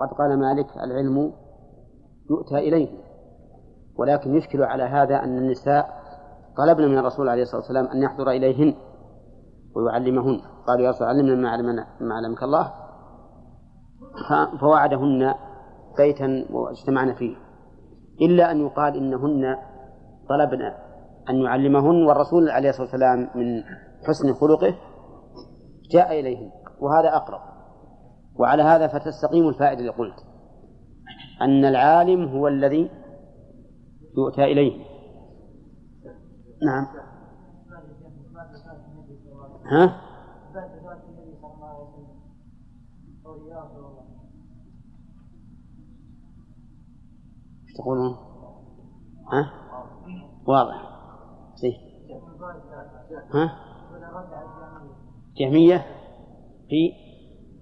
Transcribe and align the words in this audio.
وقد 0.00 0.12
قال 0.18 0.38
مالك 0.38 0.76
العلم 0.76 1.32
يؤتى 2.30 2.58
إليه 2.58 2.88
ولكن 3.98 4.34
يشكل 4.34 4.62
على 4.62 4.82
هذا 4.82 5.16
أن 5.16 5.38
النساء 5.38 6.00
طلبنا 6.56 6.86
من 6.86 6.98
الرسول 6.98 7.28
عليه 7.28 7.42
الصلاة 7.42 7.60
والسلام 7.60 7.86
أن 7.86 8.02
يحضر 8.02 8.30
إليهن 8.30 8.74
ويعلمهن. 9.76 10.40
قالوا 10.66 10.84
يا 10.84 10.90
رسول 10.90 11.06
علمنا 11.06 11.34
ما 11.34 11.50
علمنا 11.50 11.86
ما 12.00 12.14
علمك 12.14 12.42
الله. 12.42 12.72
فوعدهن 14.60 15.34
بيتا 15.96 16.46
واجتمعنا 16.50 17.14
فيه. 17.14 17.36
إلا 18.22 18.50
أن 18.50 18.60
يقال 18.60 18.96
إنهن 18.96 19.56
طلبنا 20.28 20.76
أن 21.30 21.36
يعلمهن 21.36 22.06
والرسول 22.06 22.50
عليه 22.50 22.68
الصلاة 22.68 22.86
والسلام 22.86 23.18
من 23.34 23.62
حسن 24.08 24.34
خلقه 24.34 24.74
جاء 25.90 26.20
إليهن 26.20 26.50
وهذا 26.80 27.16
أقرب. 27.16 27.49
وعلى 28.38 28.62
هذا 28.62 28.86
فتستقيم 28.86 29.48
الفائدة 29.48 29.80
اللي 29.80 29.92
قلت 29.92 30.26
أن 31.42 31.64
العالم 31.64 32.28
هو 32.28 32.48
الذي 32.48 32.90
يؤتى 34.16 34.44
إليه 34.44 34.84
نعم 36.66 36.86
ها؟ 39.72 40.00
تقولون؟ 47.78 48.16
ها؟ 49.32 49.52
واضح 50.46 50.90
زين 51.56 51.74
ها؟ 53.34 53.70
جهمية 55.36 55.86
في 56.68 56.92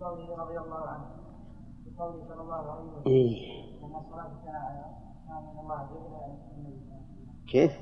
قوله 0.00 0.42
رضي 0.42 0.58
الله 0.58 0.88
عنه 0.88 1.04
في 1.84 1.90
قوله 1.98 2.24
صلى 2.28 2.42
الله 2.42 2.54
عليه 2.54 2.82
وسلم 2.82 2.97
إيه؟ 3.08 3.58
كيف؟ 7.48 7.72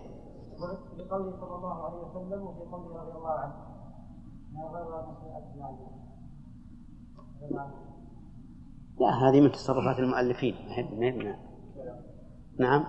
صلى 1.41 1.57
الله 1.57 1.85
عليه 1.85 1.97
وسلم 1.97 2.43
وفي 2.43 2.63
رضي 2.97 3.13
الله 3.13 3.31
عنه 3.31 3.77
لا 9.01 9.09
هذه 9.09 9.41
من 9.41 9.53
تصرفات 9.53 9.99
المؤلفين 9.99 10.55
ما 10.69 11.37
نعم 12.59 12.85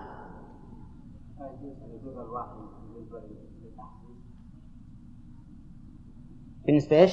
بالنسبة 6.66 6.96
إيش؟ 6.96 7.12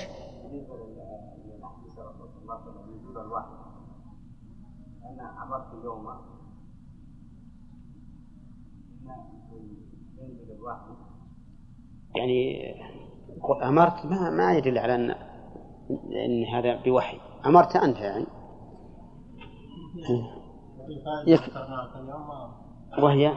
أنا 5.20 5.44
أمرت 5.44 5.74
اليوم 5.74 6.08
يعني 12.16 12.74
أمرت 13.64 14.06
ما 14.06 14.30
ما 14.30 14.54
يدل 14.54 14.78
على 14.78 14.96
أن 14.96 15.12
أن 16.26 16.46
هذا 16.54 16.84
بوحي. 16.84 17.20
أمرت 17.46 17.76
أنت 17.76 17.98
يعني. 17.98 18.26
يك... 21.28 21.42
وهي؟ 23.00 23.28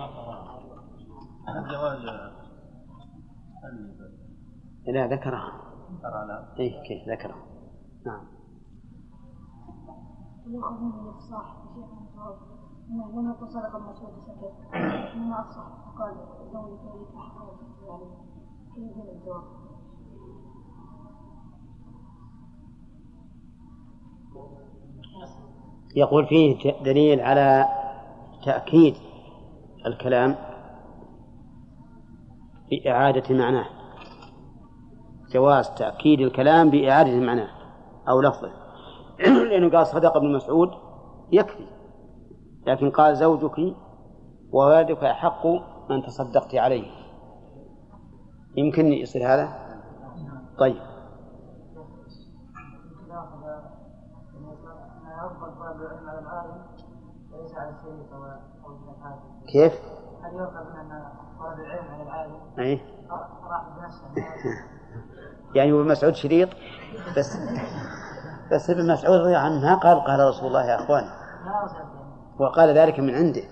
لا 4.86 5.06
ذكرها. 5.06 5.52
اي 6.58 6.70
كيف 6.88 7.08
ذكرها؟ 7.08 7.46
نعم. 8.06 8.38
يقول 25.97 26.26
فيه 26.26 26.72
دليل 26.84 27.20
على 27.20 27.66
تأكيد 28.44 28.94
الكلام 29.86 30.36
بإعادة 32.70 33.34
معناه. 33.34 33.66
جواز 35.30 35.70
تأكيد 35.70 36.20
الكلام 36.20 36.70
بإعادة 36.70 37.20
معناه 37.20 37.48
أو 38.09 38.20
لفظه. 38.20 38.57
لأنه 39.50 39.70
قال 39.70 39.86
صدق 39.86 40.16
ابن 40.16 40.32
مسعود 40.32 40.70
يكفي. 41.32 41.66
لكن 42.66 42.90
قال 42.90 43.16
زوجك 43.16 43.76
وولدك 44.52 45.04
أحق 45.04 45.46
من 45.90 46.02
تصدقت 46.02 46.54
عليه. 46.54 46.90
يمكن 48.56 48.86
يصير 48.86 49.34
هذا؟ 49.34 49.48
طيب. 50.58 50.76
كيف؟ 59.52 59.72
هل 60.22 60.34
يؤخذ 60.34 60.64
من 60.70 60.92
ان 60.92 61.02
طلب 61.38 61.60
العلم 61.60 61.88
على 61.90 62.02
العالم؟ 62.02 62.34
اي 62.58 62.80
راح 63.10 63.68
يعني 65.54 65.72
ابن 65.72 65.88
مسعود 65.88 66.14
شريط 66.14 66.48
بس. 67.16 67.38
بس 68.53 68.70
ابن 68.70 68.92
مسعود 68.92 69.20
رضي 69.20 69.36
عنه 69.36 69.60
ما 69.60 69.75
قال 69.75 70.00
قال 70.00 70.28
رسول 70.28 70.47
الله 70.48 70.64
يا 70.64 70.84
اخوان 70.84 71.04
وقال 72.41 72.78
ذلك 72.78 73.00
من 73.00 73.14
عنده. 73.14 73.42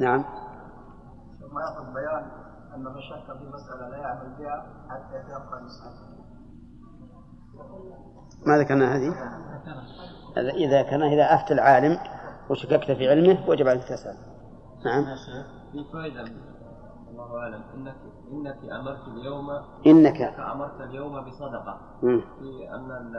نعم. 0.00 0.24
ثم 1.40 1.58
يأخذ 1.58 1.94
بيان 1.94 2.30
أن 2.74 2.80
من 2.80 3.00
شك 3.00 3.38
في 3.38 3.44
مسألة 3.48 3.88
لا 3.88 3.96
يعمل 3.96 4.36
بها 4.38 4.66
حتى 4.88 5.16
يتيقن 5.16 5.58
المسألة. 5.58 6.12
ما 8.46 8.58
ذكرنا 8.58 8.96
هذه؟ 8.96 9.14
إذا 10.36 10.82
كان 10.82 11.02
إذا 11.02 11.34
أفتى 11.34 11.54
العالم 11.54 11.98
وشككت 12.50 12.90
في 12.90 13.10
علمه 13.10 13.48
وجب 13.48 13.68
عليك 13.68 13.84
تسأل 13.84 14.16
نعم. 14.84 15.04
في 15.72 15.84
فائدة. 15.92 16.51
الله 17.22 17.38
أعلم. 17.38 17.62
إنك 17.74 17.96
إنك 18.32 18.72
أمرت 18.80 19.08
اليوم 19.08 19.50
إنك, 19.86 20.20
إنك 20.20 20.40
أمرت 20.40 20.80
اليوم 20.80 21.24
بصدقة. 21.24 21.80
في 22.00 22.74
أن 22.74 23.14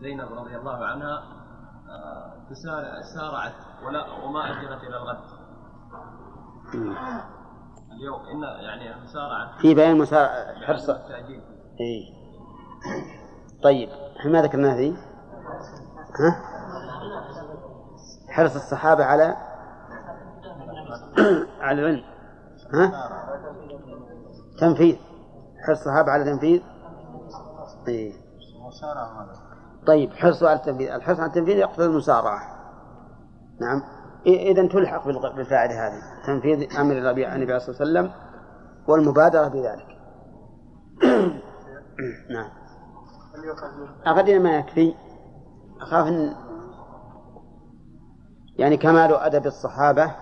زينب 0.00 0.32
رضي 0.32 0.56
الله 0.56 0.84
عنها 0.84 1.22
آه، 1.90 2.52
سارعت 3.14 3.52
ولا 3.86 4.24
وما 4.24 4.50
أجلت 4.50 4.82
إلى 4.82 4.96
الغد. 4.96 5.18
اليوم 7.92 8.20
إن 8.20 8.42
يعني 8.42 9.02
مسارعة 9.02 9.58
في 9.58 9.74
بيان 9.74 9.98
مسارعة 9.98 10.54
حرص. 10.66 10.90
إيه. 10.90 12.20
طيب 13.62 13.88
إحنا 14.20 14.30
ما 14.32 14.42
ذكرنا 14.42 14.74
هذه؟ 14.74 14.96
ها؟ 16.20 16.42
حرص 18.28 18.54
الصحابة 18.54 19.04
على 19.04 19.36
على 21.60 21.80
العلم. 21.80 22.04
ها؟ 22.74 22.92
تنفيذ. 24.60 24.96
حرص 25.66 25.78
الصحابة 25.78 26.12
على 26.12 26.24
تنفيذ؟ 26.24 26.62
إيه. 27.88 28.12
طيب 29.86 30.12
حرص 30.12 30.42
على 30.42 30.58
التنفيذ. 30.58 30.90
الحرص 30.90 31.20
على 31.20 31.28
التنفيذ 31.28 31.56
يقتضي 31.56 31.86
المسارعة. 31.86 32.40
نعم. 33.60 33.82
إذا 34.26 34.68
تلحق 34.68 35.06
بالفاعل 35.06 35.68
هذه. 35.68 36.02
تنفيذ 36.26 36.78
أمر 36.80 36.98
النبي 36.98 37.26
عليه 37.26 37.56
الصلاة 37.56 37.70
والسلام 37.70 38.10
والمبادرة 38.88 39.48
بذلك. 39.48 39.86
نعم. 42.34 42.50
أقدر 44.06 44.38
ما 44.38 44.58
يكفي؟ 44.58 44.94
أخاف 45.80 46.06
أن 46.06 46.34
يعني 48.56 48.76
كمال 48.76 49.14
أدب 49.14 49.46
الصحابة 49.46 50.14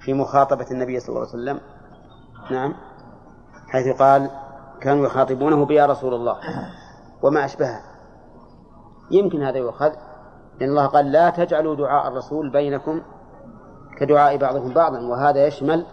في 0.00 0.14
مخاطبة 0.14 0.66
النبي 0.70 1.00
صلى 1.00 1.08
الله 1.08 1.20
عليه 1.20 1.30
وسلم. 1.30 1.60
نعم. 2.50 2.74
حيث 3.68 4.02
قال 4.02 4.30
كانوا 4.80 5.06
يخاطبونه 5.06 5.66
بيا 5.66 5.86
رسول 5.86 6.14
الله 6.14 6.36
وما 7.22 7.44
أشبهه. 7.44 7.80
يمكن 9.10 9.42
هذا 9.42 9.58
يؤخذ 9.58 9.92
لأن 10.60 10.70
الله 10.70 10.86
قال 10.86 11.12
لا 11.12 11.30
تجعلوا 11.30 11.76
دعاء 11.76 12.08
الرسول 12.08 12.50
بينكم 12.50 13.00
كدعاء 13.98 14.36
بعضكم 14.36 14.74
بعضا. 14.74 15.00
وهذا 15.00 15.46
يشمل 15.46 15.86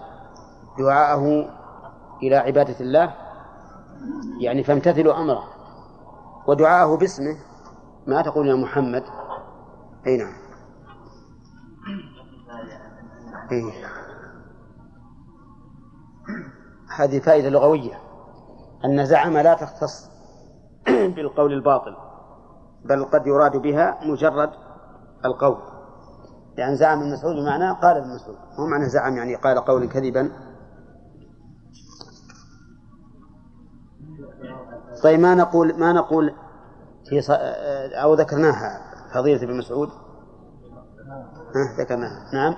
دعاءه 0.80 1.50
إلى 2.24 2.36
عبادة 2.36 2.80
الله. 2.80 3.14
يعني 4.40 4.64
فامتثلوا 4.64 5.18
أمره. 5.18 5.44
ودعاءه 6.48 6.98
باسمه. 6.98 7.36
ما 8.08 8.22
تقول 8.22 8.48
يا 8.48 8.56
محمد. 8.56 9.04
أي 10.08 10.18
نعم. 10.18 10.47
إيه. 13.52 13.72
هذه 16.98 17.20
فائدة 17.20 17.50
لغوية. 17.50 18.00
أن 18.86 19.06
زعم 19.06 19.38
لا 19.38 19.54
تختص 19.54 20.10
بالقول 21.16 21.54
الباطل 21.54 21.96
بل 22.86 23.06
قد 23.06 23.28
يراد 23.28 23.58
بها 23.58 24.00
مجرد 24.06 24.50
القول. 25.26 25.58
يعني 26.58 26.76
زعم 26.76 27.00
ابن 27.00 27.12
مسعود 27.12 27.36
بمعنى 27.36 27.72
قال 27.72 27.98
ابن 27.98 28.16
مسعود 28.16 28.38
مو 28.60 28.68
معنى 28.68 28.90
زعم 28.90 29.18
يعني 29.18 29.36
قال 29.36 29.60
قولا 29.60 29.88
كذبا. 29.88 30.32
طيب 35.04 35.20
ما 35.20 35.36
نقول 35.36 35.80
ما 35.80 35.94
نقول 35.94 36.34
في 37.10 37.22
ص... 37.22 37.30
أو 38.04 38.14
ذكرناها 38.14 38.82
فضيلة 39.14 39.44
ابن 39.44 39.58
مسعود؟ 39.58 39.90
ها 41.56 41.84
ذكرناها. 41.84 42.30
نعم. 42.34 42.56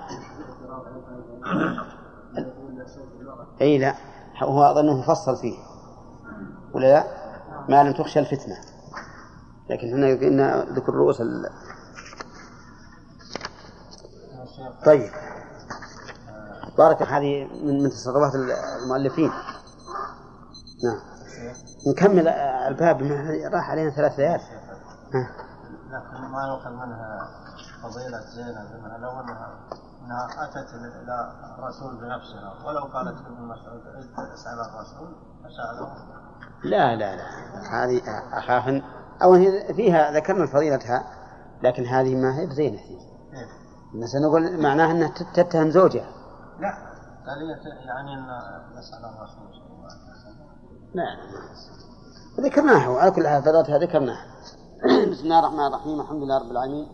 أي 3.60 3.78
لا 3.78 3.94
هو 4.42 4.62
أظنه 4.62 5.02
فصل 5.02 5.36
فيه. 5.36 5.58
ولا 6.74 6.86
لا؟ 6.86 7.04
ما 7.68 7.82
لم 7.84 7.92
تخشى 7.92 8.18
الفتنة. 8.18 8.56
لكن 9.70 9.92
هنا 9.92 10.06
قلنا 10.06 10.64
ذكر 10.64 10.94
رؤوس 10.94 11.20
ال... 11.20 11.50
طيب. 14.86 15.10
بارك 16.78 17.02
هذه 17.02 17.44
من 17.64 17.82
من 17.82 17.90
تصرفات 17.90 18.32
المؤلفين. 18.34 19.30
نعم. 20.84 21.00
نكمل 21.86 22.28
الباب 22.28 23.02
راح 23.52 23.70
علينا 23.70 23.90
ثلاث 23.90 24.18
ليال. 24.18 24.40
لكن 25.90 26.30
ما 26.32 26.46
يؤخذ 26.48 26.70
منها 26.70 27.28
فضيلة 27.82 28.20
زينب 28.20 28.84
منها 28.84 28.98
لو 28.98 29.20
أنها 29.20 29.60
إنها 30.10 30.44
أتت 30.44 30.74
إلى 30.74 31.32
الرسول 31.58 31.96
بنفسها 31.96 32.66
ولو 32.66 32.84
قالت 32.84 33.20
ابن 33.20 33.42
مسعود 33.42 33.80
أسأل 34.34 34.60
الرسول 34.60 35.14
فساله 35.44 35.94
لا 36.64 36.96
لا 36.96 37.16
لا. 37.16 37.24
هذه 37.70 38.02
أخاف 38.32 38.82
أو 39.22 39.34
هي 39.34 39.74
فيها 39.74 40.12
ذكرنا 40.12 40.46
فضيلتها 40.46 41.04
لكن 41.62 41.84
هذه 41.84 42.16
ما 42.16 42.38
هي 42.38 42.46
بزينة 42.46 42.78
إيه؟ 42.78 44.06
سنقول 44.06 44.62
معناها 44.62 44.90
إنها 44.90 45.08
تتهم 45.34 45.70
زوجها. 45.70 46.08
لا. 46.60 46.74
يعني 47.86 48.14
إن 48.14 48.26
نسال 48.78 49.04
الرسول. 49.04 49.54
صلى 49.54 49.66
الله 49.66 49.84
عليه 49.84 50.10
وسلم 50.12 50.46
لا 50.94 52.48
ذكرناها 52.48 52.88
وعلى 52.88 53.10
كل 53.10 53.28
حال 53.28 53.42
فضلتها 53.42 53.78
ذكرناها. 53.78 54.26
بسم 55.10 55.24
الله 55.24 55.38
الرحمن 55.38 55.66
الرحيم 55.66 56.00
الحمد 56.00 56.22
لله 56.22 56.38
رب 56.38 56.50
العالمين. 56.50 56.88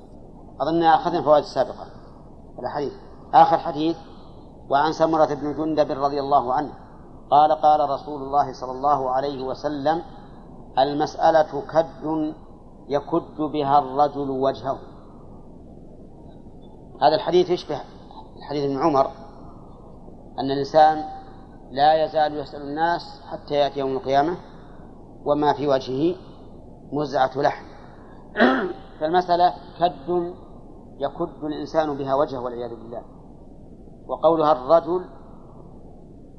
أظن 0.60 0.82
أخذنا 0.82 1.18
الفوائد 1.18 1.44
السابقة 1.44 1.86
الحديث 2.58 3.06
آخر 3.34 3.58
حديث 3.58 3.96
وعن 4.70 4.93
سمرة 4.93 5.34
بن 5.34 5.56
جندب 5.56 5.90
رضي 5.90 6.20
الله 6.20 6.55
عنه 6.55 6.73
قال 7.31 7.52
قال 7.52 7.90
رسول 7.90 8.23
الله 8.23 8.52
صلى 8.52 8.73
الله 8.73 9.11
عليه 9.11 9.44
وسلم 9.44 10.02
المسألة 10.78 11.62
كد 11.73 12.34
يكد 12.88 13.40
بها 13.52 13.78
الرجل 13.78 14.31
وجهه. 14.31 14.78
هذا 17.02 17.14
الحديث 17.14 17.50
يشبه 17.50 17.81
الحديث 18.37 18.64
ابن 18.64 18.78
عمر 18.78 19.06
أن 20.38 20.50
الإنسان 20.50 21.05
لا 21.70 22.05
يزال 22.05 22.37
يسأل 22.37 22.62
الناس 22.62 23.23
حتى 23.31 23.55
يأتي 23.55 23.81
يوم 23.81 23.93
القيامة 23.93 24.37
وما 25.25 25.52
في 25.52 25.69
وجهه 25.69 26.17
مزعة 26.93 27.31
لحم. 27.37 27.64
فالمسألة 29.00 29.55
كد 29.81 30.34
يكد 30.99 31.44
الإنسان 31.44 31.96
بها 31.96 32.14
وجهه 32.14 32.40
والعياذ 32.40 32.70
بالله. 32.70 33.15
وقولها 34.08 34.53
الرجل 34.53 35.05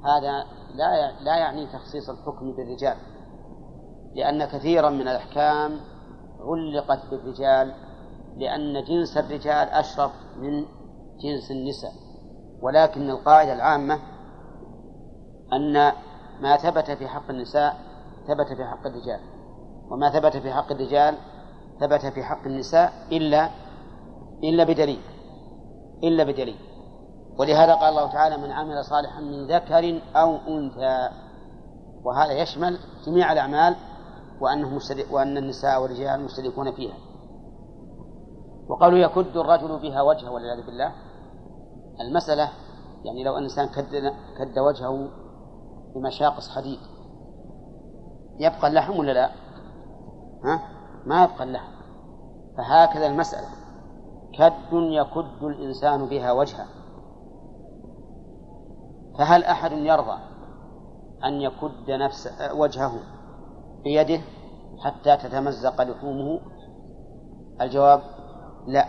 هذا 0.06 0.44
لا 0.76 1.12
لا 1.22 1.38
يعني 1.38 1.68
تخصيص 1.68 2.10
الحكم 2.10 2.56
بالرجال 2.56 2.98
لأن 4.16 4.46
كثيرا 4.46 4.90
من 4.90 5.02
الأحكام 5.02 5.80
علقت 6.40 7.10
بالرجال 7.12 7.74
لأن 8.38 8.84
جنس 8.84 9.18
الرجال 9.18 9.68
أشرف 9.70 10.12
من 10.38 10.66
جنس 11.24 11.52
النساء. 11.52 11.92
ولكن 12.62 13.10
القاعدة 13.10 13.54
العامة 13.54 14.00
أن 15.54 15.92
ما 16.42 16.58
ثبت 16.58 16.92
في 16.92 17.08
حق 17.08 17.30
النساء 17.30 17.78
ثبت 18.28 18.58
في 18.58 18.66
حق 18.66 18.88
الرجال 18.88 19.20
وما 19.92 20.10
ثبت 20.10 20.38
في 20.38 20.54
حق 20.54 20.72
الرجال 20.72 21.18
ثبت 21.80 22.06
في 22.06 22.24
حق 22.24 22.46
النساء 22.46 22.94
إلا 23.12 23.50
إلا 24.44 24.64
بدليل 24.64 25.02
إلا 26.04 26.24
بدليل. 26.24 26.67
ولهذا 27.40 27.76
قال 27.76 27.90
الله 27.90 28.12
تعالى 28.12 28.38
من 28.38 28.52
عمل 28.52 28.86
صالحا 28.86 29.22
من 29.22 29.48
ذكر 29.48 30.02
أو 30.16 30.36
أنثى. 30.36 31.10
وهذا 32.04 32.32
يشمل 32.32 32.78
جميع 33.06 33.32
الأعمال 33.32 33.76
وأنه 34.42 34.80
وأن 35.12 35.38
النساء 35.38 35.82
والرجال 35.82 36.22
مشتركون 36.22 36.72
فيها. 36.72 36.96
وقالوا 38.70 39.00
يكد 39.00 39.38
الرجل 39.38 39.80
بها 39.80 40.02
وجهه 40.02 40.32
والعياذ 40.32 40.66
بالله. 40.66 40.92
المسألة 42.02 42.50
يعني 43.06 43.24
لو 43.24 43.34
أن 43.34 43.38
الإنسان 43.38 43.68
كد, 43.68 44.14
كد 44.38 44.60
وجهه 44.60 45.10
بمشاقص 45.96 46.50
حديد 46.50 46.80
يبقى 48.40 48.68
اللحم 48.68 49.00
ولا 49.00 49.12
لا؟ 49.12 49.30
ها؟ 50.44 50.62
ما 51.06 51.24
يبقى 51.24 51.44
اللحم. 51.44 51.72
فهكذا 52.58 53.08
المسألة. 53.08 53.48
كد 54.34 54.74
يكد 54.74 55.44
الإنسان 55.44 56.06
بها 56.06 56.32
وجهه. 56.32 56.77
فهل 59.18 59.44
أحد 59.44 59.72
يرضى 59.72 60.18
أن 61.24 61.42
يكد 61.42 61.92
نفس 61.92 62.30
وجهه 62.54 63.00
بيده 63.84 64.22
حتى 64.80 65.18
تتمزق 65.18 65.82
لحومه؟ 65.82 66.40
الجواب 67.62 68.02
لا. 68.68 68.86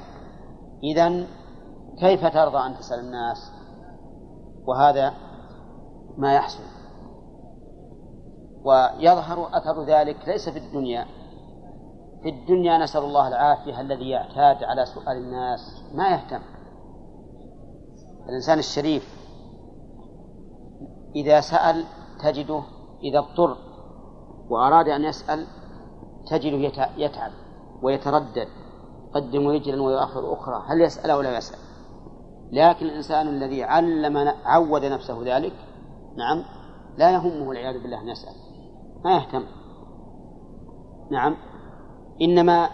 إذا 0.83 1.27
كيف 2.01 2.27
ترضى 2.27 2.59
أن 2.67 2.75
تسأل 2.75 2.99
الناس؟ 2.99 3.53
وهذا 4.67 5.15
ما 6.17 6.35
يحصل. 6.35 6.63
ويظهر 8.65 9.49
أثر 9.57 9.85
ذلك 9.85 10.29
ليس 10.29 10.49
في 10.49 10.59
الدنيا. 10.59 11.07
في 12.23 12.29
الدنيا 12.29 12.79
نسأل 12.79 13.05
الله 13.05 13.29
العافية 13.29 13.81
الذي 13.81 14.11
يعتاد 14.11 14.65
على 14.65 14.87
سؤال 14.87 15.17
الناس 15.17 15.83
ما 15.95 16.09
يهتم. 16.09 16.41
الإنسان 18.29 18.59
الشريف 18.59 19.18
إذا 21.17 21.41
سأل 21.41 21.85
تجده 22.23 22.63
إذا 23.03 23.19
اضطر 23.19 23.57
وأراد 24.51 24.89
أن 24.89 25.05
يسأل 25.05 25.47
تجده 26.31 26.73
يتعب 26.97 27.33
ويتردد 27.83 28.49
يقدم 29.09 29.49
رجلا 29.49 29.83
ويؤخر 29.83 30.33
أخرى 30.33 30.63
هل 30.67 30.81
يسأل 30.81 31.11
أو 31.11 31.21
لا 31.21 31.37
يسأل؟ 31.37 31.59
لكن 32.53 32.87
الإنسان 32.87 33.29
الذي 33.29 33.65
علم 33.65 34.35
عود 34.45 34.85
نفسه 34.85 35.37
ذلك 35.37 35.53
نعم 36.17 36.45
لا 36.99 37.11
يهمه 37.11 37.49
والعياذ 37.49 37.83
بالله 37.83 38.01
أن 38.01 38.09
يسأل 38.09 38.35
ما 39.05 39.17
يهتم. 39.17 39.43
نعم 41.11 41.37
إنما 42.23 42.69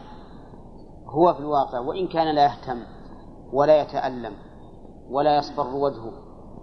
هو 1.06 1.34
في 1.34 1.40
الواقع 1.40 1.78
وإن 1.78 2.08
كان 2.08 2.34
لا 2.34 2.44
يهتم 2.44 2.82
ولا 3.52 3.82
يتألم 3.82 4.32
ولا 5.10 5.36
يصفر 5.36 5.76
وجهه 5.76 6.12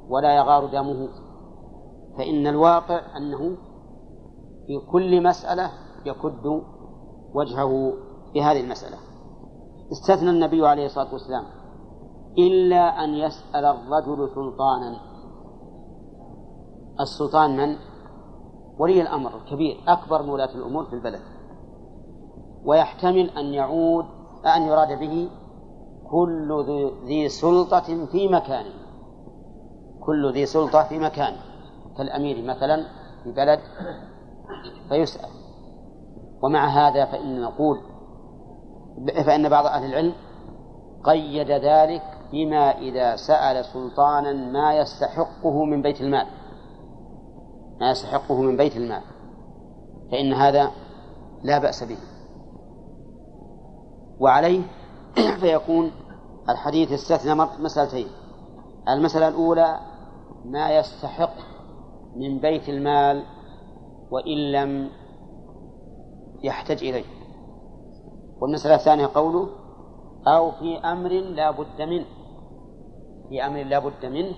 ولا 0.09 0.35
يغار 0.35 0.65
دمه 0.65 1.09
فإن 2.17 2.47
الواقع 2.47 3.17
أنه 3.17 3.57
في 4.67 4.79
كل 4.91 5.23
مسألة 5.23 5.71
يكد 6.05 6.61
وجهه 7.33 7.93
بهذه 8.33 8.61
المسألة. 8.61 8.97
استثنى 9.91 10.29
النبي 10.29 10.67
عليه 10.67 10.85
الصلاة 10.85 11.13
والسلام 11.13 11.43
إلا 12.37 13.03
أن 13.03 13.09
يسأل 13.13 13.65
الرجل 13.65 14.29
سلطانا. 14.35 14.97
السلطان 16.99 17.57
من؟ 17.57 17.75
ولي 18.79 19.01
الأمر 19.01 19.31
الكبير 19.37 19.77
أكبر 19.87 20.23
مولاة 20.23 20.55
الأمور 20.55 20.85
في 20.85 20.93
البلد. 20.93 21.21
ويحتمل 22.65 23.29
أن 23.29 23.45
يعود 23.45 24.05
أن 24.55 24.61
يراد 24.61 24.99
به 24.99 25.29
كل 26.11 26.65
ذي 27.05 27.29
سلطة 27.29 28.05
في 28.05 28.27
مكانه. 28.27 28.73
كل 30.05 30.33
ذي 30.33 30.45
سلطة 30.45 30.83
في 30.83 30.99
مكانه. 30.99 31.50
كالأمير 32.01 32.43
مثلا 32.43 32.85
في 33.23 33.31
بلد 33.31 33.59
فيسأل. 34.89 35.29
ومع 36.43 36.67
هذا 36.67 37.05
فإن 37.05 37.41
نقول 37.41 37.81
فإن 39.25 39.49
بعض 39.49 39.65
أهل 39.65 39.85
العلم 39.85 40.13
قيد 41.03 41.51
ذلك 41.51 42.01
بما 42.31 42.77
إذا 42.77 43.15
سأل 43.15 43.65
سلطانا 43.65 44.33
ما 44.33 44.73
يستحقه 44.77 45.65
من 45.65 45.81
بيت 45.81 46.01
المال. 46.01 46.25
ما 47.79 47.91
يستحقه 47.91 48.41
من 48.41 48.57
بيت 48.57 48.77
المال. 48.77 49.01
فإن 50.11 50.33
هذا 50.33 50.71
لا 51.43 51.59
بأس 51.59 51.83
به. 51.83 51.97
وعليه 54.19 54.61
فيكون 55.41 55.91
الحديث 56.49 56.91
استثنى 56.91 57.35
مسألتين. 57.59 58.07
المسألة 58.89 59.27
الأولى 59.27 59.79
ما 60.45 60.77
يستحق 60.77 61.50
من 62.15 62.39
بيت 62.39 62.69
المال 62.69 63.23
وإن 64.11 64.51
لم 64.51 64.89
يحتج 66.43 66.83
إليه. 66.83 67.05
والمسألة 68.41 68.75
الثانية 68.75 69.09
قوله 69.15 69.49
أو 70.27 70.51
في 70.51 70.77
أمر 70.77 71.09
لا 71.09 71.51
بد 71.51 71.81
منه. 71.81 72.05
في 73.29 73.45
أمر 73.45 73.63
لا 73.63 73.79
بد 73.79 74.05
منه. 74.05 74.35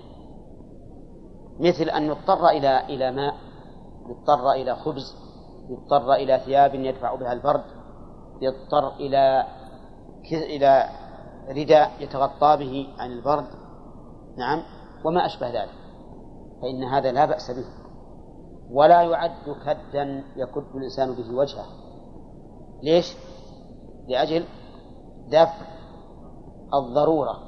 مثل 1.60 1.84
أن 1.84 2.02
يضطر 2.02 2.48
إلى 2.48 2.86
إلى 2.86 3.12
ماء 3.12 3.34
يضطر 4.08 4.50
إلى 4.52 4.76
خبز 4.76 5.16
يضطر 5.70 6.12
إلى 6.12 6.38
ثياب 6.38 6.74
يدفع 6.74 7.14
بها 7.14 7.32
البرد 7.32 7.64
يضطر 8.42 8.96
إلى 8.96 9.46
إلى 10.32 10.88
رداء 11.48 11.90
يتغطى 12.00 12.56
به 12.56 12.88
عن 12.98 13.12
البرد. 13.12 13.46
نعم. 14.38 14.62
وما 15.04 15.26
أشبه 15.26 15.48
ذلك. 15.48 15.83
فإن 16.64 16.84
هذا 16.84 17.12
لا 17.12 17.24
بأس 17.24 17.50
به. 17.50 17.64
ولا 18.70 19.02
يعد 19.02 19.56
كدا 19.66 20.24
يكد 20.36 20.64
الإنسان 20.74 21.14
به 21.14 21.34
وجهه. 21.34 21.66
ليش؟ 22.82 23.16
لأجل 24.08 24.44
دفع 25.28 25.66
الضرورة. 26.74 27.38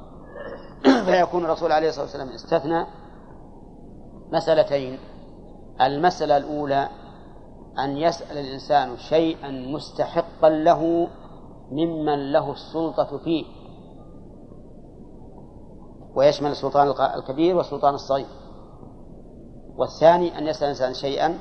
فيكون 1.07 1.45
الرسول 1.45 1.73
عليه 1.73 1.89
الصلاة 1.89 2.05
والسلام 2.05 2.29
استثنى 2.29 2.87
مسألتين. 4.33 4.99
المسألة 5.81 6.37
الأولى 6.37 6.89
أن 7.79 7.97
يسأل 7.97 8.39
الإنسان 8.39 8.97
شيئا 8.97 9.51
مستحقا 9.51 10.49
له 10.49 11.09
ممن 11.71 12.33
له 12.33 12.53
السلطة 12.53 13.19
فيه. 13.19 13.45
ويشمل 16.15 16.51
السلطان 16.51 16.89
الكبير 17.19 17.57
والسلطان 17.57 17.95
الصغير. 17.95 18.46
والثاني 19.79 20.39
أن 20.39 20.47
يسأل 20.47 20.65
الإنسان 20.65 20.95
شيئا 20.95 21.39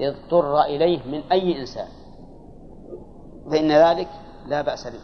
اضطر 0.00 0.60
إليه 0.62 1.06
من 1.06 1.32
أي 1.32 1.60
إنسان. 1.60 1.88
فإن 3.50 3.72
ذلك 3.72 4.08
لا 4.46 4.62
بأس 4.62 4.86
به 4.86 5.00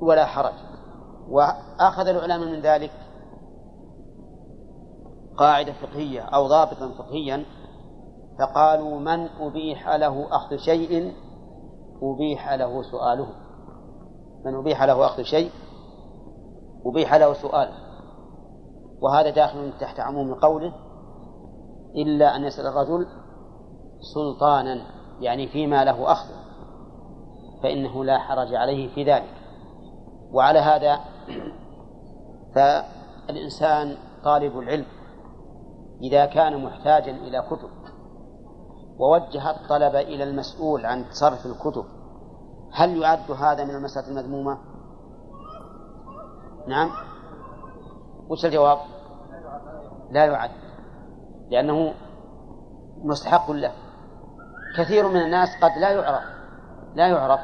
ولا 0.00 0.26
حرج. 0.26 0.54
وأخذ 1.28 2.06
العلماء 2.06 2.48
من 2.48 2.60
ذلك 2.60 2.92
قاعدة 5.36 5.72
فقهية 5.72 6.20
أو 6.20 6.46
ضابطا 6.46 6.88
فقهيا 6.98 7.44
فقالوا 8.38 8.98
من 8.98 9.28
أبيح 9.40 9.88
له 9.88 10.26
أخذ 10.36 10.56
شيء 10.56 11.12
أبيح 12.02 12.52
له 12.52 12.82
سؤاله. 12.82 13.28
من 14.44 14.54
أبيح 14.54 14.82
له 14.82 15.06
أخذ 15.06 15.22
شيء 15.22 15.50
أبيح 16.86 17.14
له 17.14 17.32
سؤاله 17.32 17.85
وهذا 19.02 19.30
داخل 19.30 19.72
تحت 19.80 20.00
عموم 20.00 20.34
قوله 20.34 20.72
إلا 21.96 22.36
أن 22.36 22.44
يسأل 22.44 22.66
الرجل 22.66 23.06
سلطانا 24.14 24.86
يعني 25.20 25.48
فيما 25.48 25.84
له 25.84 26.12
أخذ 26.12 26.28
فإنه 27.62 28.04
لا 28.04 28.18
حرج 28.18 28.54
عليه 28.54 28.94
في 28.94 29.04
ذلك 29.04 29.34
وعلى 30.32 30.58
هذا 30.58 31.00
فالإنسان 32.54 33.96
طالب 34.24 34.58
العلم 34.58 34.86
إذا 36.02 36.26
كان 36.26 36.64
محتاجا 36.64 37.10
إلى 37.10 37.42
كتب 37.50 37.70
ووجه 38.98 39.50
الطلب 39.50 39.96
إلى 39.96 40.24
المسؤول 40.24 40.86
عن 40.86 41.04
صرف 41.10 41.46
الكتب 41.46 41.84
هل 42.72 43.02
يعد 43.02 43.30
هذا 43.30 43.64
من 43.64 43.70
المسألة 43.70 44.08
المذمومة؟ 44.08 44.58
نعم 46.68 46.90
وش 48.28 48.44
الجواب؟ 48.44 48.78
لا 50.10 50.24
يعد. 50.24 50.50
لأنه 51.50 51.94
مستحق 53.04 53.50
له. 53.50 53.72
كثير 54.78 55.08
من 55.08 55.20
الناس 55.20 55.48
قد 55.62 55.70
لا 55.80 55.90
يعرف 55.90 56.24
لا 56.94 57.08
يعرف. 57.08 57.40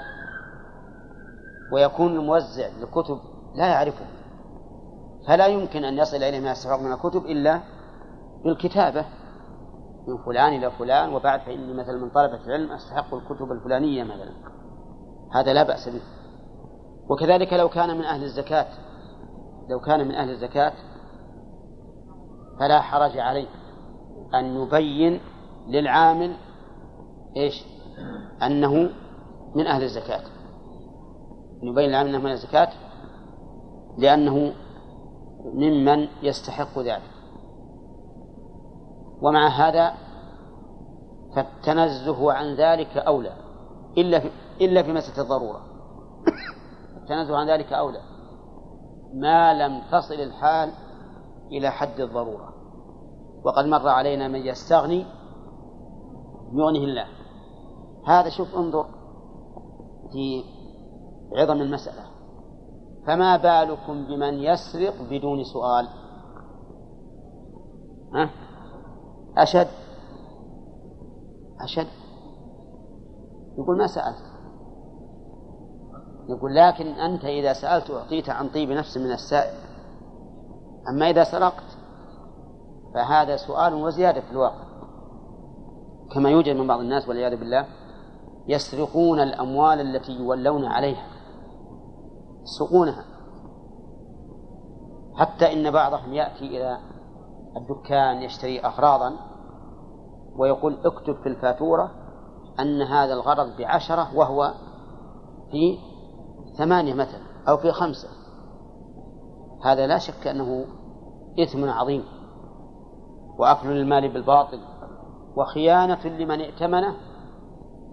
ويكون 1.72 2.12
الموزع 2.12 2.68
للكتب 2.80 3.18
لا 3.54 3.66
يعرفه. 3.66 4.04
فلا 5.28 5.46
يمكن 5.46 5.84
أن 5.84 5.98
يصل 5.98 6.16
إليه 6.16 6.40
ما 6.40 6.50
يستحق 6.50 6.80
من 6.80 6.92
الكتب 6.92 7.26
إلا 7.26 7.60
بالكتابة. 8.44 9.04
من 10.08 10.24
فلان 10.26 10.52
إلى 10.52 10.70
فلان 10.70 11.14
وبعد 11.14 11.40
فإني 11.40 11.74
مثلا 11.74 11.96
من 11.96 12.10
طلبة 12.10 12.46
العلم 12.46 12.72
أستحق 12.72 13.14
الكتب 13.14 13.52
الفلانية 13.52 14.04
مثلا. 14.04 14.32
هذا 15.34 15.52
لا 15.52 15.62
بأس 15.62 15.88
به. 15.88 16.02
وكذلك 17.10 17.52
لو 17.52 17.68
كان 17.68 17.98
من 17.98 18.04
أهل 18.04 18.22
الزكاة. 18.22 18.66
لو 19.68 19.80
كان 19.80 20.08
من 20.08 20.14
أهل 20.14 20.30
الزكاة 20.30 20.72
فلا 22.58 22.80
حرج 22.80 23.18
عليه 23.18 23.48
أن 24.34 24.62
يبين 24.62 25.20
للعامل 25.68 26.36
إيش؟ 27.36 27.64
أنه 28.42 28.90
من 29.54 29.66
أهل 29.66 29.82
الزكاة. 29.82 30.22
يبين 31.62 31.88
للعامل 31.88 32.08
أنه 32.08 32.18
من 32.18 32.30
الزكاة 32.30 32.68
لأنه 33.98 34.52
ممن 35.54 36.08
يستحق 36.22 36.78
ذلك. 36.78 37.12
ومع 39.22 39.48
هذا 39.48 39.94
فالتنزه 41.36 42.32
عن 42.32 42.54
ذلك 42.54 42.96
أولى 42.96 43.32
إلا 43.98 44.20
في 44.20 44.30
إلا 44.60 44.82
في 44.82 44.92
مسألة 44.92 45.22
الضرورة. 45.22 45.60
التنزه 47.02 47.36
عن 47.36 47.50
ذلك 47.50 47.72
أولى. 47.72 48.11
ما 49.14 49.54
لم 49.54 49.82
تصل 49.92 50.14
الحال 50.14 50.72
إلى 51.52 51.70
حد 51.70 52.00
الضرورة. 52.00 52.54
وقد 53.44 53.64
مر 53.64 53.88
علينا 53.88 54.28
من 54.28 54.40
يستغني 54.40 55.06
يغنه 56.52 56.84
الله. 56.84 57.06
هذا 58.06 58.28
شوف 58.28 58.54
انظر 58.54 58.86
في 60.12 60.44
عظم 61.36 61.60
المسألة. 61.60 62.04
فما 63.06 63.36
بالكم 63.36 64.06
بمن 64.06 64.34
يسرق 64.34 64.94
بدون 65.10 65.44
سؤال؟ 65.44 65.88
ها؟ 68.14 68.30
أشد؟ 69.38 69.68
أشد. 71.60 71.86
يقول 73.58 73.78
ما 73.78 73.86
سألت؟ 73.86 74.31
يقول 76.32 76.54
لكن 76.54 76.86
أنت 76.86 77.24
إذا 77.24 77.52
سألت 77.52 77.90
أعطيت 77.90 78.30
عن 78.30 78.48
طيب 78.48 78.70
نفس 78.70 78.96
من 78.96 79.12
السائل. 79.12 79.54
أما 80.88 81.10
إذا 81.10 81.24
سرقت 81.24 81.78
فهذا 82.94 83.36
سؤال 83.36 83.74
وزيادة 83.74 84.20
في 84.20 84.30
الواقع. 84.30 84.64
كما 86.14 86.30
يوجد 86.30 86.56
من 86.56 86.66
بعض 86.66 86.80
الناس 86.80 87.08
والعياذ 87.08 87.36
بالله 87.36 87.66
يسرقون 88.48 89.20
الأموال 89.20 89.80
التي 89.80 90.12
يولون 90.12 90.64
عليها 90.64 91.06
يسرقونها. 92.42 93.04
حتى 95.14 95.52
إن 95.52 95.70
بعضهم 95.70 96.14
يأتي 96.14 96.46
إلى 96.46 96.78
الدكان 97.56 98.22
يشتري 98.22 98.60
أغراضا 98.60 99.16
ويقول 100.36 100.78
اكتب 100.84 101.16
في 101.22 101.28
الفاتورة 101.28 101.90
أن 102.60 102.82
هذا 102.82 103.14
الغرض 103.14 103.56
بعشرة 103.56 104.16
وهو 104.16 104.54
في 105.50 105.78
ثمانية 106.58 106.94
مثلا 106.94 107.20
أو 107.48 107.56
في 107.56 107.72
خمسة. 107.72 108.08
هذا 109.64 109.86
لا 109.86 109.98
شك 109.98 110.26
أنه 110.26 110.64
إثم 111.42 111.64
عظيم. 111.64 112.04
وأكل 113.38 113.68
للمال 113.68 114.12
بالباطل. 114.12 114.60
وخيانة 115.36 116.06
لمن 116.06 116.40
ائتمنه. 116.40 116.96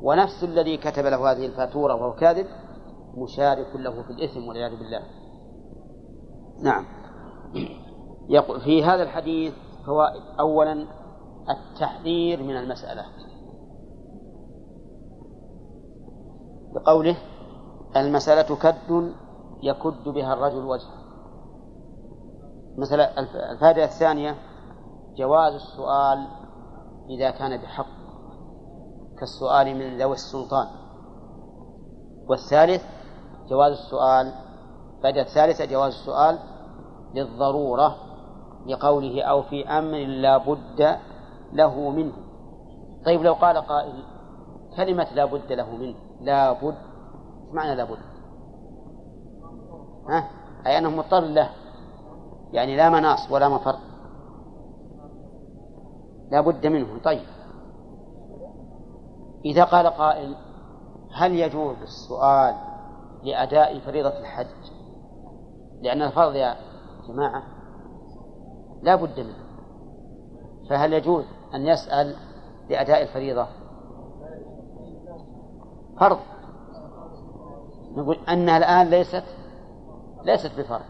ونفس 0.02 0.44
الذي 0.44 0.78
كتب 0.78 1.06
له 1.06 1.32
هذه 1.32 1.46
الفاتورة 1.46 1.96
وهو 1.96 2.14
كاذب 2.14 2.46
مشارك 3.18 3.76
له 3.76 4.04
في 4.04 4.10
الإثم 4.10 4.48
والعياذ 4.48 4.80
بالله. 4.80 5.02
نعم. 6.64 6.86
في 8.66 8.84
هذا 8.84 9.04
الحديث 9.04 9.54
فوائد 9.86 10.24
أولا 10.40 10.88
التحذير 11.50 12.44
من 12.44 12.58
المسألة. 12.58 13.06
بقوله 16.74 17.18
المسألة 17.96 18.56
كد 18.56 19.14
يكد 19.64 20.10
بها 20.10 20.34
الرجل 20.34 20.66
وجهه. 20.66 21.00
مثلا 22.78 23.20
الفائدة 23.52 23.84
الثانية 23.84 24.36
جواز 25.18 25.54
السؤال 25.54 26.28
إذا 27.10 27.32
كان 27.32 27.58
بحق 27.58 28.00
كالسؤال 29.20 29.76
من 29.76 29.98
ذوي 29.98 30.14
السلطان. 30.14 30.68
والثالث 32.30 32.84
جواز 33.50 33.72
السؤال 33.72 34.34
الفائدة 34.98 35.22
الثالثة 35.22 35.66
جواز 35.66 35.94
السؤال 35.94 36.40
للضرورة 37.14 37.96
لقوله 38.66 39.24
أو 39.24 39.42
في 39.42 39.68
أمر 39.68 39.98
لا 39.98 40.38
بد 40.38 40.98
له 41.54 41.90
منه. 41.90 42.14
طيب 43.06 43.22
لو 43.22 43.34
قال 43.34 43.58
قائل 43.58 44.04
كلمة 44.78 45.14
لا 45.14 45.26
بد 45.26 45.52
له 45.52 45.76
منه 45.76 45.96
لا 46.22 46.52
بد 46.52 46.89
إيش 47.50 47.56
معنى 47.56 47.76
لا 47.76 47.84
بد؟ 47.84 47.98
ها؟ 50.10 50.30
أي 50.66 50.78
أنه 50.78 50.90
مضطر 50.90 51.20
له. 51.20 51.50
يعني 52.52 52.78
لا 52.78 52.90
مناص 52.90 53.32
ولا 53.32 53.50
مفر. 53.50 53.76
لا 56.32 56.42
بد 56.42 56.68
منه. 56.68 57.00
طيب. 57.04 57.26
إذا 59.46 59.64
قال 59.64 59.88
قائل 59.88 60.36
هل 61.14 61.32
يجوز 61.32 61.76
السؤال 61.82 62.56
لأداء 63.24 63.80
فريضة 63.80 64.20
الحج؟ 64.20 64.72
لأن 65.82 66.02
الفرض 66.02 66.36
يا 66.36 66.56
جماعة 67.08 67.44
لا 68.82 68.96
بد 68.96 69.20
منه. 69.20 69.50
فهل 70.70 70.94
يجوز 70.94 71.26
أن 71.54 71.68
يسأل 71.68 72.16
لأداء 72.70 73.02
الفريضة؟ 73.02 73.48
فرض. 76.00 76.20
نقول 77.92 78.16
أنها 78.16 78.58
الآن 78.58 78.88
ليست 78.90 79.24
ليست 80.26 80.60
بفرض 80.60 80.86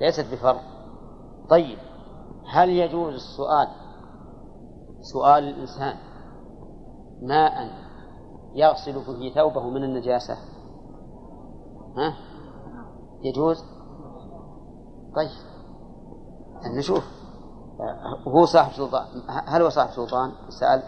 ليست 0.00 0.34
بفرض 0.34 0.60
طيب 1.50 1.78
هل 2.52 2.68
يجوز 2.68 3.14
السؤال 3.14 3.68
سؤال 5.00 5.48
الإنسان 5.48 5.96
ماء 7.22 7.84
يغسل 8.54 9.04
فيه 9.04 9.34
ثوبه 9.34 9.70
من 9.70 9.84
النجاسة؟ 9.84 10.34
ها؟ 11.96 12.14
يجوز؟ 13.22 13.64
طيب 15.16 15.30
نشوف. 16.78 17.04
هو 18.28 18.44
صاحب 18.44 18.72
سلطان 18.72 19.06
هل 19.46 19.62
هو 19.62 19.68
صاحب 19.68 19.90
سلطان؟ 19.90 20.32
سأل. 20.60 20.82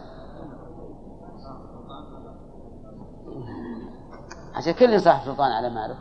عشان 4.57 4.73
كل 4.73 5.01
صاحب 5.01 5.25
سلطان 5.25 5.53
على 5.53 5.71
ماله 5.71 5.97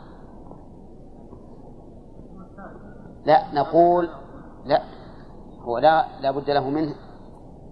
لا 3.26 3.52
نقول 3.52 4.08
لا 4.64 4.82
هو 5.60 5.78
لا 5.78 6.06
لا 6.20 6.30
بد 6.30 6.50
له 6.50 6.70
منه 6.70 6.94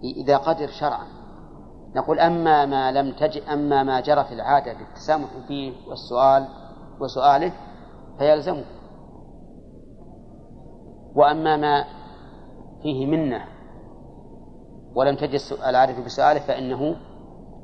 إذا 0.04 0.36
قدر 0.36 0.66
شرعا. 0.66 1.06
نقول 1.96 2.20
أما 2.20 2.66
ما 2.66 2.92
لم 2.92 3.12
تج 3.12 3.48
أما 3.48 3.82
ما 3.82 4.00
جرت 4.00 4.32
العادة 4.32 4.72
بالتسامح 4.72 5.28
فيه 5.48 5.72
والسؤال 5.88 6.48
وسؤاله 7.00 7.52
فيلزمه. 8.18 8.64
وأما 11.14 11.56
ما 11.56 11.84
فيه 12.82 13.06
منة 13.06 13.44
ولم 14.94 15.16
تجد 15.16 15.40
العارف 15.66 16.04
بسؤاله 16.04 16.40
فإنه 16.40 16.96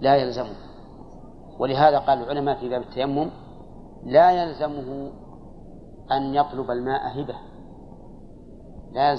لا 0.00 0.16
يلزمه. 0.16 0.69
ولهذا 1.60 1.98
قال 1.98 2.22
العلماء 2.22 2.60
في 2.60 2.68
باب 2.68 2.82
التيمم 2.82 3.30
لا 4.04 4.30
يلزمه 4.30 5.12
أن 6.12 6.34
يطلب 6.34 6.70
الماء 6.70 7.20
هبة. 7.20 7.34
لا 8.92 9.16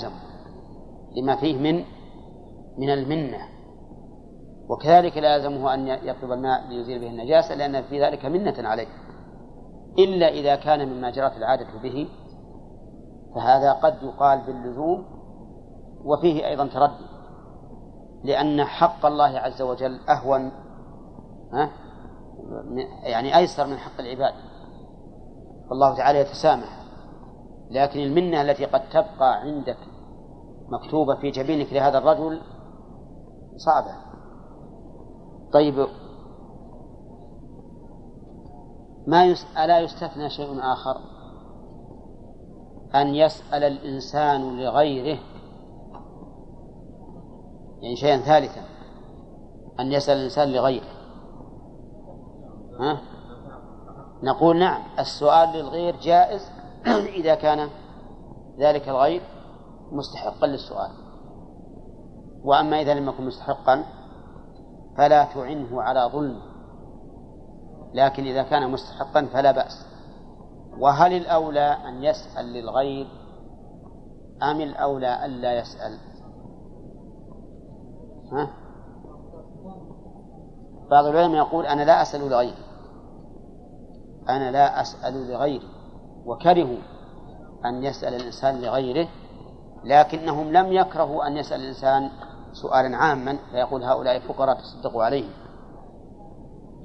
لما 1.17 1.35
فيه 1.35 1.57
من 1.57 1.83
من 2.77 2.89
المنة. 2.89 3.37
وكذلك 4.69 5.17
لا 5.17 5.35
يلزمه 5.35 5.73
أن 5.73 5.87
يطلب 5.87 6.31
الماء 6.31 6.67
ليزيل 6.69 6.99
به 6.99 7.07
النجاسة 7.07 7.55
لأن 7.55 7.81
في 7.81 8.01
ذلك 8.01 8.25
منة 8.25 8.55
عليه. 8.57 8.87
إلا 9.99 10.27
إذا 10.27 10.55
كان 10.55 10.89
مما 10.89 11.09
جرت 11.09 11.37
العادة 11.37 11.67
به 11.83 12.07
فهذا 13.35 13.73
قد 13.73 14.03
يقال 14.03 14.41
باللزوم 14.41 15.05
وفيه 16.05 16.47
أيضا 16.47 16.67
تردد 16.67 17.11
لأن 18.23 18.63
حق 18.63 19.05
الله 19.05 19.39
عز 19.39 19.61
وجل 19.61 19.99
أهون 20.09 20.51
ها؟ 21.53 21.69
يعني 23.03 23.37
أيسر 23.37 23.67
من 23.67 23.77
حق 23.77 23.99
العباد. 23.99 24.33
والله 25.69 25.95
تعالى 25.95 26.19
يتسامح. 26.19 26.81
لكن 27.71 27.99
المنة 27.99 28.41
التي 28.41 28.65
قد 28.65 28.89
تبقى 28.89 29.41
عندك 29.41 29.77
مكتوبة 30.69 31.15
في 31.15 31.31
جبينك 31.31 31.73
لهذا 31.73 31.97
الرجل 31.97 32.41
صعبة. 33.57 33.95
طيب 35.53 35.87
ما 39.07 39.25
يس... 39.25 39.47
ألا 39.57 39.79
يستثنى 39.79 40.29
شيء 40.29 40.59
آخر؟ 40.59 40.97
أن 42.95 43.15
يسأل 43.15 43.63
الإنسان 43.63 44.59
لغيره. 44.59 45.19
يعني 47.81 47.95
شيئا 47.95 48.17
ثالثا 48.17 48.61
أن 49.79 49.91
يسأل 49.91 50.17
الإنسان 50.17 50.51
لغيره. 50.51 51.00
ها؟ 52.79 53.01
نقول 54.23 54.57
نعم 54.59 54.81
السؤال 54.99 55.49
للغير 55.49 55.95
جائز 55.95 56.51
إذا 57.19 57.35
كان 57.35 57.69
ذلك 58.59 58.89
الغير 58.89 59.21
مستحقا 59.91 60.47
للسؤال 60.47 60.91
وأما 62.43 62.81
إذا 62.81 62.93
لم 62.93 63.09
يكن 63.09 63.25
مستحقا 63.25 63.83
فلا 64.97 65.23
تعنه 65.23 65.81
على 65.81 66.09
ظلم 66.13 66.41
لكن 67.93 68.23
إذا 68.23 68.43
كان 68.43 68.71
مستحقا 68.71 69.25
فلا 69.25 69.51
بأس 69.51 69.85
وهل 70.79 71.13
الأولى 71.13 71.77
أن 71.87 72.03
يسأل 72.03 72.53
للغير 72.53 73.07
أم 74.43 74.61
الأولى 74.61 75.25
ألا 75.25 75.59
يسأل 75.59 75.97
ها؟ 78.31 78.60
بعض 80.91 81.05
العلماء 81.05 81.37
يقول 81.37 81.65
أنا 81.65 81.81
لا 81.81 82.01
أسأل 82.01 82.29
لغيري. 82.29 82.63
أنا 84.29 84.51
لا 84.51 84.81
أسأل 84.81 85.31
لغيري. 85.31 85.67
وكرهوا 86.25 86.77
أن 87.65 87.83
يسأل 87.83 88.13
الإنسان 88.13 88.61
لغيره 88.61 89.07
لكنهم 89.83 90.51
لم 90.51 90.73
يكرهوا 90.73 91.27
أن 91.27 91.37
يسأل 91.37 91.59
الإنسان 91.59 92.09
سؤالا 92.51 92.97
عاما 92.97 93.37
فيقول 93.51 93.83
هؤلاء 93.83 94.19
فقراء 94.19 94.57
تصدقوا 94.57 95.03
عليهم. 95.03 95.31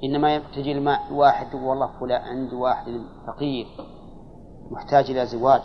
إنما 0.03 0.37
تجي 0.37 0.71
الماء 0.71 1.13
واحد 1.13 1.55
والله 1.55 1.99
فلان 1.99 2.21
عند 2.21 2.53
واحد 2.53 3.01
فقير 3.27 3.67
محتاج 4.71 5.11
إلى 5.11 5.25
زواج. 5.25 5.61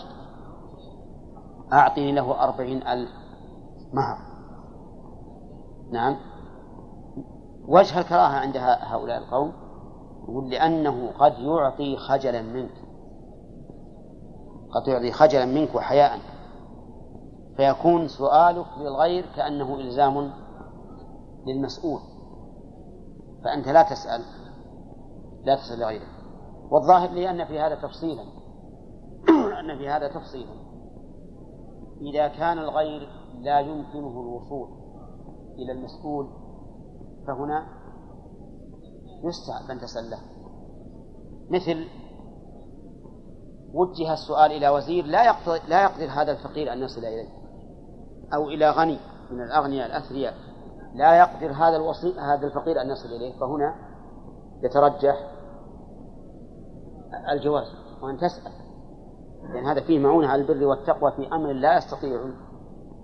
أعطني 1.73 2.13
له 2.13 2.45
أربعين 2.45 2.87
ألف 2.87 3.11
مهر. 3.93 4.19
نعم. 5.93 6.32
وجه 7.69 8.01
الكراهة 8.01 8.39
عند 8.39 8.57
هؤلاء 8.57 9.19
القوم 9.19 9.53
يقول 10.23 10.51
لأنه 10.51 11.11
قد 11.19 11.39
يعطي 11.39 11.97
خجلا 11.97 12.43
منك. 12.43 12.75
قد 14.75 14.89
يعطي 14.89 15.13
خجلا 15.13 15.45
منك 15.45 15.75
وحياء. 15.75 16.19
فيكون 17.57 18.09
سؤالك 18.09 18.67
للغير 18.79 19.27
كأنه 19.37 19.75
إلزام 19.75 20.33
للمسؤول. 21.47 22.01
فأنت 23.45 23.69
لا 23.69 23.83
تسأل 23.83 24.23
لا 25.45 25.57
تسأل 25.57 25.81
لغيرك. 25.81 26.09
والظاهر 26.71 27.11
لي 27.11 27.31
أن 27.31 27.45
في 27.45 27.61
هذا 27.61 27.75
تفصيلا. 27.75 28.23
أن 29.61 29.79
في 29.79 29.89
هذا 29.89 30.09
تفصيلا. 30.09 30.63
إذا 32.01 32.29
كان 32.29 32.59
الغير 32.59 33.09
لا 33.41 33.61
يمكنه 33.61 34.21
الوصول 34.21 34.69
إلى 35.59 35.73
المسؤول 35.73 36.42
فهنا 37.27 37.67
يستحب 39.25 39.71
أن 39.71 39.79
تسأل 39.79 40.19
مثل 41.51 41.87
وجه 43.75 44.13
السؤال 44.13 44.53
إلى 44.53 44.69
وزير 44.69 45.05
لا 45.05 45.25
يقدر 45.25 45.69
لا 45.69 45.83
يقدر 45.83 46.05
هذا 46.05 46.33
الفقير 46.33 46.73
أن 46.73 46.79
يصل 46.79 47.01
إليه. 47.01 47.29
أو 48.35 48.49
إلى 48.49 48.71
غني 48.71 48.99
من 49.31 49.43
الأغنياء 49.43 49.87
الأثرياء. 49.87 50.35
لا 50.95 51.19
يقدر 51.19 51.53
هذا 51.53 51.77
الوصي 51.77 52.19
هذا 52.19 52.47
الفقير 52.47 52.81
أن 52.81 52.91
يصل 52.91 53.09
إليه. 53.09 53.39
فهنا 53.41 53.75
يترجح 54.63 55.15
الجواز. 57.33 57.67
وأن 58.03 58.17
تسأل. 58.17 58.53
لأن 59.55 59.67
هذا 59.67 59.81
فيه 59.81 59.99
معونة 59.99 60.29
على 60.29 60.43
البر 60.43 60.65
والتقوى 60.65 61.13
في 61.13 61.33
أمر 61.33 61.53
لا 61.53 61.77
يستطيع 61.77 62.21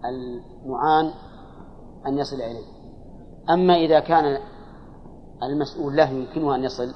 المعان 0.05 1.13
أن 2.07 2.19
يصل 2.19 2.37
إليه. 2.37 2.78
أما 3.51 3.75
إذا 3.75 4.01
كان 4.01 4.39
المسؤول 5.43 5.97
له 5.97 6.11
يمكنه 6.11 6.55
أن 6.55 6.65
يصل 6.65 6.95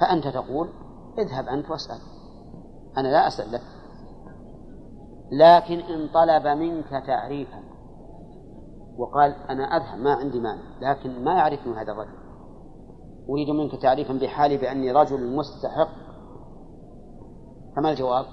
فأنت 0.00 0.28
تقول 0.28 0.68
اذهب 1.18 1.48
أنت 1.48 1.70
واسأل. 1.70 1.98
أنا 2.98 3.08
لا 3.08 3.26
أسأل 3.26 3.52
لك. 3.52 3.62
لكن 5.32 5.78
إن 5.78 6.08
طلب 6.14 6.46
منك 6.46 6.88
تعريفا. 7.06 7.62
وقال 8.96 9.34
أنا 9.50 9.64
أذهب 9.64 9.98
ما 9.98 10.12
عندي 10.12 10.40
مانع. 10.40 10.62
لكن 10.80 11.24
ما 11.24 11.32
يعرفني 11.34 11.74
هذا 11.74 11.92
الرجل. 11.92 12.22
أريد 13.28 13.50
منك 13.50 13.82
تعريفا 13.82 14.14
بحالي 14.14 14.56
بأني 14.56 14.92
رجل 14.92 15.36
مستحق. 15.36 15.88
فما 17.76 17.90
الجواب؟ 17.90 18.26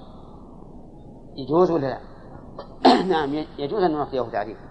يجوز 1.36 1.70
ولا 1.70 1.86
لا؟ 1.86 2.00
نعم 3.12 3.34
يجوز 3.58 3.82
أن 3.82 3.92
نعطيه 3.92 4.22
تعريفا. 4.22 4.69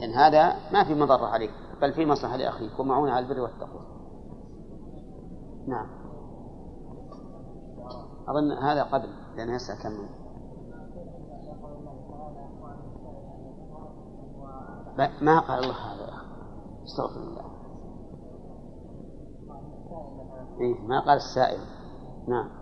لأن 0.00 0.14
هذا 0.14 0.56
ما 0.72 0.84
في 0.84 0.94
مضرة 0.94 1.26
عليك 1.26 1.50
بل 1.82 1.92
في 1.92 2.06
مصلحة 2.06 2.36
لأخيك 2.36 2.80
ومعونة 2.80 3.12
على 3.12 3.26
البر 3.26 3.40
والتقوى. 3.40 3.80
نعم. 5.66 5.86
أظن 8.28 8.52
هذا 8.52 8.82
قبل 8.82 9.08
لأن 9.36 9.50
يسأل 9.50 9.82
كم 9.82 10.08
ما 15.24 15.40
قال 15.40 15.64
الله 15.64 15.74
هذا؟ 15.74 16.02
يا 16.02 16.14
أخي 16.14 16.26
استغفر 16.84 17.20
الله. 17.20 17.50
إيه 20.60 20.80
ما 20.80 21.00
قال 21.00 21.16
السائل. 21.16 21.60
نعم. 22.28 22.59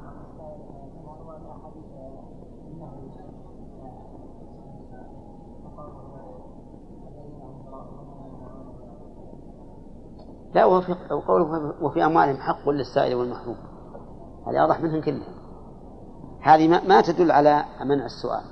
لا 10.54 10.64
وفي 10.64 10.94
قوله 11.26 11.74
وفي 11.82 12.04
أموالهم 12.04 12.37
حق 12.37 12.68
للسائل 12.68 13.14
والمحروم. 13.14 13.56
هذه 14.46 14.62
أوضح 14.62 14.80
منهم 14.80 15.00
كلهم 15.00 15.38
هذه 16.42 16.68
ما 16.88 17.00
تدل 17.00 17.30
على 17.30 17.64
منع 17.84 18.04
السؤال 18.04 18.44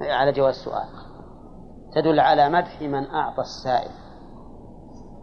على 0.00 0.32
جواز 0.32 0.54
السؤال. 0.54 0.88
تدل 1.94 2.20
على 2.20 2.48
مدح 2.48 2.82
من 2.82 3.06
أعطى 3.06 3.40
السائل. 3.40 3.90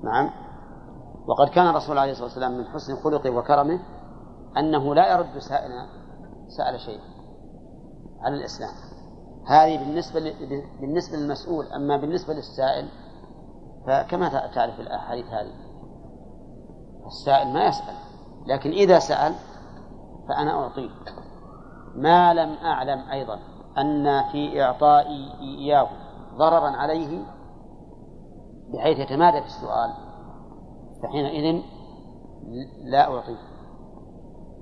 نعم. 0.04 0.30
وقد 1.28 1.50
كان 1.50 1.68
الرسول 1.68 1.98
عليه 1.98 2.12
الصلاة 2.12 2.28
والسلام 2.28 2.58
من 2.58 2.66
حسن 2.66 2.96
خلقه 2.96 3.30
وكرمه 3.30 3.80
أنه 4.58 4.96
لا 4.96 5.14
يرد 5.14 5.40
سائلا 5.40 5.88
سأل 6.58 6.80
شيئا 6.80 7.04
على 8.22 8.36
الإسلام. 8.36 8.74
هذه 9.48 9.78
بالنسبة 9.78 10.20
بالنسبة 10.82 11.18
للمسؤول 11.18 11.66
أما 11.66 11.98
بالنسبة 11.98 12.34
للسائل 12.34 12.90
فكما 13.88 14.30
تعرف 14.56 14.80
الأحاديث 14.80 15.26
هذه. 15.26 15.69
السائل 17.08 17.54
ما 17.54 17.66
يسأل 17.66 17.96
لكن 18.46 18.70
إذا 18.70 19.00
سأل 19.00 19.34
فأنا 20.28 20.64
أعطيه. 20.64 20.90
ما 21.96 22.34
لم 22.34 22.54
أعلم 22.54 23.00
أيضا 23.00 23.40
أن 23.78 24.24
في 24.32 24.64
إعطائي 24.64 25.34
إياه 25.40 25.88
ضررا 26.38 26.70
عليه 26.70 27.26
بحيث 28.74 29.00
يتمادى 29.00 29.42
في 29.42 29.48
السؤال 29.48 29.94
فحينئذ 31.04 31.62
لا 32.84 33.16
أعطيه 33.16 33.40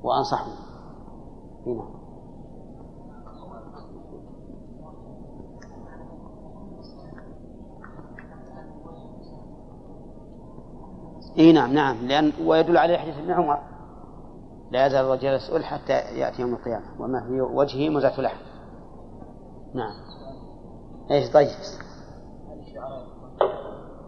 وأنصحه. 0.04 0.52
هنا 1.67 1.96
اي 11.38 11.52
نعم 11.52 11.73
نعم. 11.73 12.08
لأن 12.08 12.32
ويدل 12.45 12.78
عليه 12.78 12.97
حديث 12.97 13.17
ابن 13.17 13.32
عمر. 13.32 13.60
لا 14.71 14.86
يزال 14.86 15.06
الرجل 15.06 15.28
يسأل 15.28 15.65
حتى 15.65 15.93
يأتي 15.93 16.41
يوم 16.41 16.54
القيامة 16.54 16.86
وما 17.00 17.21
في 17.28 17.41
وجهه 17.41 17.89
مزعة 17.89 18.21
لحم. 18.21 18.38
نعم. 19.73 19.93
إيش 21.12 21.32
طيب؟ 21.32 21.50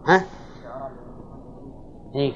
ها؟ 0.06 0.24
إيه. 2.14 2.32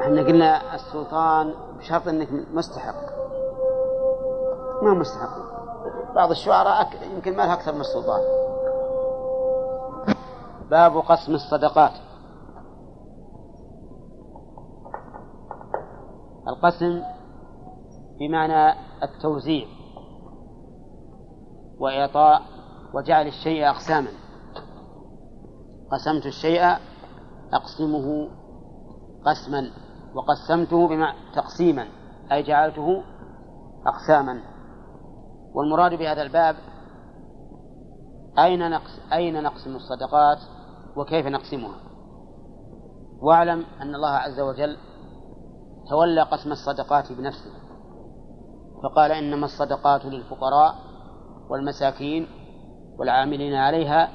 إحنا 0.00 0.22
قلنا 0.22 0.74
السلطان 0.74 1.54
بشرط 1.78 2.08
إنك 2.08 2.28
مستحق. 2.54 3.12
ما 4.82 4.94
مستحق. 4.94 5.52
بعض 6.14 6.30
الشعراء 6.30 6.88
يمكن 7.14 7.36
ما 7.36 7.42
له 7.42 7.52
أكثر 7.52 7.72
من 7.72 7.80
السلطان. 7.80 8.41
باب 10.72 10.96
قسم 10.96 11.34
الصدقات. 11.34 11.92
القسم 16.48 17.02
بمعنى 18.20 18.74
التوزيع 19.02 19.66
وإعطاء 21.78 22.42
وجعل 22.94 23.26
الشيء 23.26 23.68
أقساما. 23.68 24.10
قسمت 25.92 26.26
الشيء 26.26 26.76
أقسمه 27.52 28.28
قسما 29.26 29.70
وقسمته 30.14 30.88
بمعنى 30.88 31.16
تقسيما 31.34 31.86
أي 32.32 32.42
جعلته 32.42 33.02
أقساما. 33.86 34.42
والمراد 35.54 35.94
بهذا 35.94 36.22
الباب 36.22 36.56
أين 38.38 38.70
نقس 38.70 39.00
أين 39.12 39.42
نقسم 39.42 39.76
الصدقات؟ 39.76 40.61
وكيف 40.96 41.26
نقسمها؟ 41.26 41.76
واعلم 43.22 43.64
أن 43.80 43.94
الله 43.94 44.10
عز 44.10 44.40
وجل 44.40 44.76
تولى 45.90 46.22
قسم 46.22 46.52
الصدقات 46.52 47.12
بنفسه 47.12 47.50
فقال 48.82 49.12
إنما 49.12 49.44
الصدقات 49.44 50.04
للفقراء 50.04 50.74
والمساكين 51.50 52.26
والعاملين 52.98 53.54
عليها 53.54 54.08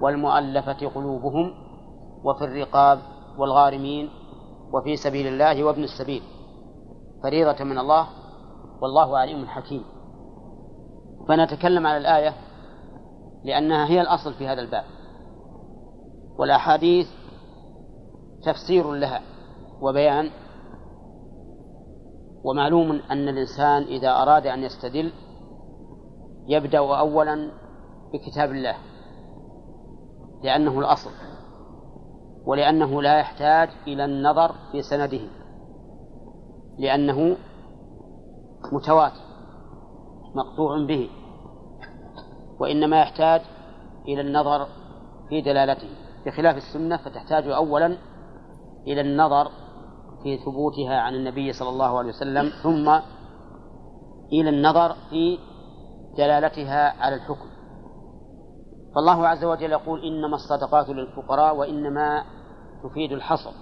والمؤلفة 0.00 0.88
قلوبهم 0.88 1.54
وفي 2.24 2.44
الرقاب 2.44 2.98
والغارمين 3.38 4.10
وفي 4.72 4.96
سبيل 4.96 5.26
الله 5.26 5.64
وابن 5.64 5.82
السبيل 5.82 6.22
فريضة 7.22 7.64
من 7.64 7.78
الله 7.78 8.06
والله 8.82 9.18
عليم 9.18 9.46
حكيم. 9.46 9.84
فنتكلم 11.28 11.86
على 11.86 11.96
الآية 11.96 12.34
لأنها 13.44 13.86
هي 13.86 14.00
الأصل 14.00 14.34
في 14.34 14.46
هذا 14.46 14.60
الباب. 14.60 14.84
والأحاديث 16.40 17.08
تفسير 18.42 18.92
لها 18.92 19.22
وبيان 19.80 20.30
ومعلوم 22.44 22.90
أن 23.10 23.28
الإنسان 23.28 23.82
إذا 23.82 24.10
أراد 24.10 24.46
أن 24.46 24.62
يستدل 24.62 25.12
يبدأ 26.46 26.78
أولا 26.78 27.50
بكتاب 28.12 28.50
الله 28.50 28.76
لأنه 30.42 30.78
الأصل 30.78 31.10
ولأنه 32.46 33.02
لا 33.02 33.18
يحتاج 33.18 33.68
إلى 33.86 34.04
النظر 34.04 34.54
في 34.72 34.82
سنده 34.82 35.20
لأنه 36.78 37.36
متواتر 38.72 39.20
مقطوع 40.34 40.86
به 40.86 41.10
وإنما 42.60 43.00
يحتاج 43.00 43.40
إلى 44.08 44.20
النظر 44.20 44.66
في 45.28 45.40
دلالته. 45.40 45.99
بخلاف 46.26 46.56
السنة 46.56 46.96
فتحتاج 46.96 47.48
أولا 47.48 47.96
إلى 48.86 49.00
النظر 49.00 49.48
في 50.22 50.38
ثبوتها 50.38 51.00
عن 51.00 51.14
النبي 51.14 51.52
صلى 51.52 51.68
الله 51.68 51.98
عليه 51.98 52.08
وسلم 52.08 52.50
ثم 52.62 52.88
إلى 54.32 54.48
النظر 54.50 54.94
في 55.10 55.38
دلالتها 56.18 57.02
على 57.02 57.14
الحكم. 57.14 57.50
فالله 58.94 59.28
عز 59.28 59.44
وجل 59.44 59.72
يقول 59.72 60.04
إنما 60.04 60.34
الصدقات 60.34 60.88
للفقراء 60.88 61.56
وإنما 61.56 62.24
تفيد 62.84 63.12
الحصر. 63.12 63.52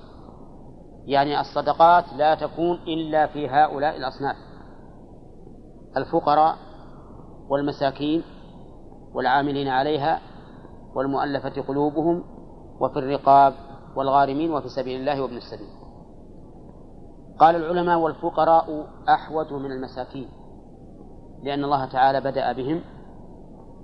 يعني 1.06 1.40
الصدقات 1.40 2.04
لا 2.16 2.34
تكون 2.34 2.78
إلا 2.86 3.26
في 3.26 3.48
هؤلاء 3.48 3.96
الأصناف. 3.96 4.36
الفقراء 5.96 6.56
والمساكين 7.48 8.22
والعاملين 9.14 9.68
عليها 9.68 10.20
والمؤلفة 10.94 11.62
قلوبهم 11.62 12.37
وفي 12.80 12.98
الرقاب 12.98 13.54
والغارمين 13.96 14.50
وفي 14.50 14.68
سبيل 14.68 15.00
الله 15.00 15.22
وابن 15.22 15.36
السبيل. 15.36 15.68
قال 17.38 17.56
العلماء 17.56 17.98
والفقراء 17.98 18.86
أحوج 19.08 19.52
من 19.52 19.72
المساكين 19.72 20.28
لأن 21.42 21.64
الله 21.64 21.84
تعالى 21.84 22.20
بدأ 22.20 22.52
بهم 22.52 22.80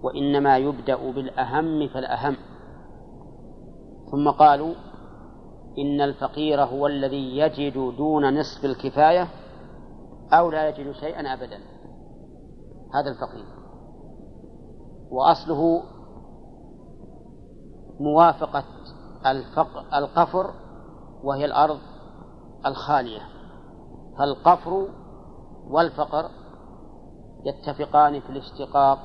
وإنما 0.03 0.59
يبدأ 0.59 1.11
بالأهم 1.11 1.89
فالأهم. 1.89 2.37
ثم 4.11 4.31
قالوا 4.31 4.75
إن 5.79 6.01
الفقير 6.01 6.65
هو 6.65 6.87
الذي 6.87 7.39
يجد 7.39 7.97
دون 7.97 8.41
نصف 8.41 8.65
الكفاية 8.65 9.29
أو 10.33 10.51
لا 10.51 10.69
يجد 10.69 10.93
شيئا 10.93 11.33
أبدا. 11.35 11.59
هذا 12.95 13.11
الفقير. 13.11 13.47
وأصله 15.11 15.83
موافقة 18.01 18.65
الفق 19.27 19.95
القفر 19.95 20.55
وهي 21.23 21.45
الأرض 21.45 21.79
الخالية. 22.67 23.21
فالقفر 24.19 24.89
والفقر 25.67 26.31
يتفقان 27.45 28.21
في 28.21 28.31
الاشتقاق 28.31 28.99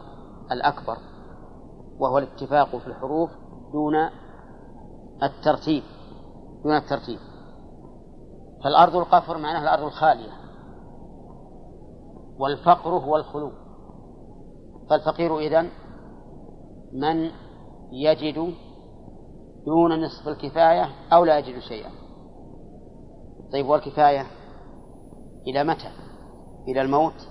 الأكبر 0.51 0.97
وهو 1.99 2.17
الاتفاق 2.17 2.77
في 2.77 2.87
الحروف 2.87 3.29
دون 3.73 3.95
الترتيب 5.23 5.83
دون 6.63 6.75
الترتيب. 6.75 7.19
فالأرض 8.63 8.95
القفر 8.95 9.37
معناها 9.37 9.63
الأرض 9.63 9.83
الخالية 9.83 10.31
والفقر 12.39 12.89
هو 12.89 13.15
الخلو. 13.15 13.51
فالفقير 14.89 15.39
إذن 15.39 15.69
من 16.93 17.31
يجد 17.91 18.53
دون 19.69 20.03
نصف 20.03 20.27
الكفاية 20.27 20.89
أو 21.13 21.25
لا 21.25 21.37
يجد 21.37 21.59
شيئا. 21.59 21.91
طيب 23.53 23.65
والكفاية 23.65 24.25
إلى 25.47 25.63
متى؟ 25.63 25.91
إلى 26.67 26.81
الموت؟ 26.81 27.27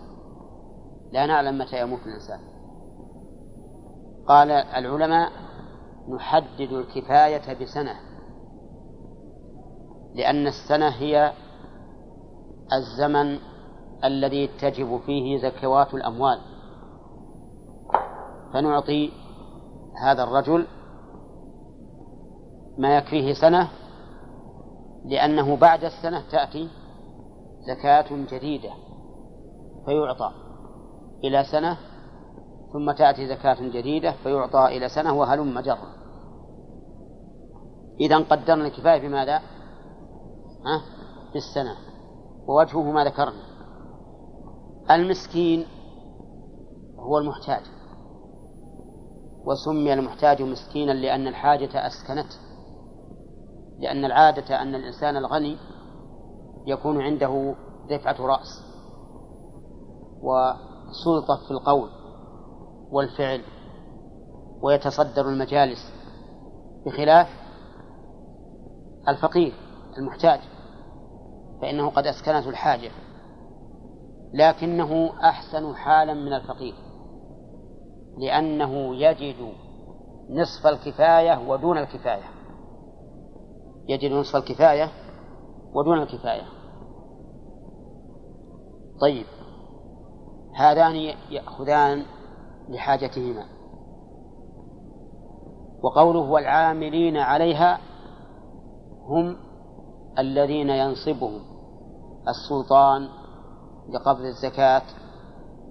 لا 1.12 1.26
نعلم 1.26 1.58
متى 1.58 1.80
يموت 1.80 2.00
الإنسان. 2.06 2.40
قال 4.28 4.50
العلماء 4.50 5.32
نحدد 6.14 6.72
الكفاية 6.72 7.62
بسنة 7.62 7.94
لأن 10.14 10.46
السنة 10.46 10.88
هي 10.88 11.32
الزمن 12.72 13.38
الذي 14.04 14.46
تجب 14.46 15.00
فيه 15.06 15.38
زكوات 15.38 15.94
الأموال. 15.94 16.40
فنعطي 18.52 19.12
هذا 20.02 20.22
الرجل 20.22 20.66
ما 22.78 22.96
يكفيه 22.96 23.32
سنة 23.32 23.68
لأنه 25.04 25.56
بعد 25.56 25.84
السنة 25.84 26.22
تأتي 26.30 26.68
زكاة 27.68 28.06
جديدة 28.10 28.70
فيعطى 29.86 30.32
إلى 31.24 31.44
سنة 31.44 31.78
ثم 32.72 32.92
تأتي 32.92 33.28
زكاة 33.28 33.56
جديدة 33.60 34.12
فيعطى 34.12 34.76
إلى 34.76 34.88
سنة 34.88 35.14
وهلم 35.14 35.60
جرا. 35.60 35.98
إذا 38.00 38.18
قدرنا 38.18 38.66
الكفاية 38.66 39.08
بماذا؟ 39.08 39.36
ها؟ 40.66 40.82
بالسنة. 41.34 41.76
ووجهه 42.46 42.82
ما 42.82 43.04
ذكرنا. 43.04 43.42
المسكين 44.90 45.66
هو 46.98 47.18
المحتاج. 47.18 47.62
وسمي 49.44 49.92
المحتاج 49.94 50.42
مسكينا 50.42 50.92
لأن 50.92 51.26
الحاجة 51.26 51.86
أسكنته 51.86 52.47
لأن 53.78 54.04
العادة 54.04 54.62
أن 54.62 54.74
الإنسان 54.74 55.16
الغني 55.16 55.56
يكون 56.66 57.02
عنده 57.02 57.54
رفعة 57.90 58.26
رأس 58.26 58.64
وسلطة 60.22 61.36
في 61.46 61.50
القول 61.50 61.90
والفعل 62.90 63.42
ويتصدر 64.62 65.28
المجالس 65.28 65.92
بخلاف 66.86 67.28
الفقير 69.08 69.52
المحتاج 69.98 70.40
فإنه 71.62 71.90
قد 71.90 72.06
أسكنته 72.06 72.48
الحاجة 72.48 72.90
لكنه 74.34 75.10
أحسن 75.28 75.74
حالا 75.74 76.14
من 76.14 76.32
الفقير 76.32 76.74
لأنه 78.18 78.96
يجد 78.96 79.52
نصف 80.30 80.66
الكفاية 80.66 81.48
ودون 81.48 81.78
الكفاية. 81.78 82.37
يجد 83.88 84.12
نصف 84.12 84.36
الكفاية 84.36 84.90
ودون 85.74 86.02
الكفاية. 86.02 86.46
طيب 89.00 89.26
هذان 90.54 90.96
يأخذان 91.30 92.04
لحاجتهما. 92.68 93.44
وقوله 95.82 96.20
والعاملين 96.20 97.16
عليها 97.16 97.78
هم 99.04 99.36
الذين 100.18 100.70
ينصبهم. 100.70 101.40
السلطان 102.28 103.08
لقبض 103.88 104.20
الزكاة 104.20 104.82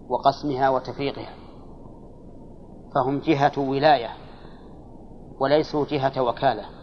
وقسمها 0.10 0.70
وتفريقها. 0.70 1.34
فهم 2.96 3.20
جهة 3.20 3.70
ولاية 3.70 4.10
وليسوا 5.40 5.86
جهة 5.86 6.22
وكالة. 6.22 6.77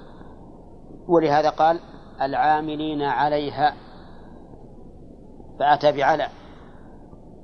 ولهذا 1.09 1.51
قال 1.51 1.81
العاملين 2.23 3.03
عليها 3.03 3.75
فأتى 5.59 5.93
بعلى 5.93 6.29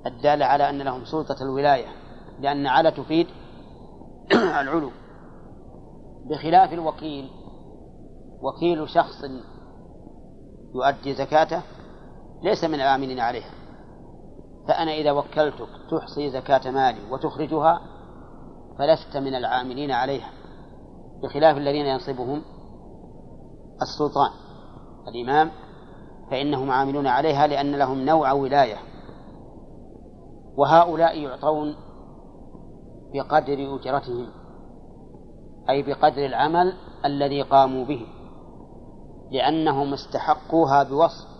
الدالة 0.07 0.47
على 0.47 0.71
أن 0.71 0.83
لهم 0.83 1.05
سلطة 1.05 1.43
الولاية 1.43 1.89
لأن 2.41 2.67
على 2.67 2.91
تفيد 2.91 3.27
العلو. 4.61 4.91
بخلاف 6.31 6.73
الوكيل 6.73 7.31
وكيل 8.43 8.89
شخص 8.89 9.25
يؤدي 10.75 11.15
زكاته 11.15 11.63
ليس 12.43 12.65
من 12.65 12.75
العاملين 12.75 13.21
عليها. 13.21 13.51
فأنا 14.69 14.93
إذا 14.93 15.13
وكلتك 15.13 15.69
تحصي 15.91 16.31
زكاة 16.31 16.71
مالي 16.71 17.11
وتخرجها 17.11 17.81
فلست 18.79 19.17
من 19.17 19.35
العاملين 19.35 19.91
عليها 19.91 20.31
بخلاف 21.23 21.57
الذين 21.57 21.87
ينصبهم 21.87 22.43
السلطان 23.83 24.31
الإمام 25.09 25.51
فإنهم 26.31 26.71
عاملون 26.71 27.07
عليها 27.07 27.47
لأن 27.47 27.75
لهم 27.75 28.05
نوع 28.05 28.33
ولاية. 28.33 28.77
وهؤلاء 30.57 31.19
يعطون 31.19 31.77
بقدر 33.15 33.75
أجرتهم 33.75 34.27
أي 35.71 35.83
بقدر 35.83 36.27
العمل 36.27 36.73
الذي 37.05 37.43
قاموا 37.43 37.85
به 37.85 38.07
لأنهم 39.31 39.93
استحقوها 39.93 40.83
بوصف. 40.83 41.31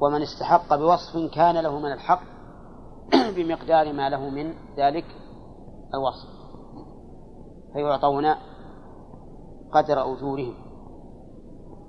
ومن 0.00 0.22
استحق 0.22 0.76
بوصف 0.76 1.34
كان 1.34 1.56
له 1.56 1.78
من 1.78 1.92
الحق 1.92 2.22
بمقدار 3.36 3.92
ما 3.92 4.08
له 4.08 4.28
من 4.28 4.54
ذلك 4.76 5.04
الوصف. 5.94 6.28
فيعطون 7.72 8.49
قدر 9.72 10.12
أجورهم. 10.12 10.54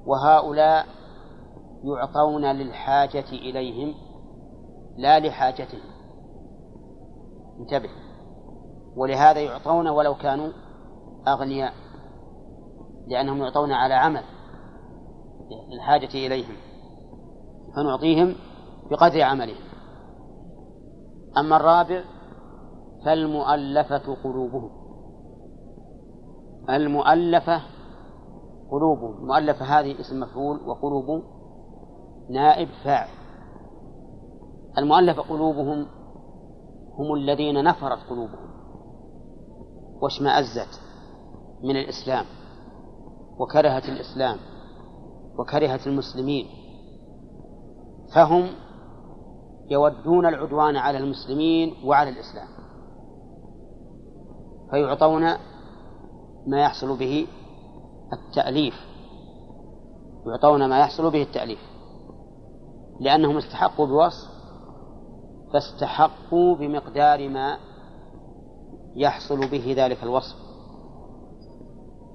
وهؤلاء 0.05 0.85
يعطون 1.83 2.45
للحاجة 2.45 3.29
إليهم 3.31 3.95
لا 4.97 5.19
لحاجتهم. 5.19 5.81
انتبه. 7.59 7.89
ولهذا 8.95 9.39
يعطون 9.39 9.87
ولو 9.87 10.15
كانوا 10.15 10.51
أغنياء 11.27 11.73
لأنهم 13.07 13.37
يعطون 13.37 13.71
على 13.71 13.93
عمل 13.93 14.23
الحاجة 15.73 16.27
إليهم. 16.27 16.55
فنعطيهم 17.75 18.35
بقدر 18.91 19.21
عملهم. 19.21 19.63
أما 21.37 21.57
الرابع 21.57 22.03
فالمؤلفة 23.05 24.15
قلوبهم. 24.23 24.69
المؤلفة 26.69 27.61
قلوبهم 28.71 29.17
المؤلفة 29.17 29.65
هذه 29.65 29.99
اسم 29.99 30.19
مفعول 30.19 30.59
وقلوب 30.65 31.23
نائب 32.29 32.67
فاعل. 32.83 33.09
المؤلفة 34.77 35.21
قلوبهم 35.21 35.85
هم 36.97 37.13
الذين 37.13 37.63
نفرت 37.63 37.99
قلوبهم 38.09 38.51
واشمأزت 40.01 40.81
من 41.63 41.75
الإسلام 41.75 42.25
وكرهت 43.39 43.85
الإسلام 43.85 44.37
وكرهت 45.39 45.87
المسلمين. 45.87 46.45
فهم 48.15 48.47
يودون 49.69 50.25
العدوان 50.25 50.75
على 50.75 50.97
المسلمين 50.97 51.73
وعلى 51.85 52.09
الإسلام. 52.09 52.47
فيعطون 54.71 55.23
ما 56.47 56.61
يحصل 56.61 56.97
به 56.97 57.27
التأليف 58.13 58.73
يعطون 60.27 60.69
ما 60.69 60.79
يحصل 60.79 61.11
به 61.11 61.21
التأليف. 61.21 61.59
لأنهم 62.99 63.37
استحقوا 63.37 63.85
بوصف 63.85 64.31
فاستحقوا 65.53 66.55
بمقدار 66.55 67.29
ما 67.29 67.57
يحصل 68.95 69.49
به 69.51 69.73
ذلك 69.77 70.03
الوصف. 70.03 70.35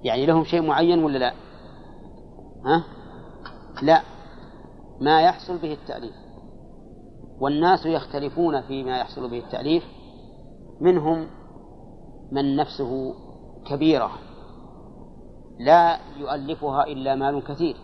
يعني 0.05 0.27
لهم 0.27 0.45
شيء 0.45 0.63
معين 0.63 1.05
ولا 1.05 1.19
لا؟ 1.19 1.33
ها؟ 2.65 2.85
لا 3.83 4.03
ما 5.01 5.23
يحصل 5.23 5.59
به 5.59 5.73
التأليف. 5.73 6.15
والناس 7.41 7.87
يختلفون 7.87 8.61
فيما 8.61 8.99
يحصل 8.99 9.31
به 9.31 9.39
التأليف 9.39 9.85
منهم 10.81 11.27
من 12.33 12.57
نفسه 12.57 13.15
كبيرة. 13.67 14.11
لا 15.59 15.99
يؤلفها 16.17 16.87
إلا 16.87 17.15
مال 17.15 17.45
كثير. 17.45 17.77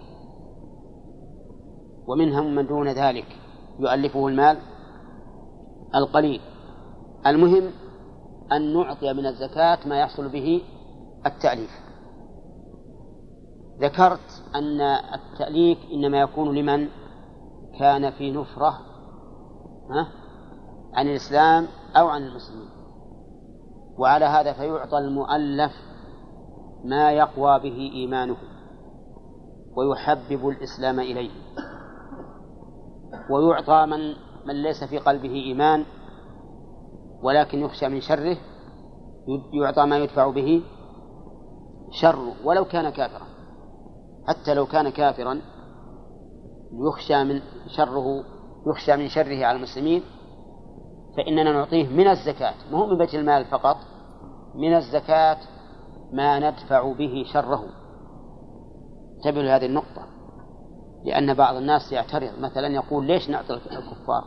ومنهم 2.07 2.55
من 2.55 2.67
دون 2.67 2.89
ذلك 2.89 3.27
يؤلفه 3.79 4.29
المال 4.29 4.59
القليل. 5.95 6.41
المهم 7.27 7.71
أن 8.53 8.75
نعطي 8.75 9.13
من 9.13 9.27
الزكاة 9.27 9.79
ما 9.87 10.01
يحصل 10.01 10.29
به 10.29 10.63
التأليف. 11.27 11.71
ذكرت 13.81 14.43
أن 14.55 14.81
التأليف 15.15 15.79
إنما 15.93 16.21
يكون 16.21 16.55
لمن 16.55 16.89
كان 17.79 18.11
في 18.11 18.31
نفرة 18.31 18.79
عن 20.95 21.09
الإسلام 21.09 21.67
أو 21.97 22.09
عن 22.09 22.23
المسلمين. 22.23 22.69
وعلى 23.99 24.25
هذا 24.25 24.53
فيعطى 24.53 24.99
المؤلف 24.99 25.73
ما 26.85 27.13
يقوى 27.13 27.59
به 27.59 27.91
إيمانه 27.95 28.37
ويحبب 29.77 30.49
الإسلام 30.49 31.01
إليه 31.01 31.31
ويعطى 33.31 33.87
من 33.87 34.15
من 34.47 34.63
ليس 34.63 34.85
في 34.85 34.99
قلبه 34.99 35.35
إيمان 35.35 35.85
ولكن 37.23 37.59
يخشى 37.59 37.89
من 37.89 38.01
شره 38.01 38.37
يعطى 39.53 39.87
ما 39.87 39.99
يدفع 39.99 40.31
به 40.31 40.63
شره 41.91 42.33
ولو 42.45 42.65
كان 42.65 42.91
كافرا 42.91 43.27
حتى 44.29 44.55
لو 44.55 44.67
كان 44.67 44.89
كافرا 44.89 45.41
يخشى 46.73 47.25
من 47.25 47.41
شره 47.67 48.25
يخشى 48.67 48.97
من 48.97 49.09
شره 49.09 49.45
على 49.47 49.57
المسلمين 49.57 50.03
فإننا 51.17 51.53
نعطيه 51.53 51.89
من 51.89 52.09
الزكاة 52.09 52.55
ما 52.71 52.79
هو 52.79 52.87
من 52.87 52.99
بيت 52.99 53.15
المال 53.15 53.45
فقط 53.45 53.77
من 54.55 54.77
الزكاة 54.77 55.37
ما 56.13 56.51
ندفع 56.51 56.93
به 56.93 57.25
شره. 57.33 57.65
انتبهوا 59.17 59.43
لهذه 59.43 59.67
النقطة. 59.67 60.07
لأن 61.05 61.35
بعض 61.35 61.57
الناس 61.57 61.93
يعترض 61.93 62.39
مثلا 62.39 62.67
يقول 62.67 63.07
ليش 63.07 63.31
نعطي 63.31 63.55
الكفار؟ 63.55 64.25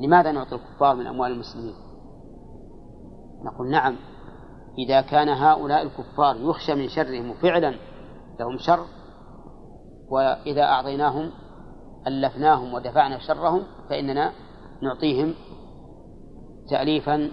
لماذا 0.00 0.32
نعطي 0.32 0.54
الكفار 0.54 0.96
من 0.96 1.06
أموال 1.06 1.32
المسلمين؟ 1.32 1.74
نقول 3.44 3.70
نعم 3.70 3.96
إذا 4.78 5.00
كان 5.00 5.28
هؤلاء 5.28 5.82
الكفار 5.82 6.36
يخشى 6.36 6.74
من 6.74 6.88
شرهم 6.88 7.30
وفعلا 7.30 7.74
لهم 8.40 8.58
شر 8.58 8.84
وإذا 10.10 10.62
أعطيناهم 10.62 11.30
ألفناهم 12.06 12.74
ودفعنا 12.74 13.18
شرهم 13.18 13.62
فإننا 13.90 14.32
نعطيهم 14.82 15.34
تأليفا 16.70 17.30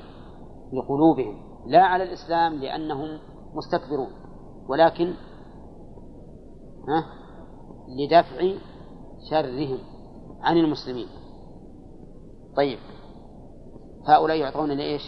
لقلوبهم. 0.74 1.46
لا 1.67 1.84
على 1.84 2.03
الإسلام 2.03 2.53
لأنهم 2.53 3.19
مستكبرون 3.53 4.12
ولكن 4.69 5.13
ها 6.88 7.06
لدفع 7.99 8.58
شرهم 9.30 9.80
عن 10.41 10.58
المسلمين 10.58 11.08
طيب 12.56 12.80
هؤلاء 14.08 14.38
يعطون 14.38 14.71
لإيش؟ 14.71 15.01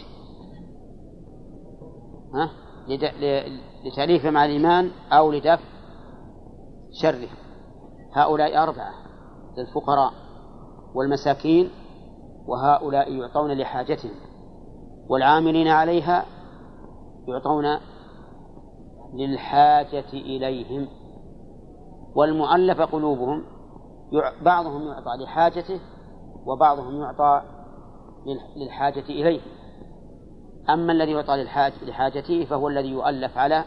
ها؟ 2.34 2.52
لتأليف 3.86 4.26
مع 4.26 4.46
الإيمان 4.46 4.92
أو 5.12 5.32
لدفع 5.32 5.64
شره 7.02 7.30
هؤلاء 8.14 8.64
أربعة 8.64 8.94
للفقراء 9.58 10.14
والمساكين 10.96 11.70
وهؤلاء 12.48 13.12
يعطون 13.12 13.52
لحاجتهم 13.52 14.12
والعاملين 15.10 15.68
عليها 15.68 16.26
يعطون 17.30 17.80
للحاجة 19.14 20.14
إليهم 20.14 20.88
والمؤلف 22.16 22.82
قلوبهم 22.82 23.44
بعضهم 24.42 24.88
يعطى 24.88 25.24
لحاجته 25.24 25.80
وبعضهم 26.46 27.02
يعطى 27.02 27.42
للحاجة 28.56 29.04
إليه. 29.10 29.42
أما 30.70 30.92
الذي 30.92 31.12
يعطى 31.12 31.46
لحاجته 31.82 32.46
فهو 32.46 32.68
الذي 32.68 32.88
يؤلف 32.88 33.38
على 33.38 33.64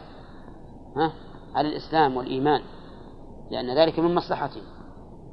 ها 0.97 1.13
على 1.55 1.67
الإسلام 1.67 2.17
والإيمان 2.17 2.61
لأن 3.51 3.77
ذلك 3.77 3.99
من 3.99 4.15
مصلحته. 4.15 4.61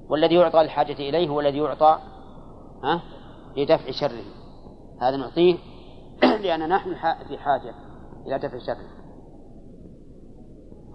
والذي 0.08 0.34
يعطى 0.34 0.62
للحاجة 0.62 0.92
إليه 0.92 1.28
هو 1.28 1.40
الذي 1.40 1.58
يعطى 1.58 1.98
ها 2.84 3.02
لدفع 3.56 3.90
شره. 3.90 4.24
هذا 5.00 5.16
نعطيه 5.16 5.56
لأن 6.42 6.68
نحن 6.68 6.94
في 7.28 7.38
حاجة. 7.38 7.89
إلى 8.26 8.38
دفع 8.38 8.58
شره 8.58 9.00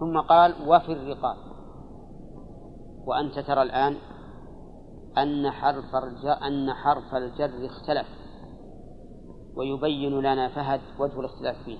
ثم 0.00 0.20
قال 0.20 0.68
وفي 0.68 0.92
الرقاب. 0.92 1.36
وأنت 3.06 3.38
ترى 3.38 3.62
الآن 3.62 3.96
أن 5.18 5.50
حرف 5.50 5.94
أن 6.46 6.72
حرف 6.72 7.14
الجر 7.14 7.66
اختلف 7.66 8.06
ويبين 9.54 10.20
لنا 10.20 10.48
فهد 10.48 10.80
وجه 10.98 11.20
الاختلاف 11.20 11.56
فيه. 11.64 11.78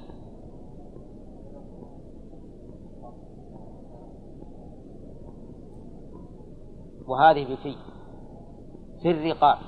وهذه 7.06 7.54
بفي 7.54 7.76
في 9.02 9.10
الرقاب. 9.10 9.58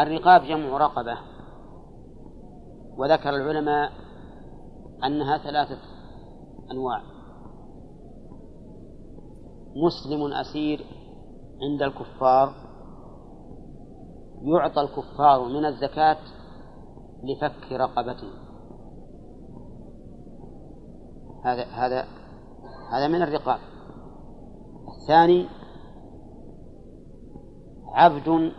الرقاب 0.00 0.42
جمع 0.42 0.78
رقبة. 0.78 1.18
وذكر 2.98 3.28
العلماء 3.28 3.92
أنها 5.04 5.38
ثلاثة 5.38 5.78
أنواع. 6.70 7.02
مسلم 9.76 10.32
أسير 10.32 10.86
عند 11.62 11.82
الكفار 11.82 12.54
يعطى 14.42 14.80
الكفار 14.80 15.44
من 15.44 15.64
الزكاة 15.64 16.18
لفك 17.24 17.72
رقبته. 17.72 18.30
هذا 21.44 21.64
هذا 21.64 22.04
هذا 22.92 23.08
من 23.08 23.22
الرقاب. 23.22 23.58
الثاني 24.88 25.48
عبد 27.94 28.52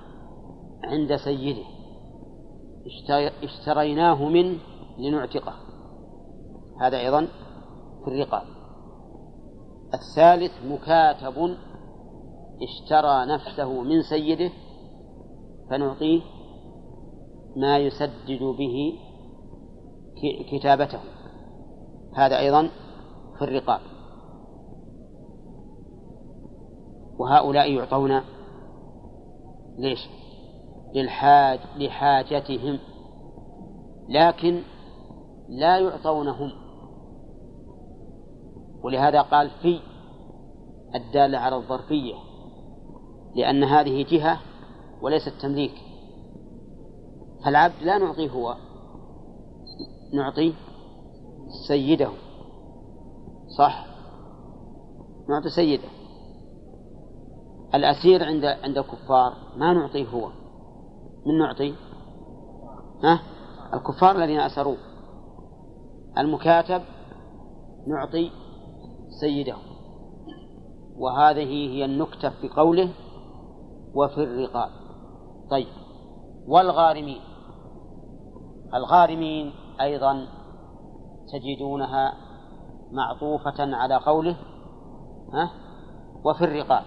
عند 0.84 1.16
سيده. 1.16 1.79
اشتريناه 3.44 4.30
منه 4.30 4.58
لنعتقه. 4.98 5.54
هذا 6.82 7.00
أيضا 7.00 7.28
في 8.04 8.08
الرقاب. 8.08 8.44
الثالث 9.94 10.52
مكاتب 10.66 11.58
اشترى 12.62 13.26
نفسه 13.26 13.82
من 13.82 14.02
سيده 14.02 14.52
فنعطيه 15.70 16.22
ما 17.56 17.78
يسدد 17.78 18.44
به 18.58 18.94
كتابته. 20.52 21.00
هذا 22.16 22.40
أيضا 22.40 22.70
في 23.38 23.42
الرقاب. 23.42 23.82
وهؤلاء 27.20 27.72
يعطون 27.72 28.22
ليش؟ 29.78 30.19
للحاج 30.96 31.60
لحاجتهم 31.78 32.80
لكن 34.10 34.62
لا 35.50 35.78
يعطونهم. 35.80 36.52
ولهذا 38.84 39.22
قال 39.22 39.50
في 39.50 39.80
الدالة 40.96 41.38
على 41.38 41.56
الظرفية 41.56 42.16
لأن 43.36 43.64
هذه 43.64 44.06
جهة 44.10 44.40
وليست 45.02 45.34
تمليك. 45.42 45.76
فالعبد 47.46 47.84
لا 47.84 47.98
نعطيه 47.98 48.30
هو 48.30 48.56
نعطي 50.14 50.54
سيده. 51.68 52.10
صح؟ 53.58 53.86
نعطي 55.30 55.50
سيده. 55.50 55.90
الأسير 57.76 58.24
عند 58.24 58.46
عند 58.46 58.78
الكفار 58.78 59.34
ما 59.58 59.74
نعطيه 59.74 60.08
هو. 60.08 60.39
من 61.26 61.38
نعطي 61.38 61.74
ها؟ 63.04 63.20
الكفار 63.74 64.16
الذين 64.16 64.40
أسروه 64.40 64.78
المكاتب 66.18 66.82
نعطي 67.88 68.32
سيده 69.22 69.56
وهذه 70.98 71.70
هي 71.74 71.86
النكتة 71.86 72.30
في 72.30 72.50
قوله 72.50 72.90
وفي 73.94 74.24
الرقاب. 74.24 74.70
طيب. 75.52 75.68
والغارمين. 76.48 77.22
الغارمين 78.74 79.54
أيضا 79.82 80.28
تجدونها 81.34 82.14
معطوفة 82.92 83.76
على 83.76 83.96
قوله 83.96 84.38
ها؟ 85.34 85.52
وفي 86.26 86.44
الرقاب. 86.44 86.84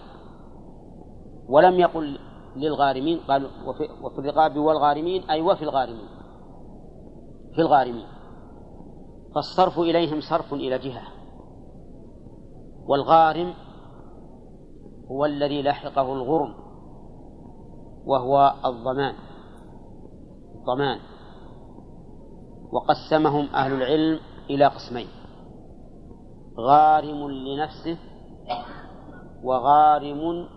ولم 1.48 1.80
يقل 1.80 2.18
للغارمين 2.56 3.18
قال 3.28 3.50
وفي, 3.66 3.88
وفي 4.02 4.18
الرقاب 4.18 4.56
والغارمين 4.56 5.30
أي 5.30 5.40
وفي 5.40 5.62
الغارمين. 5.62 6.08
في 7.54 7.60
الغارمين. 7.60 8.06
فالصرف 9.34 9.78
إليهم 9.78 10.20
صرف 10.20 10.54
إلى 10.54 10.78
جهة. 10.78 11.02
والغارم 12.86 13.54
هو 15.10 15.24
الذي 15.24 15.62
لحقه 15.62 16.12
الغرم 16.12 16.54
وهو 18.04 18.54
الضمان. 18.64 19.14
الضمان. 20.54 20.98
وقسمهم 22.72 23.46
أهل 23.54 23.72
العلم 23.72 24.20
إلى 24.50 24.66
قسمين. 24.66 25.08
غارم 26.58 27.30
لنفسه 27.30 27.98
وغارم 29.42 30.48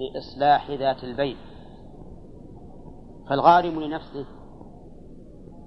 لإصلاح 0.00 0.70
ذات 0.70 1.04
البين 1.04 1.36
فالغارم 3.28 3.80
لنفسه 3.80 4.26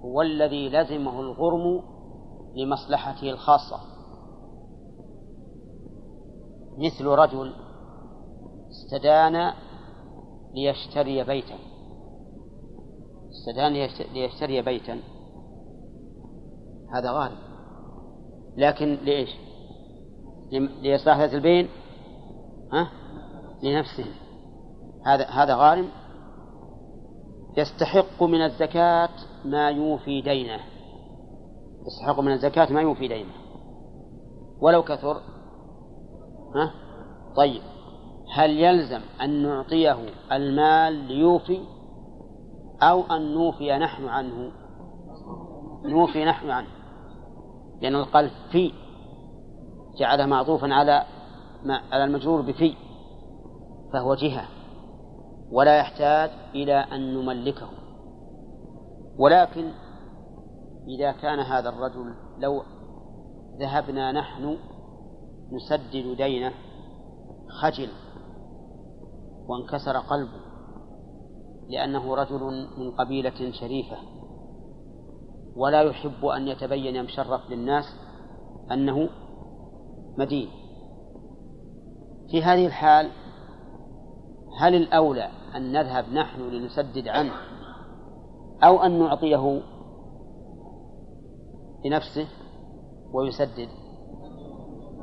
هو 0.03 0.21
الذي 0.21 0.69
لزمه 0.69 1.19
الغرم 1.19 1.83
لمصلحته 2.55 3.29
الخاصة. 3.29 3.79
مثل 6.77 7.05
رجل 7.05 7.53
استدان 8.69 9.53
ليشتري 10.53 11.23
بيتا. 11.23 11.55
استدان 13.31 13.73
ليشتري 14.13 14.61
بيتا. 14.61 14.99
هذا 16.93 17.11
غارم. 17.11 17.37
لكن 18.57 18.97
لإيش؟ 19.05 19.29
لإصلاح 20.81 21.17
ذات 21.17 21.33
البين 21.33 21.67
ها؟ 22.73 22.91
لنفسه. 23.63 24.22
هذا 25.05 25.25
هذا 25.25 25.55
غارم 25.55 25.89
يستحق 27.57 28.23
من 28.23 28.41
الزكاة 28.41 29.09
ما 29.45 29.69
يوفي 29.69 30.21
دينه. 30.21 30.59
يستحق 31.87 32.19
من 32.19 32.31
الزكاة 32.31 32.73
ما 32.73 32.81
يوفي 32.81 33.07
دينه. 33.07 33.33
ولو 34.61 34.83
كثر 34.83 35.21
ها؟ 36.55 36.71
طيب. 37.35 37.61
هل 38.35 38.59
يلزم 38.59 39.01
أن 39.21 39.43
نعطيه 39.43 39.97
المال 40.31 40.93
ليوفي 40.93 41.59
أو 42.81 43.01
أن 43.01 43.33
نوفي 43.33 43.77
نحن 43.77 44.07
عنه؟ 44.07 44.51
نوفي 45.85 46.25
نحن 46.25 46.49
عنه. 46.49 46.69
لأن 47.81 47.95
القلب 47.95 48.31
في. 48.51 48.71
جعله 49.99 50.25
معطوفا 50.25 50.73
على 50.73 51.03
على 51.91 52.03
المجرور 52.03 52.41
بفي 52.41 52.75
فهو 53.93 54.15
جهة. 54.15 54.62
ولا 55.53 55.77
يحتاج 55.77 56.29
إلى 56.55 56.75
أن 56.75 57.13
نملكه. 57.13 57.69
ولكن 59.17 59.71
إذا 60.87 61.11
كان 61.11 61.39
هذا 61.39 61.69
الرجل 61.69 62.13
لو 62.39 62.63
ذهبنا 63.59 64.11
نحن 64.11 64.57
نسدد 65.51 66.17
دينه 66.17 66.53
خجل 67.61 67.89
وانكسر 69.47 69.97
قلبه 69.97 70.43
لأنه 71.69 72.15
رجل 72.15 72.67
من 72.77 72.91
قبيلة 72.91 73.51
شريفة. 73.51 73.97
ولا 75.55 75.81
يحب 75.81 76.25
أن 76.25 76.47
يتبين 76.47 77.03
مشرف 77.03 77.49
للناس 77.49 77.85
أنه 78.71 79.09
مدين. 80.17 80.49
في 82.31 82.43
هذه 82.43 82.65
الحال 82.65 83.11
هل 84.59 84.75
الأولى 84.75 85.42
أن 85.55 85.71
نذهب 85.71 86.13
نحن 86.13 86.41
لنسدد 86.41 87.07
عنه 87.07 87.31
أو 88.63 88.83
أن 88.83 88.99
نعطيه 88.99 89.61
بنفسه 91.83 92.27
ويسدد. 93.13 93.69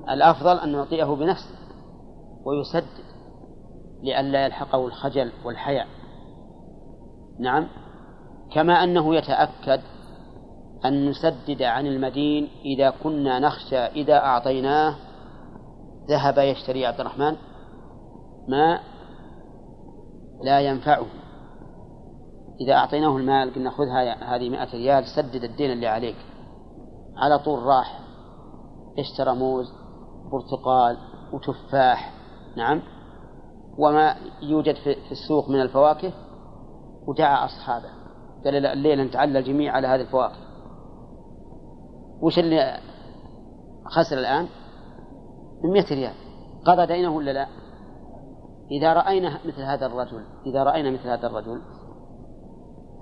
الأفضل 0.08 0.58
أن 0.58 0.72
نعطيه 0.72 1.04
بنفسه 1.04 1.58
ويسدد 2.44 3.10
لئلا 4.02 4.44
يلحقه 4.44 4.86
الخجل 4.86 5.32
والحياء. 5.44 5.86
نعم 7.38 7.68
كما 8.54 8.84
أنه 8.84 9.14
يتأكد 9.14 9.80
أن 10.84 11.08
نسدد 11.08 11.62
عن 11.62 11.86
المدين 11.86 12.48
إذا 12.64 12.90
كنا 13.02 13.38
نخشى 13.38 13.76
إذا 13.76 14.14
أعطيناه 14.14 14.96
ذهب 16.08 16.38
يشتري 16.38 16.86
عبد 16.86 17.00
الرحمن 17.00 17.36
ما 18.48 18.80
لا 20.42 20.60
ينفعه. 20.60 21.06
إذا 22.60 22.74
أعطيناه 22.74 23.16
المال 23.16 23.54
قلنا 23.54 23.70
خذ 23.70 23.88
هذه 24.22 24.48
مائة 24.50 24.72
ريال 24.72 25.04
سدد 25.16 25.44
الدين 25.44 25.72
اللي 25.72 25.86
عليك. 25.86 26.16
على 27.16 27.38
طول 27.38 27.62
راح 27.62 28.00
اشترى 28.98 29.34
موز 29.34 29.72
برتقال 30.32 30.96
وتفاح 31.32 32.12
نعم. 32.56 32.82
وما 33.78 34.16
يوجد 34.42 34.74
في 34.74 35.12
السوق 35.12 35.48
من 35.48 35.60
الفواكه 35.60 36.12
ودعا 37.06 37.44
أصحابه. 37.44 37.88
قال 38.44 38.66
الليلة 38.66 39.04
نتعلى 39.04 39.38
الجميع 39.38 39.72
على 39.72 39.86
هذه 39.86 40.00
الفواكه. 40.00 40.36
وش 42.22 42.38
اللي 42.38 42.80
خسر 43.86 44.18
الآن؟ 44.18 44.48
100 45.64 45.84
ريال. 45.90 46.14
قضى 46.66 46.86
دينه 46.86 47.16
ولا 47.16 47.30
لا؟ 47.30 47.46
إذا 48.70 48.92
رأينا 48.92 49.38
مثل 49.46 49.62
هذا 49.62 49.86
الرجل 49.86 50.24
إذا 50.46 50.62
رأينا 50.62 50.90
مثل 50.90 51.08
هذا 51.08 51.26
الرجل 51.26 51.62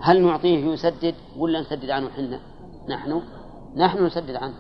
هل 0.01 0.23
نعطيه 0.23 0.65
يسدد 0.65 1.15
ولا 1.39 1.61
نسدد 1.61 1.91
عنه 1.91 2.09
حنا؟ 2.09 2.41
نحن؟ 2.89 3.23
نحن 3.77 4.05
نسدد 4.05 4.35
عنه 4.35 4.55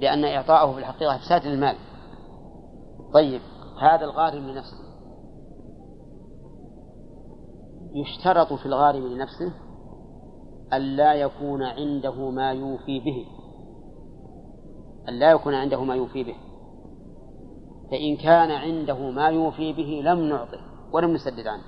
لأن 0.00 0.24
إعطاءه 0.24 0.72
في 0.72 0.78
الحقيقة 0.78 1.16
إفساد 1.16 1.46
للمال. 1.46 1.76
طيب 3.14 3.40
هذا 3.80 4.04
الغارم 4.04 4.50
لنفسه. 4.50 4.86
يشترط 7.94 8.52
في 8.52 8.66
الغارم 8.66 9.06
لنفسه 9.06 9.52
ألا 10.72 11.14
يكون 11.14 11.62
عنده 11.62 12.30
ما 12.30 12.52
يوفي 12.52 13.00
به. 13.00 13.26
ألا 15.08 15.30
يكون 15.30 15.54
عنده 15.54 15.84
ما 15.84 15.94
يوفي 15.94 16.24
به. 16.24 16.36
فإن 17.90 18.16
كان 18.16 18.50
عنده 18.50 19.10
ما 19.10 19.28
يوفي 19.28 19.72
به 19.72 20.02
لم 20.04 20.18
نعطه 20.18 20.58
ولم 20.92 21.10
نسدد 21.10 21.46
عنه. 21.46 21.62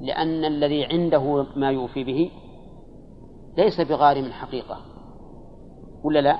لأن 0.00 0.44
الذي 0.44 0.84
عنده 0.84 1.46
ما 1.56 1.70
يوفي 1.70 2.04
به 2.04 2.30
ليس 3.58 3.80
بغارم 3.80 4.32
حقيقة. 4.32 4.78
ولا 6.04 6.18
لا؟ 6.18 6.38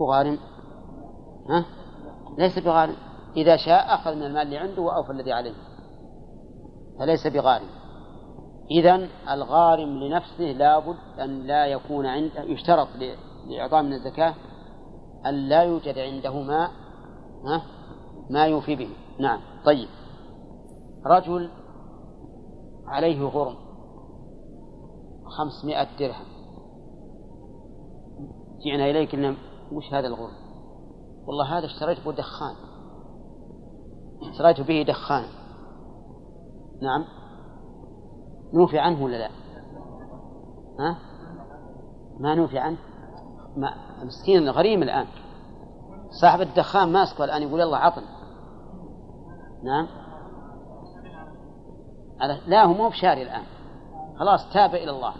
هو 0.00 0.12
غارم. 0.12 0.38
ها؟ 1.48 1.64
ليس 2.38 2.58
بغارم. 2.58 2.96
إذا 3.36 3.56
شاء 3.56 3.94
أخذ 3.94 4.14
من 4.14 4.22
المال 4.22 4.42
اللي 4.42 4.58
عنده 4.58 4.82
وأوفى 4.82 5.12
الذي 5.12 5.32
عليه. 5.32 5.54
فليس 6.98 7.26
بغارم. 7.26 7.68
إذا 8.70 9.08
الغارم 9.30 9.88
لنفسه 9.88 10.44
لابد 10.44 10.96
أن 11.20 11.42
لا 11.42 11.66
يكون 11.66 12.06
عنده 12.06 12.42
يشترط 12.42 12.88
لإعطاء 13.46 13.82
من 13.82 13.92
الزكاة 13.92 14.34
أن 15.26 15.34
لا 15.34 15.62
يوجد 15.62 15.98
عنده 15.98 16.42
ما 16.42 16.70
ما 18.30 18.46
يوفي 18.46 18.76
به. 18.76 18.88
نعم. 19.20 19.40
طيب. 19.64 19.88
رجل 21.06 21.50
عليه 22.86 23.22
غرم 23.28 23.56
خمسمائة 25.24 25.88
درهم. 25.98 26.26
جئنا 28.64 28.90
إليك 28.90 29.14
إن 29.14 29.36
وش 29.72 29.92
هذا 29.92 30.06
الغرم؟ 30.06 30.32
والله 31.26 31.58
هذا 31.58 31.66
اشتريت 31.66 32.04
به 32.04 32.12
دخان. 32.12 32.54
اشتريت 34.30 34.60
به 34.60 34.82
دخان. 34.88 35.24
نعم. 36.82 37.04
نوفي 38.54 38.78
عنه 38.78 39.04
ولا 39.04 39.16
لا؟ 39.16 39.30
ها؟ 40.78 40.98
ما 42.20 42.34
نوفي 42.34 42.58
عنه؟ 42.58 42.78
ما 43.56 43.74
مسكين 44.04 44.48
غريم 44.48 44.82
الآن. 44.82 45.06
صاحب 46.20 46.40
الدخان 46.40 46.92
ماسكه 46.92 47.24
الآن 47.24 47.42
يقول 47.42 47.60
يلا 47.60 47.76
عطن 47.76 48.02
نعم. 49.64 49.88
لا 52.46 52.64
هو 52.64 52.72
مو 52.72 52.88
بشاري 52.88 53.22
الآن. 53.22 53.44
خلاص 54.18 54.52
تاب 54.52 54.74
إلى 54.74 54.90
الله. 54.90 55.14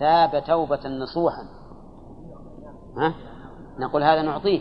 تاب 0.00 0.44
توبة 0.44 0.88
نصوحا. 0.88 1.42
ها؟ 2.96 3.14
نقول 3.78 4.02
هذا 4.02 4.22
نعطيه. 4.22 4.60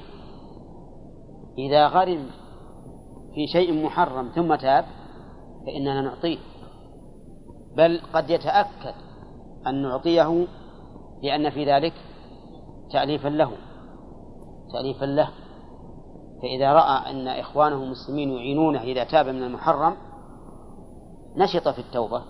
إذا 1.57 1.87
غرم 1.87 2.29
في 3.35 3.47
شيء 3.47 3.85
محرم 3.85 4.31
ثم 4.35 4.55
تاب 4.55 4.85
فإننا 5.65 6.01
نعطيه. 6.01 6.37
بل 7.77 8.01
قد 8.13 8.29
يتأكد 8.29 8.93
أن 9.67 9.81
نعطيه 9.81 10.47
لأن 11.23 11.49
في 11.49 11.65
ذلك 11.65 11.93
تأليفا 12.91 13.27
له. 13.27 13.51
تأليفا 14.73 15.05
له. 15.05 15.29
فإذا 16.41 16.73
رأى 16.73 17.11
أن 17.11 17.27
إخوانه 17.27 17.83
المسلمين 17.83 18.31
يعينونه 18.31 18.81
إذا 18.81 19.03
تاب 19.03 19.27
من 19.27 19.43
المحرم 19.43 19.97
نشط 21.35 21.67
في 21.67 21.79
التوبة. 21.79 22.21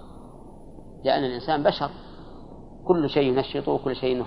لأن 1.04 1.24
الإنسان 1.24 1.64
بشر. 1.64 1.90
كل 2.88 3.10
شيء 3.10 3.24
ينشطه 3.24 3.72
وكل 3.72 3.96
شيء 3.96 4.26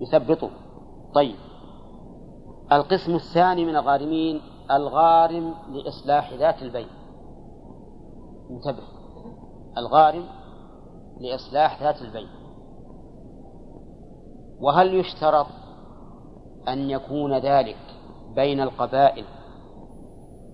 يثبطه. 0.00 0.50
طيب. 1.14 1.36
القسم 2.72 3.14
الثاني 3.14 3.64
من 3.64 3.76
الغارمين 3.76 4.40
الغارم 4.70 5.54
لإصلاح 5.70 6.32
ذات 6.32 6.62
البين. 6.62 6.88
انتبه. 8.50 8.82
الغارم 9.78 10.24
لإصلاح 11.20 11.82
ذات 11.82 12.02
البين. 12.02 12.28
وهل 14.60 14.94
يشترط 14.94 15.46
أن 16.68 16.90
يكون 16.90 17.38
ذلك 17.38 17.78
بين 18.34 18.60
القبائل 18.60 19.24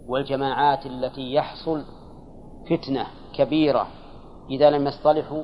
والجماعات 0.08 0.86
التي 0.86 1.34
يحصل 1.34 1.84
فتنة 2.70 3.06
كبيرة 3.34 3.86
إذا 4.50 4.70
لم 4.70 4.86
يصطلحوا؟ 4.86 5.42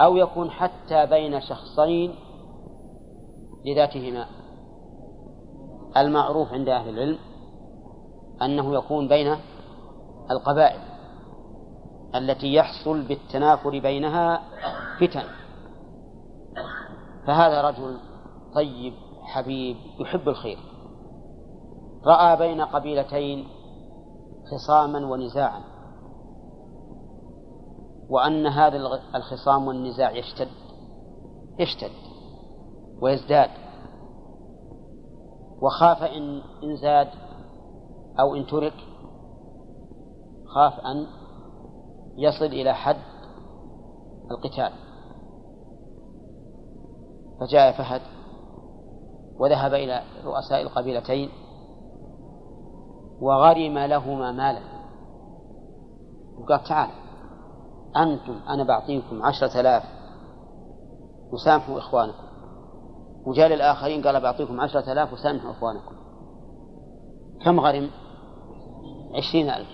أو 0.00 0.16
يكون 0.16 0.50
حتى 0.50 1.06
بين 1.06 1.40
شخصين 1.40 2.14
لذاتهما؟ 3.66 4.26
المعروف 5.96 6.52
عند 6.52 6.68
أهل 6.68 6.88
العلم 6.88 7.18
أنه 8.42 8.74
يكون 8.74 9.08
بين 9.08 9.36
القبائل 10.30 10.80
التي 12.14 12.54
يحصل 12.54 13.02
بالتنافر 13.02 13.78
بينها 13.78 14.42
فتن. 15.00 15.39
فهذا 17.30 17.60
رجل 17.60 17.98
طيب 18.54 18.94
حبيب 19.22 19.76
يحب 20.00 20.28
الخير. 20.28 20.58
رأى 22.06 22.36
بين 22.36 22.60
قبيلتين 22.60 23.48
خصاما 24.50 25.06
ونزاعا 25.06 25.62
وأن 28.08 28.46
هذا 28.46 28.76
الخصام 29.14 29.66
والنزاع 29.66 30.10
يشتد 30.10 30.48
يشتد 31.58 31.90
ويزداد. 33.02 33.50
وخاف 35.62 36.02
إن 36.02 36.42
إن 36.62 36.76
زاد 36.76 37.08
أو 38.20 38.34
إن 38.34 38.46
ترك 38.46 38.74
خاف 40.54 40.80
أن 40.80 41.06
يصل 42.16 42.44
إلى 42.44 42.74
حد 42.74 43.02
القتال. 44.30 44.89
فجاء 47.40 47.72
فهد 47.72 48.00
وذهب 49.38 49.74
إلى 49.74 50.02
رؤساء 50.24 50.62
القبيلتين 50.62 51.28
وغرم 53.20 53.78
لهما 53.78 54.32
مالا. 54.32 54.60
وقال 56.38 56.62
تعال 56.64 56.90
أنتم 57.96 58.40
أنا 58.48 58.64
بعطيكم 58.64 59.22
عشرة 59.22 59.60
آلاف 59.60 59.82
وسامحوا 61.32 61.78
إخوانكم. 61.78 62.30
وجاء 63.26 63.48
للآخرين 63.48 64.02
قال 64.02 64.20
بعطيكم 64.20 64.60
عشرة 64.60 64.92
آلاف 64.92 65.12
وسامحوا 65.12 65.50
إخوانكم. 65.50 65.96
كم 67.44 67.60
غرم؟ 67.60 67.90
عشرين 69.14 69.50
ألف. 69.50 69.68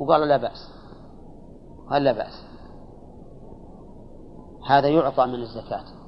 وقالوا 0.00 0.26
لا 0.26 0.36
بأس. 0.36 0.70
قال 1.90 2.04
لا 2.04 2.12
بأس. 2.12 2.46
هذا 4.68 4.88
يعطى 4.88 5.26
من 5.26 5.34
الزكاة. 5.34 6.01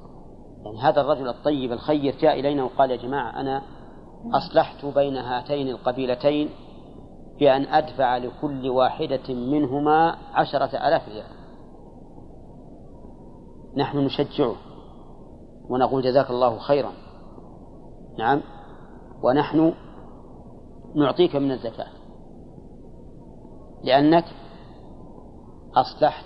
يعني 0.65 0.77
هذا 0.79 1.01
الرجل 1.01 1.27
الطيب 1.27 1.71
الخير 1.71 2.15
جاء 2.21 2.39
إلينا 2.39 2.63
وقال 2.63 2.91
يا 2.91 2.95
جماعة 2.95 3.41
أنا 3.41 3.61
أصلحت 4.33 4.85
بين 4.85 5.17
هاتين 5.17 5.67
القبيلتين 5.67 6.49
بأن 7.39 7.61
أدفع 7.65 8.17
لكل 8.17 8.69
واحدة 8.69 9.33
منهما 9.33 10.15
عشرة 10.33 10.87
آلاف 10.87 11.09
ريال. 11.09 11.25
نحن 13.77 13.97
نشجعه 13.97 14.55
ونقول 15.69 16.03
جزاك 16.03 16.29
الله 16.29 16.59
خيرا. 16.59 16.91
نعم. 18.17 18.41
ونحن 19.23 19.73
نعطيك 20.95 21.35
من 21.35 21.51
الزكاة. 21.51 21.87
لأنك 23.83 24.25
أصلحت 25.75 26.25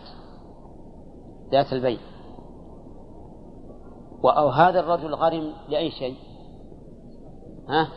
ذات 1.52 1.74
البين 1.74 2.09
أو 4.26 4.50
هذا 4.50 4.80
الرجل 4.80 5.16
غرم 5.16 5.54
لأي 5.70 5.92
شيء؟ 5.92 6.16
ها؟ 7.70 7.88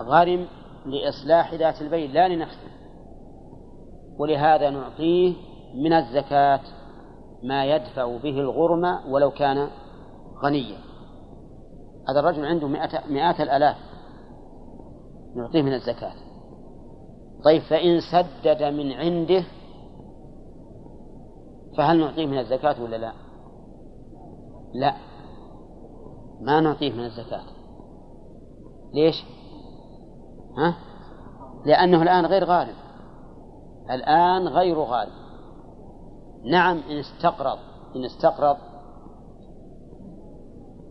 غرم 0.00 0.46
لإصلاح 0.86 1.54
ذات 1.54 1.82
البين 1.82 2.12
لا 2.12 2.28
لنفسه. 2.28 2.70
ولهذا 4.18 4.70
نعطيه 4.70 5.34
من 5.74 5.92
الزكاة 5.92 6.60
ما 7.42 7.64
يدفع 7.64 8.16
به 8.16 8.40
الغرم 8.40 9.12
ولو 9.12 9.30
كان 9.30 9.68
غنيا. 10.44 10.78
هذا 12.08 12.20
الرجل 12.20 12.44
عنده 12.44 12.68
مئة, 12.68 13.06
مئات 13.08 13.40
الآلاف. 13.40 13.76
نعطيه 15.36 15.62
من 15.62 15.72
الزكاة. 15.74 16.14
طيب 17.44 17.62
فإن 17.62 18.00
سدد 18.12 18.62
من 18.62 18.92
عنده 18.92 19.44
فهل 21.76 22.00
نعطيه 22.00 22.26
من 22.26 22.38
الزكاة 22.38 22.82
ولا 22.82 22.96
لا؟ 22.96 23.12
لا. 24.74 25.09
ما 26.40 26.60
نعطيه 26.60 26.92
من 26.92 27.04
الزكاة. 27.04 27.42
ليش؟ 28.94 29.24
ها؟ 30.58 30.76
لأنه 31.66 32.02
الآن 32.02 32.26
غير 32.26 32.44
غالب. 32.44 32.74
الآن 33.90 34.48
غير 34.48 34.78
غالب. 34.78 35.12
نعم 36.44 36.78
إن 36.90 36.98
استقرض 36.98 37.58
إن 37.96 38.04
استقرض 38.04 38.56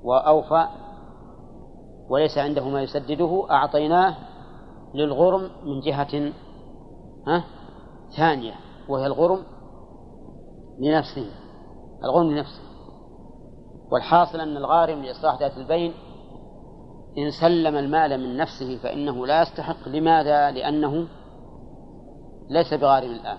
وأوفى 0.04 0.68
وليس 2.10 2.38
عنده 2.38 2.70
ما 2.70 2.82
يسدده 2.82 3.48
أعطيناه 3.52 4.16
للغرم 4.94 5.50
من 5.64 5.80
جهة 5.80 6.34
ها؟ 7.28 7.44
ثانية 8.18 8.54
وهي 8.90 9.06
الغرم 9.06 9.44
لنفسه. 10.80 11.32
الغرم 12.04 12.32
لنفسه. 12.32 12.69
والحاصل 13.92 14.40
أن 14.40 14.58
الغارم 14.58 15.04
لإصلاح 15.04 15.40
ذات 15.40 15.58
البين 15.58 15.94
إن 17.18 17.32
سلم 17.42 17.76
المال 17.76 18.18
من 18.18 18.38
نفسه 18.38 18.78
فإنه 18.84 19.28
لا 19.28 19.42
يستحق. 19.42 19.88
لماذا؟ 19.88 20.52
لأنه 20.52 21.08
ليس 22.50 22.74
بغارم 22.74 23.12
الآن. 23.12 23.38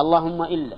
اللهم 0.00 0.42
إلا 0.42 0.76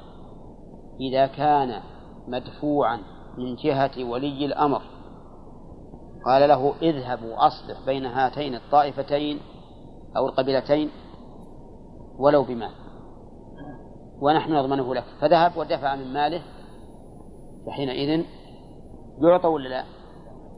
إذا 1.00 1.26
كان 1.26 1.80
مدفوعا 2.28 2.98
من 3.38 3.56
جهة 3.56 4.04
ولي 4.04 4.46
الأمر. 4.46 4.82
قال 6.26 6.48
له 6.48 6.74
اذهب 6.82 7.22
وأصلح 7.22 7.86
بين 7.86 8.06
هاتين 8.06 8.54
الطائفتين 8.54 9.40
أو 10.16 10.26
القبيلتين 10.26 10.90
ولو 12.18 12.42
بمال. 12.42 12.70
ونحن 14.20 14.52
نضمنه 14.52 14.94
لك. 14.94 15.04
فذهب 15.20 15.56
ودفع 15.56 15.96
من 15.96 16.12
ماله. 16.12 16.42
فحينئذ 17.66 18.24
يعطى 19.18 19.48
ولا 19.48 19.68
لا؟ 19.68 19.84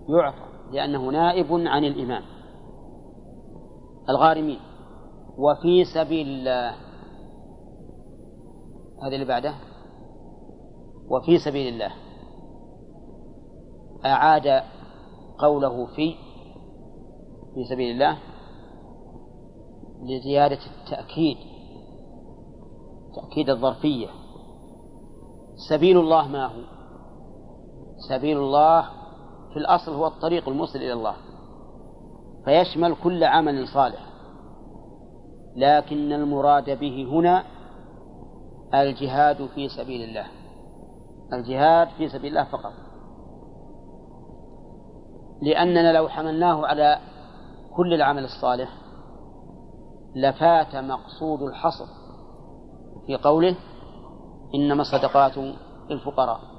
يعطى 0.09 0.47
لأنه 0.73 1.11
نائب 1.11 1.53
عن 1.53 1.85
الإمام. 1.85 2.23
الغارمين. 4.09 4.61
وفي 5.39 5.85
سبيل 5.85 6.29
الله. 6.29 6.71
هذا 9.03 9.15
اللي 9.15 9.25
بعده. 9.25 9.55
وفي 11.11 11.39
سبيل 11.39 11.75
الله. 11.75 11.93
أعاد 14.05 14.63
قوله 15.39 15.87
في 15.87 16.15
في 17.55 17.65
سبيل 17.71 17.91
الله. 17.91 18.19
لزيادة 20.03 20.59
التأكيد. 20.67 21.37
تأكيد 23.17 23.51
الظرفية. 23.51 24.09
سبيل 25.69 25.99
الله 25.99 26.29
ما 26.29 26.47
هو؟ 26.47 26.76
سبيل 28.09 28.39
الله 28.39 28.83
في 29.53 29.57
الأصل 29.57 29.95
هو 29.95 30.07
الطريق 30.07 30.49
الموصل 30.49 30.79
إلى 30.79 30.93
الله 30.93 31.15
فيشمل 32.45 32.97
كل 33.03 33.25
عمل 33.25 33.69
صالح. 33.69 34.07
لكن 35.57 36.13
المراد 36.13 36.79
به 36.79 37.09
هنا 37.13 37.45
الجهاد 38.75 39.47
في 39.47 39.69
سبيل 39.69 40.09
الله 40.09 40.27
الجهاد 41.33 41.89
في 41.89 42.09
سبيل 42.09 42.39
الله 42.39 42.45
فقط. 42.45 42.73
لأننا 45.43 45.93
لو 45.93 46.09
حملناه 46.09 46.67
على 46.67 46.99
كل 47.77 47.95
العمل 47.95 48.25
الصالح 48.25 48.69
لفات 50.17 50.77
مقصود 50.77 51.43
الحصر 51.43 51.87
في 53.07 53.17
قوله 53.17 53.57
إنما 54.55 54.81
الصدقات 54.83 55.39
للفقراء. 55.91 56.56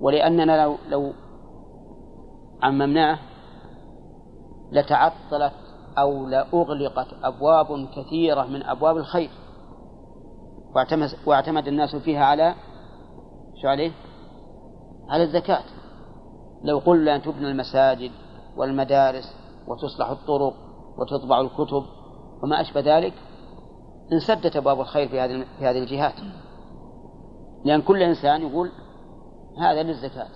ولأننا 0.00 0.62
لو 0.62 0.76
لو 0.88 1.12
عممناه 2.62 3.18
لتعطلت 4.72 5.52
أو 5.98 6.26
لأغلقت 6.26 7.08
أبواب 7.22 7.88
كثيرة 7.96 8.44
من 8.44 8.62
أبواب 8.62 8.96
الخير. 8.96 9.30
واعتمد, 11.26 11.68
الناس 11.68 11.96
فيها 11.96 12.24
على 12.24 12.54
شو 13.62 13.68
عليه؟ 13.68 13.90
على 15.08 15.22
الزكاة. 15.22 15.62
لو 16.64 16.78
قلنا 16.78 17.16
أن 17.16 17.22
تبنى 17.22 17.50
المساجد 17.50 18.10
والمدارس 18.56 19.34
وتصلح 19.66 20.10
الطرق 20.10 20.54
وتطبع 20.98 21.40
الكتب 21.40 21.84
وما 22.42 22.60
أشبه 22.60 22.80
ذلك 22.80 23.12
انسدت 24.12 24.56
أبواب 24.56 24.80
الخير 24.80 25.08
في 25.08 25.20
هذه 25.20 25.44
في 25.58 25.66
هذه 25.66 25.78
الجهات. 25.78 26.14
لأن 27.64 27.82
كل 27.82 28.02
إنسان 28.02 28.42
يقول 28.42 28.70
هذا 29.60 29.82
للزكاة. 29.82 30.28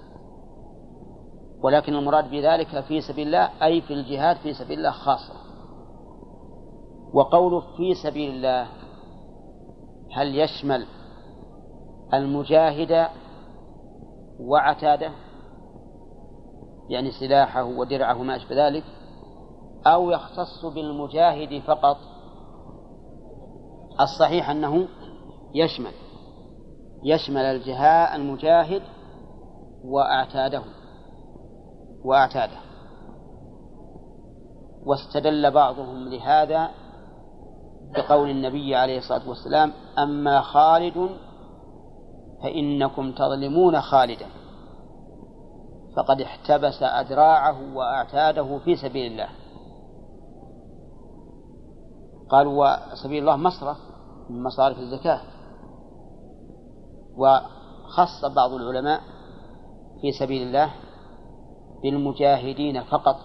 ولكن 1.62 1.94
المراد 1.94 2.30
بذلك 2.30 2.80
في 2.80 3.00
سبيل 3.00 3.26
الله 3.26 3.50
أي 3.62 3.80
في 3.80 3.92
الجهاد 3.92 4.36
في 4.36 4.54
سبيل 4.54 4.78
الله 4.78 4.90
خاصة. 4.90 5.34
وقوله 7.14 7.60
في 7.60 7.94
سبيل 7.94 8.30
الله 8.34 8.68
هل 10.12 10.38
يشمل 10.38 10.86
المجاهد 12.14 13.08
وعتادة؟ 14.40 15.10
يعني 16.88 17.10
سلاحه 17.10 17.64
ودرعه 17.64 18.20
وما 18.20 18.36
أشبه 18.36 18.68
ذلك؟ 18.68 18.84
أو 19.86 20.10
يختص 20.10 20.64
بالمجاهد 20.74 21.62
فقط؟ 21.62 21.96
الصحيح 24.00 24.50
أنه 24.50 24.88
يشمل. 25.54 25.92
يشمل 27.04 27.42
الجهاء 27.42 28.16
المجاهد 28.16 28.82
وأعتاده. 29.84 30.62
وأعتاده. 32.04 32.56
واستدل 34.86 35.50
بعضهم 35.50 36.08
لهذا 36.08 36.70
بقول 37.94 38.30
النبي 38.30 38.74
عليه 38.74 38.98
الصلاة 38.98 39.28
والسلام 39.28 39.72
أما 39.98 40.40
خالد 40.40 41.08
فإنكم 42.42 43.12
تظلمون 43.12 43.80
خالدا. 43.80 44.26
فقد 45.96 46.20
احتبس 46.20 46.82
أدراعه 46.82 47.76
وأعتاده 47.76 48.58
في 48.58 48.76
سبيل 48.76 49.12
الله. 49.12 49.28
قالوا 52.30 52.92
وسبيل 52.92 53.18
الله 53.18 53.36
مصرف 53.36 53.76
من 54.30 54.42
مصارف 54.42 54.78
الزكاة. 54.78 55.20
وخص 57.16 58.24
بعض 58.36 58.52
العلماء 58.52 59.00
في 60.02 60.12
سبيل 60.12 60.46
الله 60.46 60.72
بالمجاهدين 61.82 62.82
فقط 62.82 63.16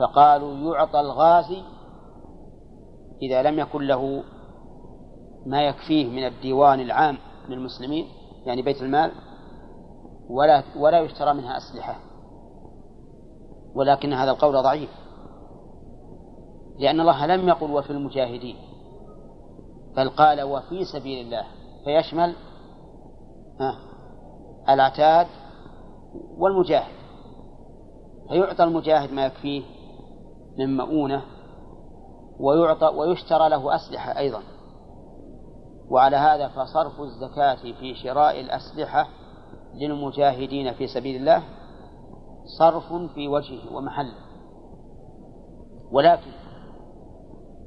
فقالوا 0.00 0.74
يعطى 0.74 1.00
الغازي 1.00 1.62
إذا 3.22 3.42
لم 3.42 3.58
يكن 3.58 3.82
له 3.82 4.22
ما 5.46 5.62
يكفيه 5.62 6.06
من 6.06 6.26
الديوان 6.26 6.80
العام 6.80 7.18
للمسلمين 7.48 8.06
يعني 8.46 8.62
بيت 8.62 8.82
المال 8.82 9.12
ولا 10.28 10.62
ولا 10.76 11.00
يشترى 11.00 11.34
منها 11.34 11.56
أسلحة. 11.56 11.96
ولكن 13.74 14.12
هذا 14.12 14.30
القول 14.30 14.62
ضعيف 14.62 14.90
لأن 16.78 17.00
الله 17.00 17.26
لم 17.26 17.48
يقل 17.48 17.70
وفي 17.70 17.90
المجاهدين 17.90 18.56
بل 19.96 20.08
قال 20.08 20.42
وفي 20.42 20.84
سبيل 20.84 21.26
الله 21.26 21.44
فيشمل 21.84 22.34
العتاد 24.68 25.26
والمجاهد. 26.38 26.96
فيعطى 28.28 28.64
المجاهد 28.64 29.12
ما 29.12 29.26
يكفيه 29.26 29.62
من 30.58 30.76
مؤونة 30.76 31.22
ويعطى 32.40 32.86
ويشترى 32.86 33.48
له 33.48 33.74
أسلحة 33.74 34.18
أيضا. 34.18 34.42
وعلى 35.90 36.16
هذا 36.16 36.48
فصرف 36.48 37.00
الزكاة 37.00 37.72
في 37.80 37.94
شراء 37.94 38.40
الأسلحة 38.40 39.08
للمجاهدين 39.74 40.72
في 40.72 40.86
سبيل 40.86 41.16
الله 41.16 41.42
صرف 42.58 42.92
في 43.14 43.28
وجهه 43.28 43.76
ومحله. 43.76 44.14
ولكن 45.92 46.30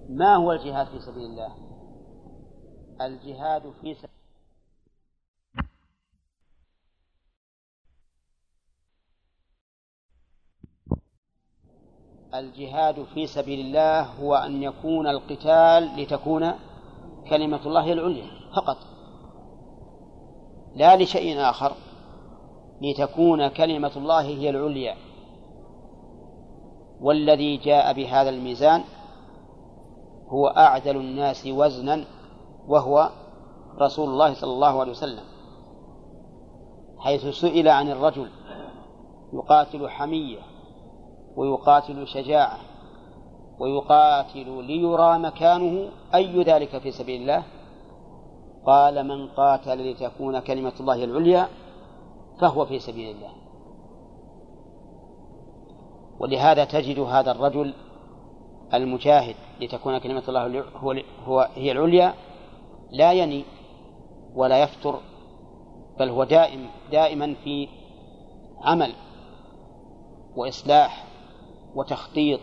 ما 0.10 0.36
هو 0.36 0.52
الجهاد 0.52 0.88
في 0.88 1.00
سبيل 1.00 1.24
الله؟ 1.26 1.52
الجهاد 3.02 3.62
في 3.82 3.94
سبيل 3.94 4.19
الجهاد 12.36 13.04
في 13.04 13.28
سبيل 13.28 13.60
الله 13.60 14.02
هو 14.02 14.36
أن 14.36 14.64
يكون 14.64 15.08
القتال 15.08 15.90
لتكون 15.98 16.52
كلمة 17.30 17.60
الله 17.66 17.94
العليا 17.94 18.26
فقط. 18.56 18.78
لا 20.76 20.96
لشيء 20.98 21.40
آخر 21.40 21.72
لتكون 22.82 23.48
كلمة 23.48 23.92
الله 23.96 24.22
هي 24.22 24.50
العليا. 24.50 24.96
والذي 27.02 27.58
جاء 27.58 27.94
بهذا 27.94 28.30
الميزان 28.30 28.84
هو 30.28 30.48
أعدل 30.48 30.98
الناس 30.98 31.48
وزنا 31.48 32.06
وهو 32.68 33.10
رسول 33.82 34.10
الله 34.10 34.34
صلى 34.34 34.54
الله 34.54 34.80
عليه 34.80 34.92
وسلم. 34.92 35.24
حيث 36.98 37.26
سئل 37.26 37.68
عن 37.68 37.90
الرجل 37.90 38.30
يقاتل 39.34 39.90
حمية 39.90 40.40
ويقاتل 41.40 42.08
شجاعة 42.08 42.58
ويقاتل 43.60 44.64
ليرى 44.64 45.20
مكانه 45.20 45.90
أي 46.16 46.44
ذلك 46.44 46.78
في 46.78 46.92
سبيل 46.92 47.22
الله؟ 47.22 47.44
قال 48.66 49.08
من 49.08 49.28
قاتل 49.28 49.92
لتكون 49.92 50.40
كلمة 50.40 50.74
الله 50.80 51.04
العليا 51.04 51.48
فهو 52.42 52.66
في 52.66 52.80
سبيل 52.80 53.16
الله. 53.16 53.32
ولهذا 56.20 56.66
تجد 56.66 57.00
هذا 57.00 57.32
الرجل 57.32 57.74
المجاهد 58.74 59.36
لتكون 59.62 59.98
كلمة 59.98 60.24
الله 60.28 60.64
هو, 61.26 61.50
هي 61.56 61.72
العليا 61.72 62.14
لا 62.92 63.14
يني 63.14 63.44
ولا 64.36 64.64
يفتر 64.64 65.00
بل 66.00 66.10
هو 66.10 66.24
دائم 66.24 66.70
دائما 66.92 67.36
في 67.44 67.68
عمل 68.62 68.94
وإصلاح 70.36 71.09
وتخطيط 71.76 72.40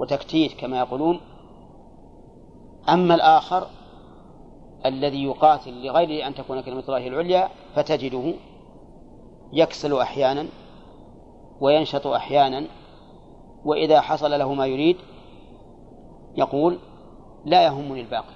وتكتيت 0.00 0.52
كما 0.52 0.78
يقولون. 0.78 1.20
أما 2.88 3.14
الآخر 3.14 3.66
الذي 4.86 5.24
يقاتل 5.24 5.86
لغير 5.86 6.26
أن 6.26 6.34
تكون 6.34 6.60
كلمة 6.60 6.82
الله 6.88 7.06
العليا 7.06 7.48
فتجده 7.74 8.34
يكسل 9.52 9.98
أحيانا 9.98 10.46
وينشط 11.60 12.06
أحيانا 12.06 12.66
وإذا 13.64 14.00
حصل 14.00 14.30
له 14.30 14.54
ما 14.54 14.66
يريد 14.66 14.96
يقول 16.36 16.78
لا 17.44 17.64
يهمني 17.64 18.00
الباقي. 18.00 18.34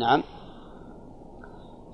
نعم. 0.00 0.22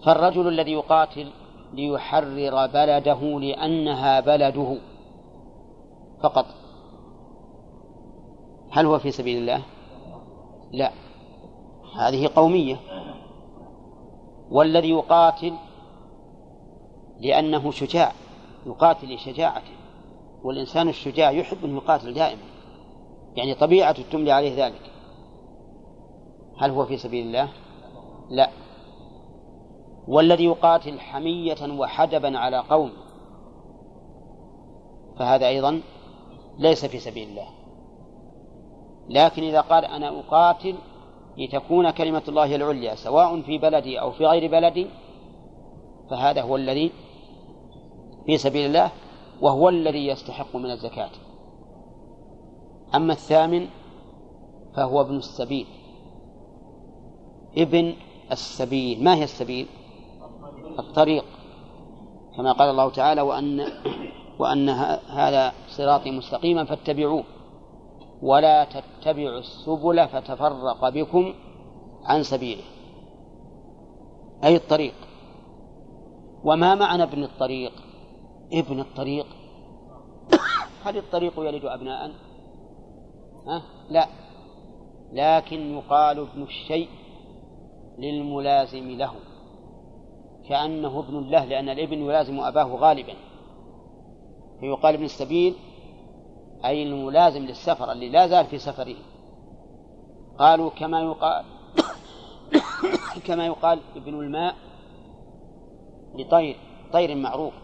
فالرجل 0.05 0.49
الذي 0.49 0.73
يقاتل 0.73 1.31
ليحرر 1.73 2.67
بلده 2.67 3.41
لأنها 3.41 4.21
بلده 4.21 4.77
فقط. 6.23 6.47
هل 8.71 8.87
هو 8.87 8.99
في 8.99 9.11
سبيل 9.11 9.39
الله؟ 9.39 9.63
لا. 10.73 10.93
هذه 11.99 12.31
قومية. 12.37 12.77
والذي 14.51 14.91
يقاتل 14.91 15.55
لأنه 17.21 17.71
شجاع 17.71 18.13
يقاتل 18.67 19.15
لشجاعته. 19.15 19.73
والإنسان 20.43 20.89
الشجاع 20.89 21.31
يحب 21.31 21.65
أن 21.65 21.77
يقاتل 21.77 22.15
دائما. 22.15 22.43
يعني 23.37 23.55
طبيعته 23.55 24.03
تملي 24.13 24.33
عليه 24.33 24.67
ذلك. 24.67 24.91
هل 26.59 26.71
هو 26.71 26.87
في 26.87 26.97
سبيل 26.97 27.27
الله؟ 27.27 27.49
لا. 28.31 28.51
والذي 30.09 30.45
يقاتل 30.45 31.01
حمية 31.01 31.79
وحدبا 31.79 32.39
على 32.39 32.59
قوم 32.59 32.93
فهذا 35.19 35.49
أيضا 35.49 35.81
ليس 36.59 36.85
في 36.85 36.99
سبيل 36.99 37.29
الله. 37.29 37.49
لكن 39.09 39.43
إذا 39.43 39.61
قال 39.61 39.85
أنا 39.85 40.21
أقاتل 40.21 40.75
لتكون 41.39 41.91
كلمة 41.91 42.23
الله 42.29 42.57
العليا 42.57 42.95
سواء 42.95 43.41
في 43.43 43.59
بلدي 43.59 44.01
أو 44.01 44.11
في 44.11 44.27
غير 44.27 44.51
بلدي 44.51 44.87
فهذا 46.11 46.43
هو 46.43 46.57
الذي 46.57 46.93
في 48.27 48.39
سبيل 48.39 48.67
الله 48.67 48.91
وهو 49.41 49.69
الذي 49.69 50.07
يستحق 50.07 50.57
من 50.57 50.71
الزكاة. 50.71 51.11
أما 52.95 53.13
الثامن 53.13 53.67
فهو 54.75 55.01
ابن 55.01 55.17
السبيل. 55.17 55.67
ابن 57.57 57.95
السبيل. 58.33 59.05
ما 59.05 59.15
هي 59.15 59.25
السبيل؟ 59.25 59.67
الطريق. 60.79 61.25
كما 62.37 62.53
قال 62.53 62.71
الله 62.71 62.91
تعالى 62.91 63.21
وأن 63.21 63.61
وأن 64.39 64.69
هذا 65.09 65.53
صراطي 65.69 66.11
مستقيما 66.11 66.65
فاتبعوه. 66.65 67.25
ولا 68.23 68.65
تتبعوا 68.65 69.39
السبل 69.39 70.09
فتفرق 70.09 70.89
بكم 70.89 71.35
عن 72.05 72.23
سبيله. 72.23 72.63
أي 74.45 74.57
الطريق. 74.57 74.95
وما 76.45 76.75
معنى 76.75 77.03
ابن 77.03 77.25
الطريق؟ 77.25 77.73
ابن 78.53 78.81
الطريق. 78.81 79.27
هل 80.85 80.97
الطريق 80.97 81.33
يلد 81.39 81.65
أبناء؟ 81.65 82.11
ها؟ 83.47 83.63
لا. 83.91 84.07
لكن 85.13 85.77
يقال 85.77 86.19
ابن 86.19 86.43
الشيء 86.43 86.89
للملازم 87.99 88.91
له. 88.91 89.13
كأنه 90.49 90.99
ابن 90.99 91.31
له 91.31 91.45
لأن 91.45 91.69
الابن 91.69 92.03
يلازم 92.03 92.41
أباه 92.41 92.77
غالبا. 92.77 93.15
فيقال 94.61 94.95
ابن 94.95 95.05
السبيل 95.05 95.55
أي 96.65 96.83
الملازم 96.83 97.43
للسفر 97.43 97.93
اللي 97.93 98.09
لا 98.09 98.27
زال 98.27 98.47
في 98.47 98.59
سفره. 98.59 98.97
قالوا 100.39 100.71
كما 100.71 101.01
يقال 101.01 101.45
كما 103.27 103.47
يقال 103.47 103.81
ابن 103.97 104.15
الماء 104.15 104.55
لطير 106.15 106.57
طير 106.93 107.15
معروف 107.15 107.55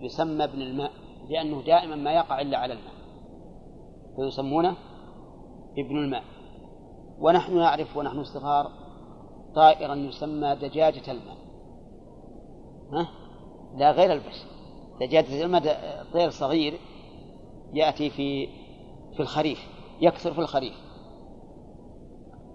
يسمى 0.00 0.44
ابن 0.44 0.62
الماء 0.62 0.92
لأنه 1.28 1.62
دائما 1.62 1.96
ما 1.96 2.12
يقع 2.12 2.40
إلا 2.40 2.58
على 2.58 2.74
الماء 2.74 2.94
فيسمونه 4.16 4.76
ابن 5.78 5.96
الماء. 5.96 6.22
ونحن 7.18 7.56
نعرف 7.56 7.96
ونحن 7.96 8.24
صغار 8.24 8.70
طائرا 9.54 9.94
يسمى 9.94 10.54
دجاجة 10.54 11.10
الماء 11.10 11.36
ها؟ 12.92 13.08
لا 13.76 13.90
غير 13.90 14.12
البشر. 14.12 14.55
دجاجة 15.00 15.44
المدى 15.44 15.72
طير 16.12 16.30
صغير 16.30 16.78
يأتي 17.72 18.10
في 18.10 18.46
في 19.16 19.20
الخريف 19.20 19.58
يكثر 20.00 20.32
في 20.32 20.38
الخريف. 20.38 20.74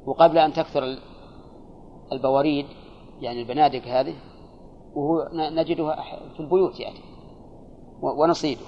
وقبل 0.05 0.37
أن 0.37 0.53
تكثر 0.53 0.97
البواريد 2.11 2.65
يعني 3.21 3.41
البنادق 3.41 3.87
هذه 3.87 4.15
وهو 4.93 5.29
نجدها 5.33 5.95
في 6.33 6.39
البيوت 6.39 6.79
يأتي 6.79 7.03
ونصيده. 8.01 8.65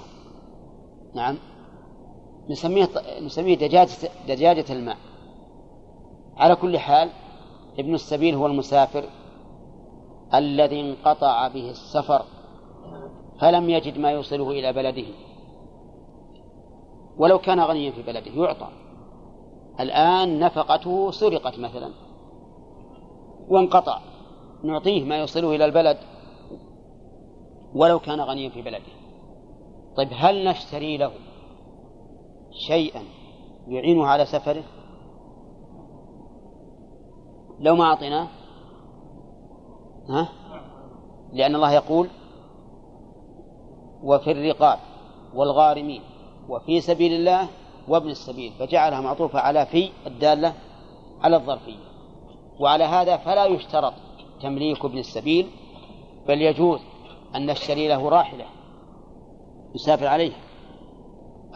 نعم. 1.14 1.38
نسميه 2.50 2.88
نسميه 3.20 3.54
دجاجة 3.54 3.90
دجاجة 4.28 4.72
الماء. 4.72 4.96
على 6.36 6.56
كل 6.56 6.78
حال 6.78 7.10
ابن 7.78 7.94
السبيل 7.94 8.34
هو 8.34 8.46
المسافر 8.46 9.04
الذي 10.34 10.80
انقطع 10.80 11.48
به 11.48 11.70
السفر. 11.70 12.24
فلم 13.44 13.70
يجد 13.70 13.98
ما 13.98 14.10
يوصله 14.10 14.50
إلى 14.50 14.72
بلده. 14.72 15.06
ولو 17.16 17.38
كان 17.38 17.60
غنيا 17.60 17.90
في 17.90 18.02
بلده 18.02 18.30
يعطى. 18.30 18.68
الآن 19.80 20.38
نفقته 20.38 21.10
سرقت 21.10 21.58
مثلا. 21.58 21.90
وانقطع. 23.48 23.98
نعطيه 24.62 25.04
ما 25.04 25.16
يوصله 25.16 25.54
إلى 25.54 25.64
البلد. 25.64 25.98
ولو 27.74 27.98
كان 27.98 28.20
غنيا 28.20 28.48
في 28.48 28.62
بلده. 28.62 28.92
طيب 29.96 30.08
هل 30.12 30.48
نشتري 30.48 30.96
له 30.96 31.12
شيئا 32.68 33.02
يعينه 33.68 34.06
على 34.06 34.24
سفره؟ 34.24 34.64
لو 37.60 37.76
ما 37.76 37.84
أعطيناه؟ 37.84 38.28
ها؟ 40.08 40.28
لأن 41.32 41.54
الله 41.54 41.72
يقول 41.72 42.08
وفي 44.04 44.32
الرقاب 44.32 44.78
والغارمين 45.34 46.02
وفي 46.48 46.80
سبيل 46.80 47.12
الله 47.12 47.48
وابن 47.88 48.10
السبيل 48.10 48.52
فجعلها 48.58 49.00
معطوفة 49.00 49.40
على 49.40 49.66
في 49.66 49.90
الدالة 50.06 50.54
على 51.20 51.36
الظرفية. 51.36 51.94
وعلى 52.60 52.84
هذا 52.84 53.16
فلا 53.16 53.44
يشترط 53.44 53.92
تمليك 54.42 54.84
ابن 54.84 54.98
السبيل 54.98 55.46
بل 56.28 56.42
يجوز 56.42 56.80
أن 57.34 57.46
نشتري 57.46 57.88
له 57.88 58.08
راحلة 58.08 58.44
يسافر 59.74 60.06
عليها 60.06 60.40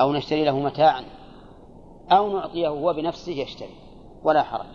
أو 0.01 0.13
نشتري 0.13 0.45
له 0.45 0.59
متاعا 0.59 1.05
أو 2.11 2.33
نعطيه 2.33 2.69
هو 2.69 2.93
بنفسه 2.93 3.33
يشتري 3.33 3.75
ولا 4.23 4.43
حرج. 4.43 4.67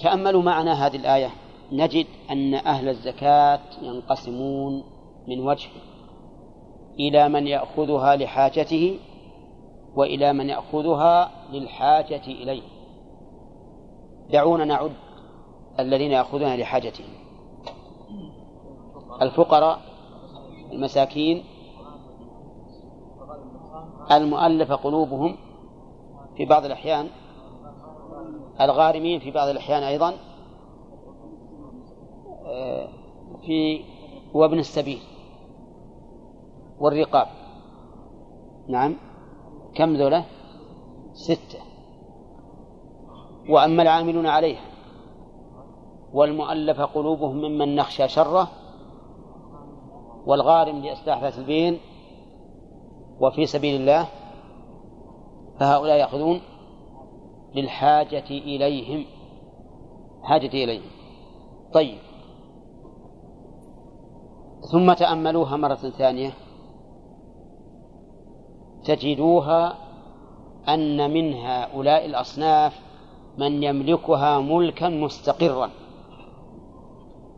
تأملوا 0.00 0.42
معنا 0.42 0.86
هذه 0.86 0.96
الآية 0.96 1.30
نجد 1.72 2.06
أن 2.30 2.54
أهل 2.54 2.88
الزكاة 2.88 3.60
ينقسمون 3.82 4.95
من 5.28 5.40
وجه 5.40 5.68
إلى 6.98 7.28
من 7.28 7.46
يأخذها 7.46 8.16
لحاجته 8.16 8.98
وإلى 9.96 10.32
من 10.32 10.48
يأخذها 10.48 11.30
للحاجة 11.52 12.26
إليه. 12.26 12.62
دعونا 14.30 14.64
نعد 14.64 14.92
الذين 15.80 16.12
يأخذونها 16.12 16.56
لحاجتهم. 16.56 17.08
الفقراء 19.22 19.78
المساكين 20.72 21.44
المؤلف 24.12 24.72
قلوبهم 24.72 25.36
في 26.36 26.44
بعض 26.44 26.64
الأحيان 26.64 27.08
الغارمين 28.60 29.20
في 29.20 29.30
بعض 29.30 29.48
الأحيان 29.48 29.82
أيضا 29.82 30.14
آه، 32.46 32.88
في 33.46 33.80
وابن 34.34 34.58
السبيل. 34.58 34.98
والرقاب. 36.80 37.26
نعم. 38.68 38.96
كم 39.74 39.96
ذولا؟ 39.96 40.24
ستة. 41.12 41.58
وأما 43.50 43.82
العاملون 43.82 44.26
عليها. 44.26 44.64
والمؤلف 46.12 46.80
قلوبهم 46.80 47.36
ممن 47.36 47.76
نخشى 47.76 48.08
شره. 48.08 48.48
والغارم 50.26 50.78
لإصلاح 50.78 51.22
ذات 51.22 51.38
البين. 51.38 51.78
وفي 53.20 53.46
سبيل 53.46 53.80
الله 53.80 54.08
فهؤلاء 55.60 55.96
يأخذون 55.96 56.40
للحاجة 57.54 58.30
إليهم. 58.30 59.04
حاجة 60.22 60.64
إليهم. 60.64 60.90
طيب. 61.72 61.98
ثم 64.72 64.92
تأملوها 64.92 65.56
مرة 65.56 65.74
ثانية. 65.74 66.45
تجدوها 68.86 69.62
أن 70.68 71.10
من 71.14 71.32
هؤلاء 71.32 72.06
الأصناف 72.06 72.72
من 73.38 73.62
يملكها 73.62 74.40
ملكا 74.40 74.88
مستقرا 74.88 75.70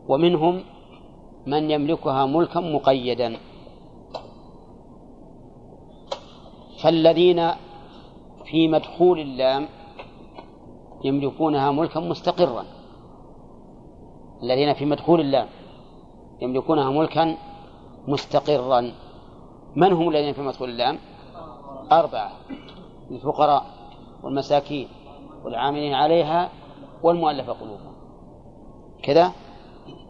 ومنهم 0.09 0.63
من 1.47 1.71
يملكها 1.71 2.27
ملكا 2.27 2.61
مقيدا. 2.61 3.37
فالذين 6.83 7.51
في 8.45 8.69
مدخول 8.69 9.21
اللام 9.21 9.69
يملكونها 11.05 11.71
ملكا 11.71 12.01
مستقرا 12.01 12.65
الذين 14.43 14.75
في 14.75 14.85
مدخول 14.85 15.21
اللام 15.21 15.49
يملكونها 16.43 16.91
ملكا 16.91 17.37
مستقرا. 18.09 18.93
من 19.77 19.93
هم 19.93 20.09
الذين 20.09 20.33
في 20.33 20.43
مدخول 20.43 20.71
اللام؟ 20.71 20.99
أربعة 21.93 22.33
الفقراء 23.11 23.67
والمساكين 24.23 24.89
والعاملين 25.45 25.95
عليها 25.95 26.51
والمؤلفة 27.03 27.53
قلوبهم. 27.53 27.95
كذا 29.03 29.33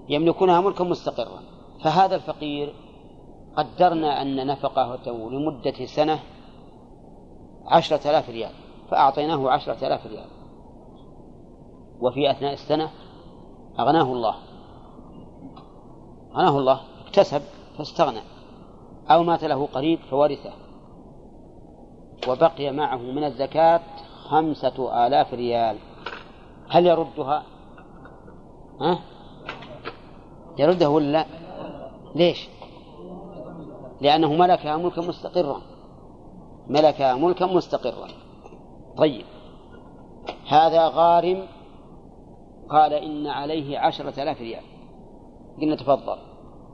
يملكونها 0.09 0.61
ملكا 0.61 0.85
مستقرا. 0.85 1.41
فهذا 1.85 2.14
الفقير 2.14 2.74
قدرنا 3.57 4.22
أن 4.22 4.47
نفقته 4.47 5.31
لمدة 5.31 5.87
سنة 5.87 6.20
عشرة 7.66 8.11
آلاف 8.11 8.31
ريال 8.31 8.53
فأعطيناه 8.91 9.51
عشرة 9.51 9.87
آلاف 9.87 10.07
ريال. 10.07 10.29
وفي 12.01 12.31
أثناء 12.31 12.53
السنة 12.53 12.91
أغناه 13.81 14.12
الله. 14.12 14.35
أغناه 16.33 16.59
الله 16.59 16.81
اكتسب 17.07 17.43
فاستغنى. 17.79 18.20
أو 19.11 19.22
مات 19.22 19.45
له 19.45 19.66
قريب 19.66 19.99
فورثه. 19.99 20.68
وبقي 22.29 22.73
معه 22.73 22.97
من 22.97 23.25
الزكاة 23.25 23.81
خمسة 24.29 25.07
آلاف 25.07 25.35
ريال 25.35 25.77
هل 26.69 26.87
يردها؟ 26.87 27.43
ها؟ 28.81 28.99
يردها 30.59 30.89
ولا 30.89 31.12
لا؟ 31.12 31.27
ليش؟ 32.14 32.49
لأنه 34.01 34.33
ملكها 34.33 34.77
ملكا 34.77 35.03
مستقرا 35.03 35.62
ملكها 36.69 37.14
ملكا 37.14 37.47
مستقرا 37.47 38.09
طيب 38.97 39.25
هذا 40.49 40.89
غارم 40.89 41.47
قال 42.69 42.93
إن 42.93 43.27
عليه 43.27 43.79
عشرة 43.79 44.23
آلاف 44.23 44.41
ريال 44.41 44.62
قلنا 45.61 45.77
تفضل 45.77 46.19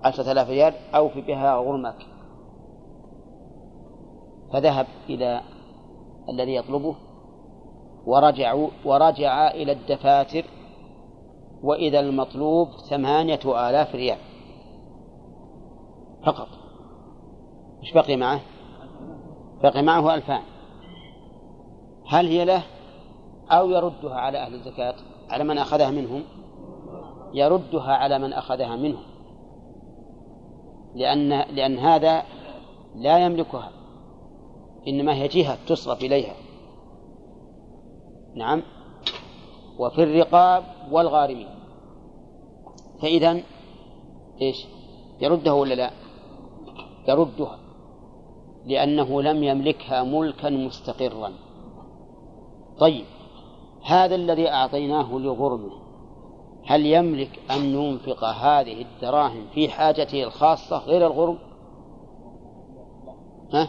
عشرة 0.04 0.32
آلاف 0.32 0.48
ريال 0.48 0.74
أوفي 0.94 1.20
بها 1.20 1.56
غرمك 1.56 2.06
فذهب 4.54 4.86
إلى 5.08 5.40
الذي 6.28 6.54
يطلبه 6.54 6.94
ورجعوا 8.06 8.68
ورجع 8.84 9.50
إلى 9.50 9.72
الدفاتر 9.72 10.44
وإذا 11.62 12.00
المطلوب 12.00 12.68
ثمانية 12.90 13.40
آلاف 13.44 13.94
ريال 13.94 14.18
فقط. 16.26 16.48
إيش 17.82 17.92
بقي 17.92 18.16
معه؟ 18.16 18.40
بقي 19.62 19.82
معه 19.82 20.14
ألفان. 20.14 20.42
هل 22.08 22.26
هي 22.26 22.44
له؟ 22.44 22.62
أو 23.50 23.70
يردها 23.70 24.14
على 24.14 24.38
أهل 24.38 24.54
الزكاة 24.54 24.94
على 25.30 25.44
من 25.44 25.58
أخذها 25.58 25.90
منهم؟ 25.90 26.22
يردها 27.34 27.92
على 27.92 28.18
من 28.18 28.32
أخذها 28.32 28.76
منهم. 28.76 29.04
لأن 30.94 31.28
لأن 31.28 31.78
هذا 31.78 32.22
لا 32.94 33.18
يملكها. 33.18 33.83
إنما 34.88 35.14
هي 35.14 35.28
جهة 35.28 35.58
تصرف 35.66 36.00
إليها. 36.00 36.34
نعم. 38.34 38.62
وفي 39.78 40.02
الرقاب 40.02 40.64
والغارمين. 40.90 41.48
فإذا 43.02 43.40
إيش؟ 44.42 44.66
يردها 45.20 45.52
ولا 45.52 45.74
لا؟ 45.74 45.90
يردها. 47.08 47.58
لأنه 48.66 49.22
لم 49.22 49.44
يملكها 49.44 50.02
ملكا 50.02 50.50
مستقرا. 50.50 51.32
طيب. 52.78 53.04
هذا 53.84 54.14
الذي 54.14 54.48
أعطيناه 54.48 55.18
لغرمه. 55.18 55.84
هل 56.66 56.86
يملك 56.86 57.40
أن 57.50 57.64
ينفق 57.64 58.24
هذه 58.24 58.82
الدراهم 58.82 59.46
في 59.54 59.68
حاجته 59.68 60.24
الخاصة 60.24 60.78
غير 60.78 61.06
الغرم؟ 61.06 61.38
ها؟ 63.52 63.68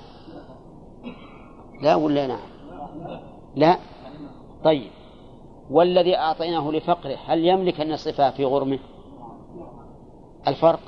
لا 1.82 1.96
ولا 1.96 2.28
نعم؟ 2.28 2.40
لا. 3.56 3.78
طيب. 4.64 4.92
والذي 5.70 6.18
أعطيناه 6.18 6.72
لفقره 6.72 7.18
هل 7.26 7.46
يملك 7.46 7.82
أن 7.82 7.90
يصرفها 7.90 8.32
في 8.32 8.46
غرمه؟ 8.46 8.80
الفرق 10.48 10.80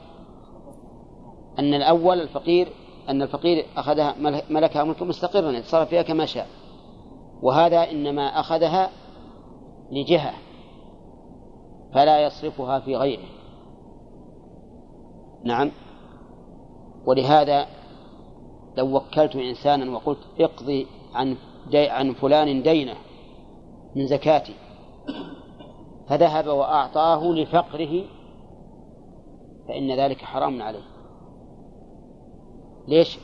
أن 1.60 1.74
الأول 1.74 2.22
الفقير 2.22 2.68
أن 3.10 3.22
الفقير 3.22 3.66
أخذها 3.78 4.16
ملكها 4.50 4.84
ملكا 4.84 5.06
مستقرا 5.06 5.52
يتصرف 5.52 5.90
فيها 5.90 6.02
كما 6.02 6.26
شاء. 6.26 6.48
وهذا 7.42 7.92
إنما 7.92 8.40
أخذها 8.40 8.90
لجهة 9.92 10.34
فلا 11.94 12.26
يصرفها 12.26 12.80
في 12.80 12.96
غيره. 12.96 13.26
نعم. 15.44 15.72
ولهذا 17.06 17.66
لو 18.78 18.96
وكلت 18.96 19.36
إنسانا 19.36 19.92
وقلت 19.92 20.20
اقضي 20.40 20.88
عن 21.14 21.38
دي 21.72 21.90
عن 21.90 22.14
فلان 22.14 22.62
دينه 22.62 22.96
من 23.96 24.08
زكاتي 24.08 24.54
فذهب 26.10 26.48
وأعطاه 26.48 27.24
لفقره 27.24 28.04
فإن 29.68 29.92
ذلك 29.92 30.22
حرام 30.22 30.62
عليه. 30.62 30.84
ليش؟ 32.88 33.20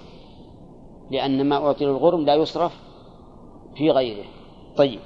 لأن 1.11 1.49
ما 1.49 1.55
أعطي 1.55 1.85
للغرم 1.85 2.25
لا 2.25 2.35
يصرف 2.35 2.71
في 3.75 3.91
غيره. 3.91 4.25
طيب. 4.77 4.99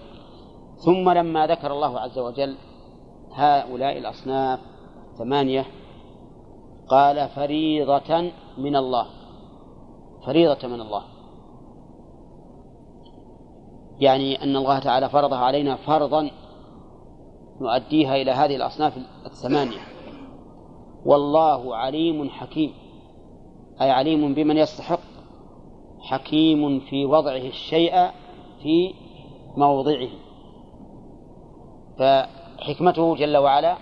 ثم 0.77 1.09
لما 1.09 1.47
ذكر 1.47 1.73
الله 1.73 1.99
عز 1.99 2.19
وجل 2.19 2.55
هؤلاء 3.33 3.97
الأصناف 3.97 4.59
ثمانية 5.17 5.65
قال 6.87 7.29
فريضة 7.29 8.31
من 8.57 8.75
الله. 8.75 9.16
فريضة 10.27 10.67
من 10.67 10.81
الله. 10.81 11.03
يعني 13.99 14.43
أن 14.43 14.55
الله 14.55 14.79
تعالى 14.79 15.09
فرضها 15.09 15.37
علينا 15.37 15.75
فرضا 15.75 16.31
نؤديها 17.61 18.15
إلى 18.15 18.31
هذه 18.31 18.55
الأصناف 18.55 18.97
الثمانية. 19.25 19.79
والله 21.05 21.75
عليم 21.75 22.29
حكيم. 22.29 22.73
أي 23.81 23.91
عليم 23.91 24.33
بمن 24.33 24.57
يستحق 24.57 24.99
حكيم 25.99 26.79
في 26.79 27.05
وضعه 27.05 27.37
الشيء 27.37 28.09
في 28.63 28.93
موضعه. 29.57 30.09
فحكمته 31.99 33.15
جل 33.15 33.37
وعلا 33.37 33.77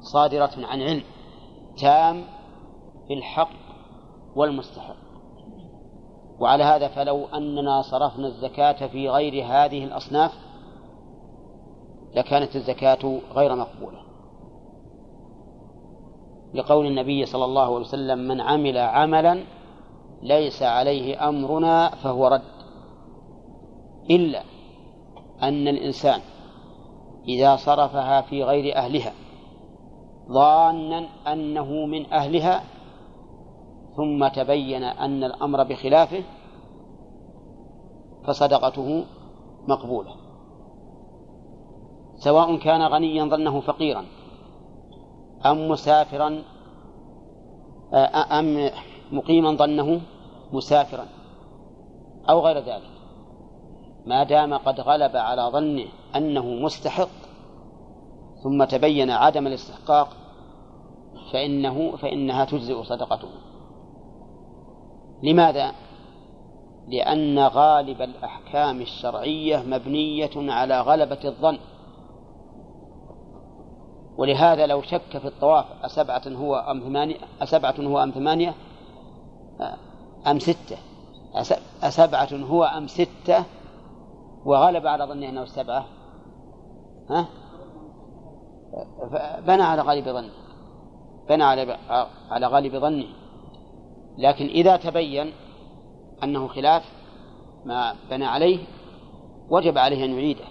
صادرة 0.00 0.52
عن 0.56 0.82
علم 0.82 1.02
تام 1.76 2.24
في 3.08 3.14
الحق 3.14 3.50
والمستحق. 4.36 5.01
وعلى 6.42 6.64
هذا 6.64 6.88
فلو 6.88 7.26
أننا 7.34 7.82
صرفنا 7.82 8.26
الزكاة 8.26 8.86
في 8.86 9.08
غير 9.08 9.44
هذه 9.44 9.84
الأصناف 9.84 10.32
لكانت 12.14 12.56
الزكاة 12.56 13.20
غير 13.34 13.56
مقبولة. 13.56 13.98
لقول 16.54 16.86
النبي 16.86 17.26
صلى 17.26 17.44
الله 17.44 17.62
عليه 17.62 17.86
وسلم 17.86 18.18
من 18.18 18.40
عمل 18.40 18.78
عملا 18.78 19.44
ليس 20.22 20.62
عليه 20.62 21.28
أمرنا 21.28 21.90
فهو 21.90 22.26
رد. 22.26 22.42
إلا 24.10 24.42
أن 25.42 25.68
الإنسان 25.68 26.20
إذا 27.28 27.56
صرفها 27.56 28.20
في 28.20 28.44
غير 28.44 28.76
أهلها 28.76 29.12
ظانا 30.28 31.08
أنه 31.32 31.86
من 31.86 32.12
أهلها 32.12 32.62
ثم 33.96 34.28
تبين 34.28 34.84
أن 34.84 35.24
الأمر 35.24 35.62
بخلافه 35.62 36.22
فصدقته 38.26 39.04
مقبولة. 39.68 40.14
سواء 42.16 42.56
كان 42.56 42.82
غنيا 42.82 43.24
ظنه 43.24 43.60
فقيرا 43.60 44.04
أم 45.46 45.68
مسافرا 45.68 46.42
أم 48.38 48.70
مقيما 49.12 49.52
ظنه 49.56 50.00
مسافرا 50.52 51.06
أو 52.28 52.40
غير 52.40 52.58
ذلك. 52.58 52.90
ما 54.06 54.24
دام 54.24 54.54
قد 54.54 54.80
غلب 54.80 55.16
على 55.16 55.42
ظنه 55.52 55.84
أنه 56.16 56.46
مستحق 56.46 57.08
ثم 58.42 58.64
تبين 58.64 59.10
عدم 59.10 59.46
الاستحقاق 59.46 60.08
فإنه 61.32 61.96
فإنها 61.96 62.44
تجزئ 62.44 62.82
صدقته. 62.82 63.28
لماذا؟ 65.22 65.72
لأن 66.88 67.38
غالب 67.38 68.02
الأحكام 68.02 68.80
الشرعية 68.80 69.62
مبنية 69.62 70.30
على 70.36 70.80
غلبة 70.80 71.18
الظن. 71.24 71.58
ولهذا 74.16 74.66
لو 74.66 74.82
شك 74.82 75.18
في 75.18 75.28
الطواف 75.28 75.64
أسبعة 75.84 76.22
هو 76.28 76.56
أم 76.56 76.80
ثمانية 76.80 77.16
أسبعة 77.42 77.74
هو 77.80 78.02
أم 78.02 78.10
ثمانية 78.10 78.54
أم 80.26 80.38
ستة. 80.38 80.76
أسبعة 81.82 82.28
هو 82.32 82.64
أم 82.64 82.86
ستة 82.86 83.44
وغلب 84.44 84.86
على 84.86 85.04
ظنه 85.04 85.28
أنه 85.28 85.44
سبعة 85.44 85.84
ها؟ 87.10 87.28
بنى 89.40 89.62
على 89.62 89.82
غالب 89.82 90.04
ظنه 90.04 90.32
بنى 91.28 91.44
على 91.44 91.76
على 92.30 92.46
غالب 92.46 92.76
ظنه. 92.76 93.21
لكن 94.18 94.46
إذا 94.46 94.76
تبين 94.76 95.32
أنه 96.22 96.48
خلاف 96.48 96.82
ما 97.64 97.94
بنى 98.10 98.24
عليه 98.24 98.58
وجب 99.50 99.78
عليه 99.78 100.04
أن 100.04 100.10
يعيده. 100.10 100.44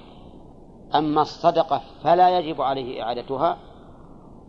أما 0.95 1.21
الصدقة 1.21 1.81
فلا 2.03 2.39
يجب 2.39 2.61
عليه 2.61 3.03
إعادتها 3.03 3.57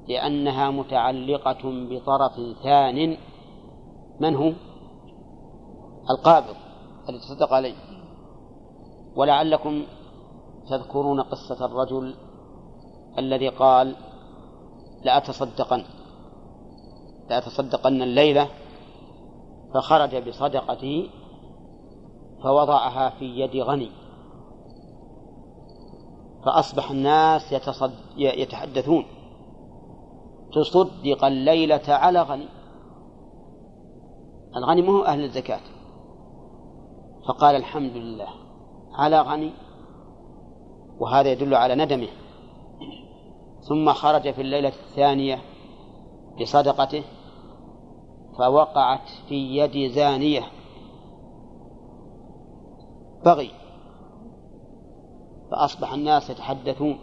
لأنها 0.08 0.70
متعلقة 0.70 1.60
بطرف 1.64 2.32
ثان. 2.62 3.16
من 4.20 4.36
هو؟ 4.36 4.52
القابض 6.10 6.56
الذي 7.08 7.20
تصدق 7.20 7.52
عليه. 7.52 7.74
ولعلكم 9.16 9.82
تذكرون 10.70 11.20
قصة 11.20 11.64
الرجل 11.64 12.14
الذي 13.18 13.48
قال 13.48 13.96
لأتصدقن 15.04 15.84
لأتصدقن 17.30 18.02
الليلة 18.02 18.48
فخرج 19.74 20.28
بصدقته 20.28 21.08
فوضعها 22.42 23.10
في 23.10 23.24
يد 23.24 23.56
غني. 23.56 23.90
فأصبح 26.44 26.90
الناس 26.90 27.52
يتصد... 27.52 27.92
يتحدثون. 28.16 29.04
تصدق 30.52 31.24
الليلة 31.24 31.82
على 31.88 32.22
غني. 32.22 32.48
الغني 34.56 34.82
مو 34.82 35.02
أهل 35.02 35.24
الزكاة. 35.24 35.60
فقال 37.28 37.56
الحمد 37.56 37.96
لله 37.96 38.28
على 38.94 39.20
غني. 39.20 39.50
وهذا 40.98 41.32
يدل 41.32 41.54
على 41.54 41.74
ندمه. 41.74 42.08
ثم 43.68 43.92
خرج 43.92 44.30
في 44.30 44.40
الليلة 44.40 44.68
الثانية 44.68 45.38
بصدقته. 46.40 47.04
فوقعت 48.38 49.08
في 49.28 49.34
يد 49.34 49.92
زانية. 49.92 50.42
بغي. 53.24 53.50
فأصبح 55.50 55.92
الناس 55.92 56.30
يتحدثون. 56.30 56.98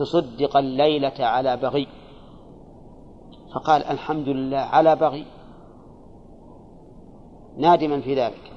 تصدق 0.00 0.56
الليلة 0.56 1.26
على 1.26 1.56
بغي. 1.56 1.86
فقال 3.54 3.84
الحمد 3.84 4.28
لله 4.28 4.58
على 4.58 4.96
بغي. 4.96 5.26
نادما 7.56 8.00
في 8.00 8.14
ذلك. 8.14 8.52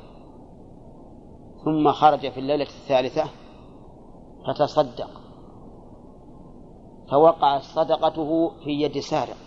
ثم 1.65 1.91
خرج 1.91 2.31
في 2.31 2.39
الليلة 2.39 2.63
الثالثة 2.65 3.23
فتصدق. 4.47 5.09
فوقعت 7.11 7.61
صدقته 7.61 8.49
في 8.63 8.69
يد 8.69 8.99
سارق. 8.99 9.42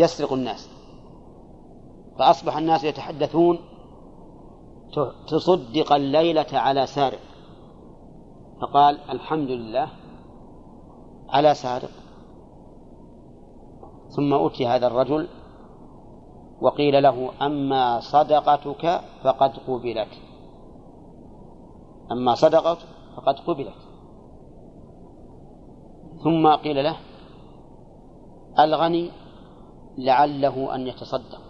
يسرق 0.00 0.32
الناس. 0.32 0.70
فأصبح 2.18 2.56
الناس 2.56 2.84
يتحدثون 2.84 3.58
تصدق 5.28 5.92
الليلة 5.92 6.46
على 6.52 6.86
سارق. 6.86 7.20
فقال 8.60 8.98
الحمد 9.10 9.50
لله 9.50 9.88
على 11.28 11.54
سارق. 11.54 11.90
ثم 14.16 14.34
أتي 14.34 14.66
هذا 14.66 14.86
الرجل 14.86 15.28
وقيل 16.60 17.02
له 17.02 17.46
أما 17.46 18.00
صدقتك 18.00 19.00
فقد 19.22 19.52
قبلت. 19.68 20.12
أما 22.12 22.34
صدقت 22.34 22.78
فقد 23.16 23.34
قبلت. 23.46 23.80
ثم 26.24 26.54
قيل 26.56 26.84
له 26.84 26.96
ألغني 28.58 29.10
لعله 29.98 30.74
أن 30.74 30.86
يتصدق. 30.86 31.40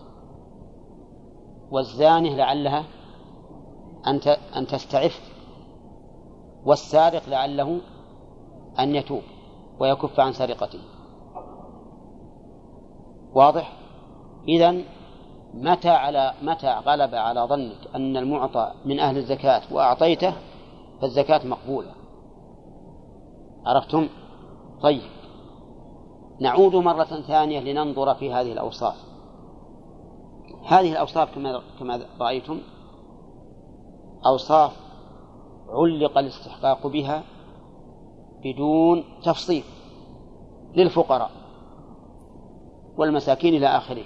والزانية 1.70 2.36
لعلها 2.36 2.84
أن 4.06 4.20
أن 4.56 4.66
تستعف. 4.66 5.20
والسارق 6.64 7.28
لعله 7.28 7.80
أن 8.78 8.94
يتوب 8.94 9.22
ويكف 9.80 10.20
عن 10.20 10.32
سرقته. 10.32 10.80
واضح؟ 13.34 13.76
إذا 14.48 14.82
متى 15.54 15.90
على 15.90 16.34
متى 16.42 16.70
غلب 16.86 17.14
على 17.14 17.40
ظنك 17.40 17.94
أن 17.94 18.16
المعطى 18.16 18.72
من 18.84 19.00
أهل 19.00 19.16
الزكاة 19.16 19.62
وأعطيته 19.70 20.34
فالزكاة 21.00 21.46
مقبولة. 21.46 21.90
عرفتم؟ 23.66 24.08
طيب. 24.82 25.19
نعود 26.40 26.74
مرة 26.74 27.04
ثانية 27.04 27.60
لننظر 27.60 28.14
في 28.14 28.32
هذه 28.32 28.52
الأوصاف. 28.52 28.96
هذه 30.66 30.92
الأوصاف 30.92 31.34
كما 31.34 31.62
كما 31.78 32.00
رأيتم 32.20 32.60
أوصاف 34.26 34.76
علق 35.68 36.18
الاستحقاق 36.18 36.86
بها 36.86 37.22
بدون 38.44 39.04
تفصيل 39.24 39.64
للفقراء 40.74 41.30
والمساكين 42.96 43.54
إلى 43.54 43.66
آخره. 43.66 44.04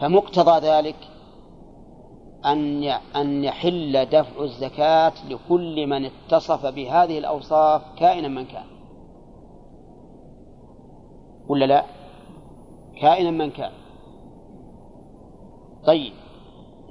فمقتضى 0.00 0.66
ذلك 0.66 0.96
أن 2.44 2.84
أن 3.16 3.44
يحل 3.44 4.06
دفع 4.06 4.42
الزكاة 4.42 5.12
لكل 5.28 5.86
من 5.86 6.04
اتصف 6.04 6.66
بهذه 6.66 7.18
الأوصاف 7.18 7.82
كائنا 7.98 8.28
من 8.28 8.44
كان. 8.44 8.77
ولا 11.48 11.64
لا؟ 11.64 11.84
كائنا 13.00 13.30
من 13.30 13.50
كان 13.50 13.72
طيب 15.86 16.12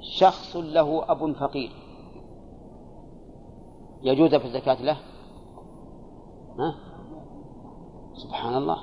شخص 0.00 0.56
له 0.56 1.10
أب 1.12 1.32
فقير 1.32 1.70
يجوز 4.02 4.34
في 4.34 4.44
الزكاة 4.44 4.82
له؟ 4.82 4.96
ها؟ 6.58 6.74
سبحان 8.14 8.56
الله 8.56 8.78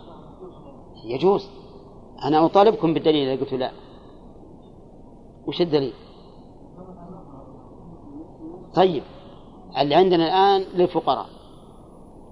يجوز 1.06 1.50
أنا 2.24 2.46
أطالبكم 2.46 2.94
بالدليل 2.94 3.30
إذا 3.30 3.42
قلت 3.42 3.54
لا 3.54 3.72
وش 5.48 5.62
الدليل؟ 5.62 5.94
طيب 8.76 9.04
اللي 9.78 9.96
عندنا 9.96 10.26
الآن 10.26 10.62
للفقراء 10.74 11.26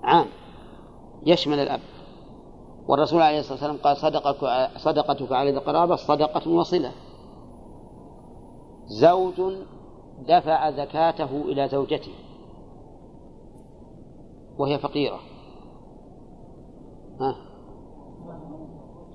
عام 0.03 0.25
يشمل 1.25 1.59
الأب 1.59 1.79
والرسول 2.87 3.21
عليه 3.21 3.39
الصلاة 3.39 3.53
والسلام 3.53 3.77
قال 3.77 3.97
صدقك 3.97 4.69
صدقتك 4.77 5.31
على 5.31 5.51
ذي 5.51 5.57
القرابة 5.57 5.95
صدقة 5.95 6.51
وصلة. 6.51 6.91
زوج 8.85 9.41
دفع 10.27 10.71
زكاته 10.71 11.41
إلى 11.41 11.67
زوجته. 11.67 12.13
وهي 14.57 14.79
فقيرة. 14.79 15.19
ها؟ 17.21 17.35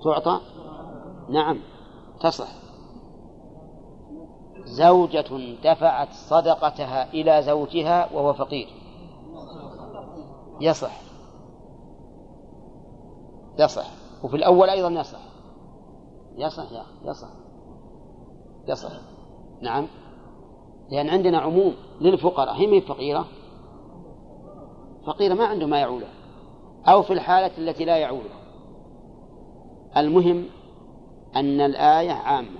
تعطى؟ 0.03 0.39
نعم 1.29 1.59
تصح. 2.21 2.47
زوجة 4.65 5.55
دفعت 5.63 6.13
صدقتها 6.13 7.13
إلى 7.13 7.41
زوجها 7.41 8.13
وهو 8.13 8.33
فقير. 8.33 8.67
يصح. 10.61 11.08
يصح. 13.59 13.87
وفي 14.23 14.35
الأول 14.35 14.69
أيضا 14.69 14.89
يصح. 14.89 15.19
يصح 16.37 16.71
يا 16.71 16.83
يصح. 17.05 17.29
يصح. 18.67 18.91
نعم. 19.61 19.87
لأن 20.91 21.09
عندنا 21.09 21.37
عموم 21.39 21.73
للفقراء. 22.01 22.53
هي 22.53 22.67
من 22.67 22.79
فقيرة؟ 22.79 23.25
فقيرة 25.05 25.33
ما 25.33 25.45
عنده 25.45 25.65
ما 25.65 25.79
يعوله. 25.79 26.07
أو 26.87 27.01
في 27.01 27.13
الحالة 27.13 27.57
التي 27.57 27.85
لا 27.85 27.97
يعوله. 27.97 28.39
المهم 29.97 30.45
أن 31.35 31.61
الآية 31.61 32.11
عامة. 32.11 32.59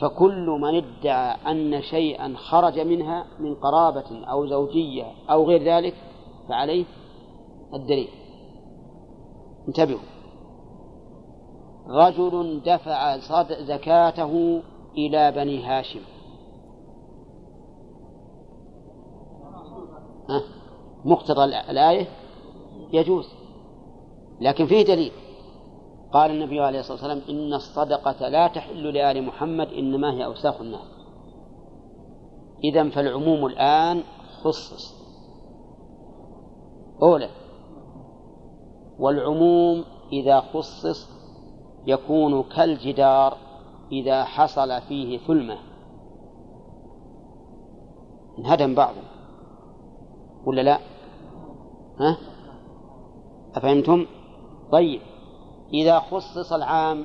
فكل 0.00 0.46
من 0.46 0.74
ادعى 0.74 1.36
أن 1.50 1.82
شيئا 1.82 2.34
خرج 2.36 2.80
منها 2.80 3.26
من 3.40 3.54
قرابة 3.54 4.24
أو 4.30 4.46
زوجية 4.46 5.04
أو 5.30 5.44
غير 5.44 5.62
ذلك 5.62 5.94
فعليه 6.48 6.84
الدليل. 7.74 8.08
انتبهوا. 9.68 10.00
رجل 11.86 12.60
دفع 12.66 13.16
زكاته 13.52 14.62
إلى 14.96 15.32
بني 15.32 15.64
هاشم. 15.64 16.00
مقتضى 21.04 21.44
الآية؟ 21.44 22.06
يجوز. 22.92 23.28
لكن 24.40 24.66
فيه 24.66 24.82
دليل. 24.82 25.12
قال 26.12 26.30
النبي 26.30 26.60
عليه 26.60 26.80
الصلاة 26.80 26.96
والسلام 26.96 27.22
إن 27.28 27.54
الصدقة 27.54 28.28
لا 28.28 28.48
تحل 28.48 28.94
لآل 28.94 29.22
محمد 29.22 29.68
إنما 29.68 30.12
هي 30.12 30.24
أوساخ 30.24 30.60
الناس 30.60 30.98
إذا 32.64 32.90
فالعموم 32.90 33.46
الآن 33.46 34.02
خصص. 34.42 34.94
أولى 37.02 37.28
والعموم 38.98 39.84
إذا 40.12 40.40
خصص 40.40 41.08
يكون 41.86 42.42
كالجدار 42.42 43.36
إذا 43.92 44.24
حصل 44.24 44.80
فيه 44.80 45.18
ثلمة 45.18 45.58
انهدم 48.38 48.74
بعضه 48.74 49.00
ولا 50.44 50.60
لا؟ 50.60 50.78
ها؟ 52.00 52.16
أفهمتم؟ 53.54 54.06
طيب 54.72 55.00
إذا 55.74 55.98
خصص 55.98 56.52
العام 56.52 57.04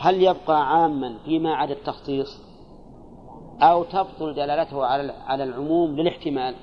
هل 0.00 0.22
يبقى 0.22 0.68
عاما 0.70 1.18
فيما 1.24 1.54
عدا 1.54 1.72
التخصيص 1.72 2.40
أو 3.62 3.84
تبطل 3.84 4.34
دلالته 4.34 4.84
على 4.84 5.12
على 5.12 5.44
العموم 5.44 5.90
للاحتمال 5.90 6.54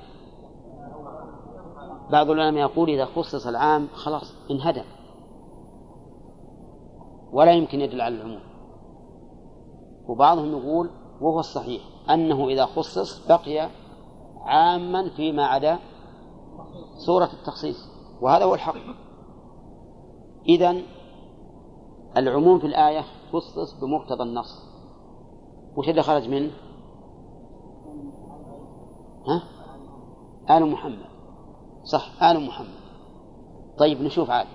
بعض 2.10 2.30
العلماء 2.30 2.70
يقول 2.70 2.90
إذا 2.90 3.04
خصص 3.04 3.46
العام 3.46 3.88
خلاص 3.92 4.34
انهدم. 4.50 4.84
ولا 7.32 7.52
يمكن 7.52 7.80
يدل 7.80 8.00
على 8.00 8.14
العموم. 8.14 8.40
وبعضهم 10.08 10.58
يقول 10.58 10.90
وهو 11.20 11.40
الصحيح 11.40 11.82
أنه 12.10 12.48
إذا 12.48 12.66
خصص 12.66 13.26
بقي 13.28 13.70
عاما 14.40 15.10
فيما 15.16 15.46
عدا 15.46 15.78
صورة 17.06 17.30
التخصيص. 17.32 17.76
وهذا 18.20 18.44
هو 18.44 18.54
الحق. 18.54 18.74
إذن 20.48 20.82
العموم 22.16 22.58
في 22.58 22.66
الآية 22.66 23.04
خصص 23.32 23.80
بمقتضى 23.80 24.22
النص. 24.22 24.68
وش 25.76 25.88
اللي 25.88 26.02
خرج 26.02 26.28
منه؟ 26.28 26.50
ها؟ 29.28 29.42
آل 30.58 30.66
محمد. 30.66 31.07
صح. 31.92 32.22
آل 32.22 32.46
محمد. 32.46 32.78
طيب 33.78 34.02
نشوف 34.02 34.30
عاد. 34.30 34.46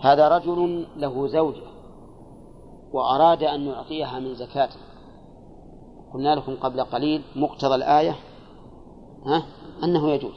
هذا 0.00 0.28
رجل 0.28 0.86
له 0.96 1.26
زوجة 1.26 1.66
وأراد 2.92 3.42
أن 3.42 3.66
يعطيها 3.66 4.18
من 4.18 4.34
زكاته 4.34 4.76
قلنا 6.14 6.34
لكم 6.34 6.56
قبل 6.56 6.80
قليل 6.80 7.22
مقتضى 7.36 7.74
الآية 7.74 8.16
ها 9.26 9.42
أنه 9.84 10.10
يجوز. 10.10 10.34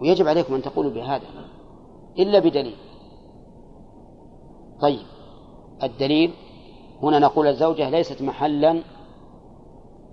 ويجب 0.00 0.28
عليكم 0.28 0.54
أن 0.54 0.62
تقولوا 0.62 0.90
بهذا 0.90 1.26
إلا 2.18 2.38
بدليل. 2.38 2.76
طيب 4.80 5.06
الدليل 5.82 6.34
هنا 7.02 7.18
نقول 7.18 7.46
الزوجة 7.46 7.90
ليست 7.90 8.22
محلا 8.22 8.82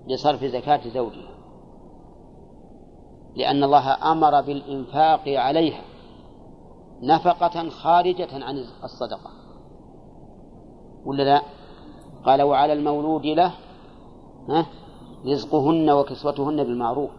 لصرف 0.07 0.43
زكاة 0.43 0.89
زوجها. 0.89 1.40
لأن 3.35 3.63
الله 3.63 4.11
أمر 4.11 4.41
بالإنفاق 4.41 5.21
عليها 5.27 5.81
نفقة 7.01 7.69
خارجة 7.69 8.45
عن 8.45 8.65
الصدقة. 8.83 9.31
ولا 11.05 11.23
لا؟ 11.23 11.41
قال 12.25 12.41
وعلى 12.41 12.73
المولود 12.73 13.25
له 13.25 13.53
رزقهن 15.25 15.89
وكسوتهن 15.89 16.63
بالمعروف. 16.63 17.09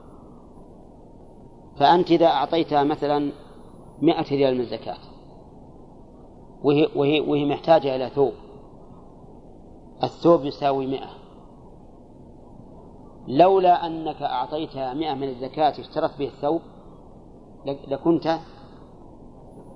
فأنت 1.77 2.11
إذا 2.11 2.27
أعطيتها 2.27 2.83
مثلا 2.83 3.33
مئة 4.03 4.31
ريال 4.31 4.55
من 4.55 4.61
الزكاة 4.61 4.99
وهي, 6.63 6.89
وهي, 6.97 7.21
وهي 7.21 7.45
محتاجة 7.45 7.97
إلى 7.97 8.09
ثوب 8.09 8.33
الثوب 10.03 10.45
يساوي 10.45 10.87
مئة. 10.87 11.22
لولا 13.29 13.87
أنك 13.87 14.23
أعطيتها 14.23 14.95
مئة 14.95 15.15
من 15.15 15.29
الزكاة 15.29 15.81
اشترت 15.81 16.19
به 16.19 16.27
الثوب 16.27 16.61
لكنت 17.89 18.39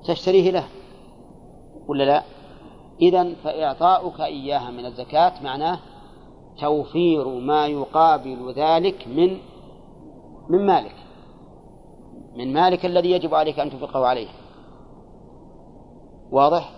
تشتريه 0.05 0.51
له 0.51 0.65
ولا 1.89 2.05
لا؟ 2.05 2.23
إذا 3.01 3.35
فإعطاؤك 3.35 4.21
إياها 4.21 4.71
من 4.71 4.87
الزكاة 4.87 5.43
معناه 5.43 5.79
توفير 6.61 7.29
ما 7.29 7.67
يقابل 7.67 8.53
ذلك 8.57 9.09
من 9.09 9.39
من 10.49 10.67
مالك 10.67 10.95
من 12.37 12.53
مالك 12.53 12.87
الذي 12.87 13.11
يجب 13.11 13.35
عليك 13.35 13.61
أن 13.61 13.71
تنفقه 13.71 14.07
عليه 14.07 14.29
واضح 16.31 16.73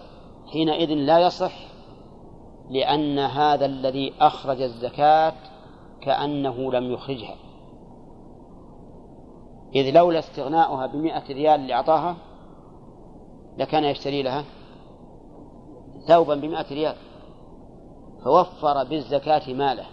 حينئذ 0.52 0.94
لا 0.94 1.18
يصح 1.18 1.52
لأن 2.70 3.18
هذا 3.18 3.66
الذي 3.66 4.12
أخرج 4.20 4.62
الزكاة 4.62 5.32
كأنه 6.00 6.72
لم 6.72 6.92
يخرجها. 6.92 7.36
إذ 9.74 9.90
لولا 9.90 10.18
استغناؤها 10.18 10.86
بمئة 10.86 11.28
ريال 11.28 11.60
اللي 11.60 11.74
أعطاها 11.74 12.16
لكان 13.58 13.84
يشتري 13.84 14.22
لها 14.22 14.44
ثوبا 16.08 16.34
بمئة 16.34 16.74
ريال 16.74 16.96
فوفر 18.24 18.84
بالزكاة 18.84 19.54
ماله 19.54 19.86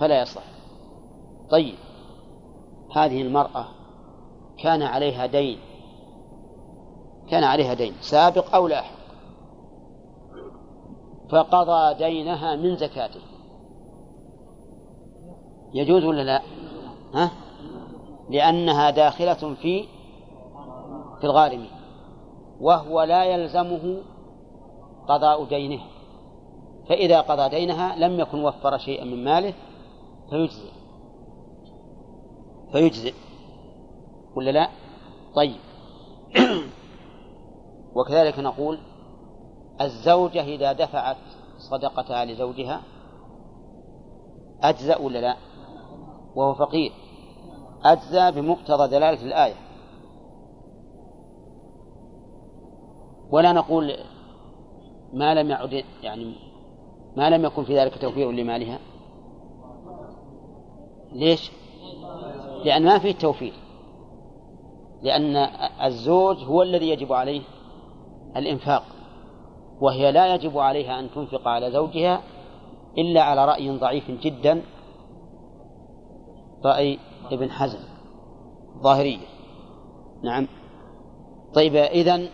فلا 0.00 0.22
يصح 0.22 0.42
طيب 1.50 1.74
هذه 2.96 3.22
المرأة 3.22 3.66
كان 4.58 4.82
عليها 4.82 5.26
دين 5.26 5.58
كان 7.30 7.44
عليها 7.44 7.74
دين 7.74 7.94
سابق 8.00 8.54
أو 8.54 8.68
لاحق 8.68 8.94
فقضى 11.30 11.94
دينها 11.94 12.56
من 12.56 12.76
زكاته. 12.76 13.20
يجوز 15.74 16.04
ولا 16.04 16.22
لا؟ 16.22 16.42
ها؟ 17.14 17.30
لأنها 18.30 18.90
داخلة 18.90 19.54
في 19.54 19.84
في 21.20 21.24
الغارمين 21.24 21.70
وهو 22.60 23.02
لا 23.02 23.24
يلزمه 23.24 24.02
قضاء 25.08 25.44
دينه 25.44 25.80
فإذا 26.88 27.20
قضى 27.20 27.48
دينها 27.48 27.96
لم 27.96 28.20
يكن 28.20 28.44
وفر 28.44 28.78
شيئا 28.78 29.04
من 29.04 29.24
ماله 29.24 29.54
فيجزئ 30.30 30.70
فيجزئ 32.72 33.14
ولا 34.36 34.50
لا؟ 34.50 34.68
طيب 35.34 35.56
وكذلك 37.96 38.38
نقول 38.38 38.78
الزوجة 39.80 40.42
إذا 40.42 40.72
دفعت 40.72 41.16
صدقتها 41.58 42.24
لزوجها 42.24 42.80
أجزأ 44.62 44.98
ولا 44.98 45.18
لا؟ 45.18 45.36
وهو 46.34 46.54
فقير. 46.54 46.92
أجزى 47.84 48.40
بمقتضى 48.40 48.88
دلالة 48.88 49.22
الآية. 49.22 49.54
ولا 53.30 53.52
نقول 53.52 53.96
ما 55.12 55.34
لم 55.34 55.50
يعد 55.50 55.84
يعني 56.02 56.34
ما 57.16 57.30
لم 57.30 57.44
يكن 57.44 57.64
في 57.64 57.78
ذلك 57.78 57.98
توفير 57.98 58.30
لمالها. 58.30 58.78
ليش؟ 61.12 61.50
لأن 62.64 62.84
ما 62.84 62.98
فيه 62.98 63.12
توفير. 63.12 63.52
لأن 65.02 65.36
الزوج 65.84 66.36
هو 66.44 66.62
الذي 66.62 66.88
يجب 66.88 67.12
عليه 67.12 67.42
الإنفاق 68.36 68.82
وهي 69.80 70.12
لا 70.12 70.34
يجب 70.34 70.58
عليها 70.58 71.00
أن 71.00 71.10
تنفق 71.10 71.48
على 71.48 71.70
زوجها 71.70 72.22
إلا 72.98 73.22
على 73.22 73.44
رأي 73.44 73.70
ضعيف 73.78 74.10
جدا 74.10 74.62
رأي 76.64 76.98
ابن 77.32 77.50
حزم. 77.50 77.78
ظاهرية. 78.82 79.26
نعم. 80.24 80.48
طيب 81.54 81.76
إذن 81.76 82.28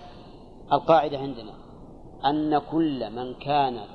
القاعدة 0.73 1.19
عندنا 1.19 1.53
أن 2.25 2.59
كل 2.59 3.11
من 3.11 3.35
كانت 3.35 3.89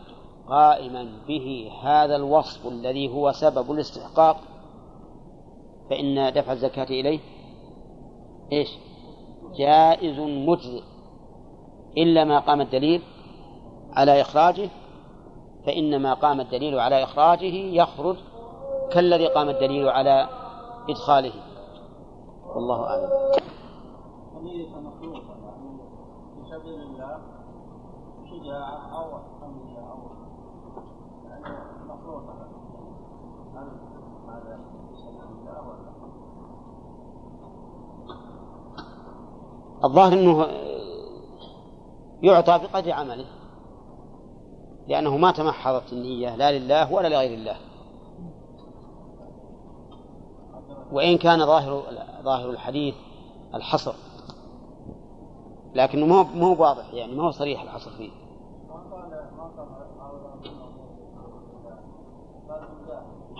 قائما 0.48 1.04
به 1.28 1.72
هذا 1.84 2.16
الوصف 2.16 2.68
الذي 2.68 3.10
هو 3.10 3.32
سبب 3.32 3.72
الاستحقاق 3.72 4.38
فإن 5.90 6.34
دفع 6.34 6.52
الزكاة 6.52 6.84
إليه 6.84 7.20
إيش؟ 8.52 8.70
جائز 9.58 10.20
مجزئ. 10.20 10.84
إلا 11.98 12.24
ما 12.24 12.40
قام 12.40 12.62
الدليل 12.62 13.02
على 13.94 14.22
إخراجه 14.22 14.70
فإن 15.66 16.02
ما 16.02 16.14
قام 16.14 16.42
الدليل 16.42 16.80
على 16.80 17.04
إخراجه 17.04 17.54
يخرج 17.56 18.18
كالذي 18.92 19.28
قام 19.28 19.50
الدليل 19.50 19.90
على 19.90 20.30
إدخاله. 20.90 21.34
والله 22.56 22.84
أعلم. 22.88 23.10
الظاهر 39.84 40.14
أنه 40.14 40.48
يعطى 42.22 42.60
بقدر 42.60 42.92
عمله 42.92 43.26
لأنه 44.88 45.18
ما 45.18 45.32
تمحضت 45.32 45.94
النية 45.94 46.36
لا 46.36 46.60
لله 46.60 46.94
ولا 46.94 47.08
لغير 47.08 47.38
الله. 47.38 47.75
وإن 50.92 51.18
كان 51.18 51.46
ظاهر 51.46 51.84
ظاهر 52.24 52.50
الحديث 52.50 52.96
الحصر. 53.56 53.94
لكنه 55.76 56.06
ما 56.06 56.46
هو 56.46 56.62
واضح 56.62 56.94
يعني 56.94 57.16
ما 57.16 57.24
هو 57.24 57.32
صريح 57.32 57.62
الحصر 57.62 57.92
فيه. 57.92 58.10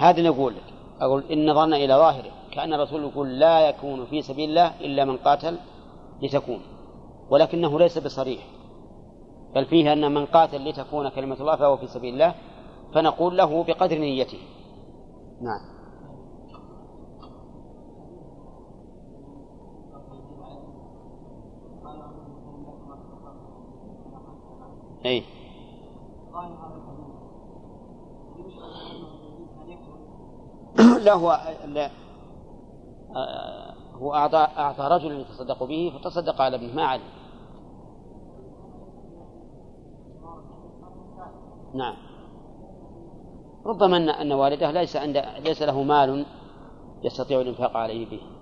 هذا 0.02 0.22
نقول 0.22 0.54
لك. 0.56 0.74
أقول 1.02 1.24
إن 1.32 1.54
ظن 1.54 1.74
إلى 1.74 1.94
ظاهره 1.94 2.32
كأن 2.52 2.74
الرسول 2.74 3.04
يقول 3.04 3.40
لا 3.40 3.70
يكون 3.70 4.06
في 4.06 4.22
سبيل 4.22 4.50
الله 4.50 4.68
إلا 4.82 5.06
من 5.06 5.18
قاتل 5.18 5.58
لتكون. 6.22 6.62
ولكنه 7.30 7.80
ليس 7.80 7.98
بصريح. 7.98 8.48
بل 9.56 9.66
فيه 9.66 9.94
أن 9.94 10.14
من 10.14 10.26
قاتل 10.26 10.70
لتكون 10.70 11.10
كلمة 11.10 11.36
الله 11.36 11.56
فهو 11.56 11.78
في 11.78 11.88
سبيل 11.88 12.14
الله 12.14 12.36
فنقول 12.94 13.38
له 13.38 13.64
بقدر 13.64 13.98
نيته. 13.98 14.40
نعم. 15.42 15.75
أي 25.06 25.24
لا 31.06 31.14
هو 31.14 31.40
لا. 31.66 31.90
آه، 33.16 33.74
هو 33.94 34.14
أعطى 34.14 34.38
أعطى 34.38 34.84
رجل 34.84 35.20
يتصدق 35.20 35.64
به 35.64 35.94
فتصدق 35.96 36.42
على 36.42 36.56
ابنه. 36.56 36.76
ما 36.76 36.86
علم 36.86 37.04
نعم. 41.74 41.96
ربما 43.66 44.22
أن 44.22 44.32
والده 44.32 44.72
ليس 44.72 44.96
عند 44.96 45.18
ليس 45.40 45.62
له 45.62 45.84
مال 45.84 46.26
يستطيع 47.04 47.42
الإنفاق 47.42 47.78
عليه 47.78 48.10
به. 48.10 48.35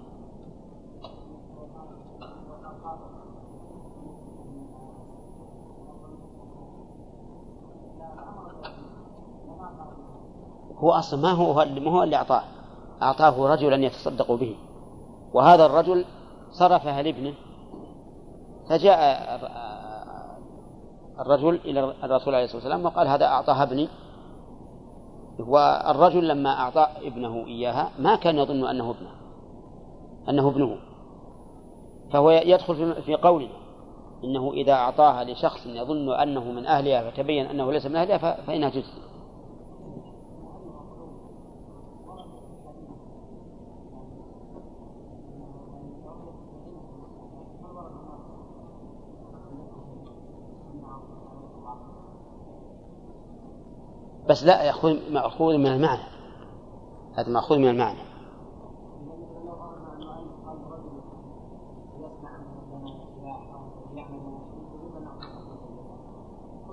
هو 10.78 10.92
أصلا 10.92 11.22
ما 11.22 11.32
هو 11.32 11.54
ما 11.54 11.92
هو 11.92 12.04
اللي 12.04 12.16
أعطاه. 12.16 12.44
أعطاه 13.02 13.48
رجلا 13.48 13.86
يتصدق 13.86 14.32
به. 14.32 14.56
وهذا 15.34 15.66
الرجل 15.66 16.06
صرفها 16.52 17.02
لابنه. 17.02 17.34
فجاء 18.70 18.98
الرجل 21.20 21.60
إلى 21.66 21.94
الرسول 22.04 22.36
عليه 22.36 22.46
الصلاة 22.46 22.62
والسلام 22.64 22.86
وقال 22.86 23.08
هذا 23.08 23.26
أعطاها 23.26 23.64
ابني. 23.64 23.90
والرجل 25.40 26.28
لما 26.28 26.50
أعطى 26.50 26.88
ابنه 27.02 27.46
إياها 27.48 27.92
ما 28.00 28.16
كان 28.16 28.38
يظن 28.38 28.68
أنه 28.68 28.90
ابنه 28.90 29.10
أنه 30.30 30.50
ابنه. 30.50 30.78
فهو 32.14 32.32
يدخل 32.32 33.02
في 33.02 33.16
قولنا 33.16 33.64
إنه 34.24 34.54
إذا 34.54 34.74
أعطاها 34.74 35.24
لشخص 35.24 35.66
يظن 35.66 36.10
أنه 36.10 36.52
من 36.52 36.66
أهلها 36.66 37.12
فتبين 37.12 37.46
أنه 37.46 37.72
ليس 37.72 37.86
من 37.86 37.96
أهلها 37.96 38.18
فإنها 38.18 38.70
تجزي 38.70 39.13
بس 54.30 54.44
لا 54.44 54.64
يأخذ 54.64 55.12
مأخوذ 55.12 55.58
من 55.58 55.68
المعنى. 55.68 56.04
هذا 57.18 57.30
مأخوذ 57.30 57.58
من 57.58 57.70
المعنى. 57.70 58.00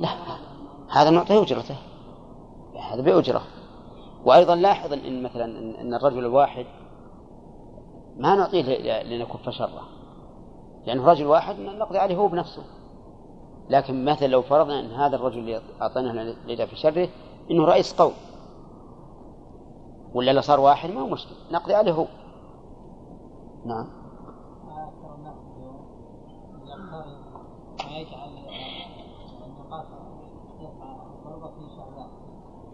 لا 0.01 0.09
هذا 0.91 1.11
نعطيه 1.11 1.43
أجرته. 1.43 1.77
هذا 2.93 3.03
بأجرة. 3.03 3.43
وأيضا 4.25 4.55
لاحظ 4.55 4.93
إن 4.93 5.23
مثلا 5.23 5.45
إن 5.81 5.95
الرجل 5.95 6.19
الواحد 6.19 6.67
ما 8.17 8.37
نعطيه 8.37 9.03
لنكف 9.03 9.51
شره. 9.51 9.83
لأنه 10.87 11.07
رجل 11.07 11.27
واحد 11.27 11.59
نقضي 11.59 11.99
عليه 11.99 12.17
هو 12.17 12.29
بنفسه. 12.29 12.63
لكن 13.71 14.05
مثلا 14.05 14.27
لو 14.27 14.43
فرضنا 14.43 14.81
أن 14.81 14.91
هذا 14.91 15.17
الرجل 15.17 15.39
اللي 15.39 15.63
أعطيناه 15.83 16.35
في 16.67 16.77
شره 16.77 17.09
إنه 17.51 17.65
رئيس 17.65 18.01
قوم. 18.01 18.13
ولا 20.15 20.31
لو 20.31 20.41
صار 20.41 20.61
واحد؟ 20.61 20.91
ما 20.91 21.01
هو 21.01 21.07
مشكلة. 21.07 21.37
نقضي 21.53 21.75
عليه 21.75 21.93
هو. 21.93 22.07
نعم. 23.65 23.87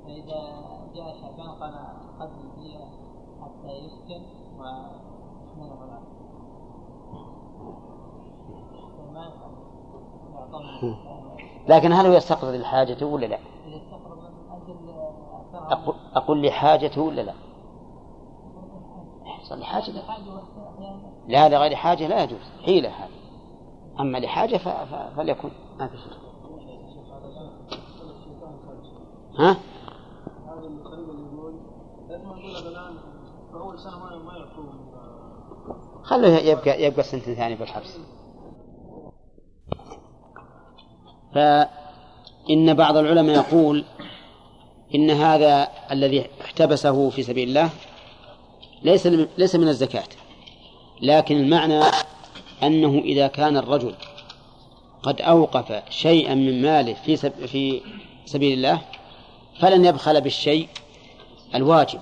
فإذا 0.04 0.40
جاء 0.94 1.20
شعبان 1.20 1.48
قال 1.48 1.74
حتى 3.42 3.70
يسكن 3.70 4.22
العبد 4.60 5.06
لكن 11.68 11.92
هل 11.92 12.06
هو 12.06 12.12
يستقرض 12.12 12.54
لحاجته 12.54 13.06
ولا 13.06 13.26
لا؟ 13.26 13.38
أقول, 15.72 15.94
أقول 16.14 16.46
لحاجته 16.46 17.00
ولا 17.02 17.20
لا؟ 17.22 17.34
يحصل 19.26 19.58
لحاجة 19.60 19.90
لا. 21.28 21.48
لغير 21.48 21.76
حاجة 21.76 22.06
لا 22.06 22.22
يجوز 22.22 22.40
حيلة 22.64 22.88
هذه 22.88 23.10
أما 24.00 24.18
لحاجة 24.18 24.56
فليكن 25.16 25.50
ما 25.78 25.88
في 25.88 25.96
شيء 25.96 26.12
ها؟ 29.38 29.56
خلوه 36.02 36.28
يبقى 36.28 36.82
يبقى 36.82 37.02
سنتين 37.02 37.34
ثانية 37.34 37.56
بالحبس 37.56 37.98
فإن 41.34 42.74
بعض 42.74 42.96
العلماء 42.96 43.36
يقول 43.36 43.84
إن 44.94 45.10
هذا 45.10 45.68
الذي 45.90 46.26
احتبسه 46.44 47.10
في 47.10 47.22
سبيل 47.22 47.48
الله 47.48 47.70
ليس 48.82 49.06
ليس 49.38 49.54
من 49.54 49.68
الزكاة. 49.68 50.08
لكن 51.02 51.36
المعنى 51.36 51.80
أنه 52.62 52.98
إذا 52.98 53.26
كان 53.26 53.56
الرجل 53.56 53.94
قد 55.02 55.20
أوقف 55.20 55.82
شيئا 55.90 56.34
من 56.34 56.62
ماله 56.62 56.94
في 56.94 57.16
في 57.30 57.80
سبيل 58.24 58.58
الله 58.58 58.80
فلن 59.60 59.84
يبخل 59.84 60.20
بالشيء 60.20 60.68
الواجب 61.54 62.00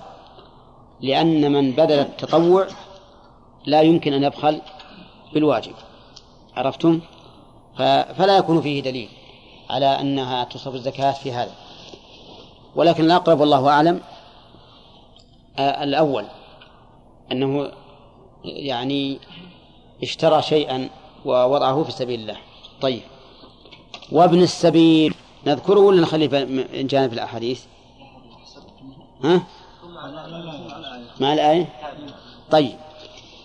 لأن 1.01 1.51
من 1.51 1.71
بذل 1.71 1.99
التطوع 1.99 2.67
لا 3.65 3.81
يمكن 3.81 4.13
أن 4.13 4.23
يبخل 4.23 4.61
بالواجب. 5.33 5.73
عرفتم؟ 6.55 6.99
فلا 8.17 8.37
يكون 8.37 8.61
فيه 8.61 8.81
دليل 8.81 9.09
على 9.69 9.85
أنها 9.85 10.43
تصرف 10.43 10.75
الزكاة 10.75 11.11
في 11.11 11.31
هذا. 11.31 11.51
ولكن 12.75 13.03
الأقرب 13.05 13.39
والله 13.39 13.69
أعلم 13.69 14.01
آه 15.59 15.83
الأول 15.83 16.25
أنه 17.31 17.71
يعني 18.43 19.19
اشترى 20.03 20.41
شيئا 20.41 20.89
ووضعه 21.25 21.83
في 21.83 21.91
سبيل 21.91 22.19
الله. 22.19 22.37
طيب 22.81 23.01
وابن 24.11 24.41
السبيل 24.43 25.13
نذكره 25.47 25.79
ولا 25.79 26.01
نخليه 26.01 26.27
جانب 26.73 27.13
الأحاديث؟ 27.13 27.63
ها؟ 29.23 29.43
مع 31.19 31.33
الآية؟ 31.33 31.69
طيب 32.51 32.75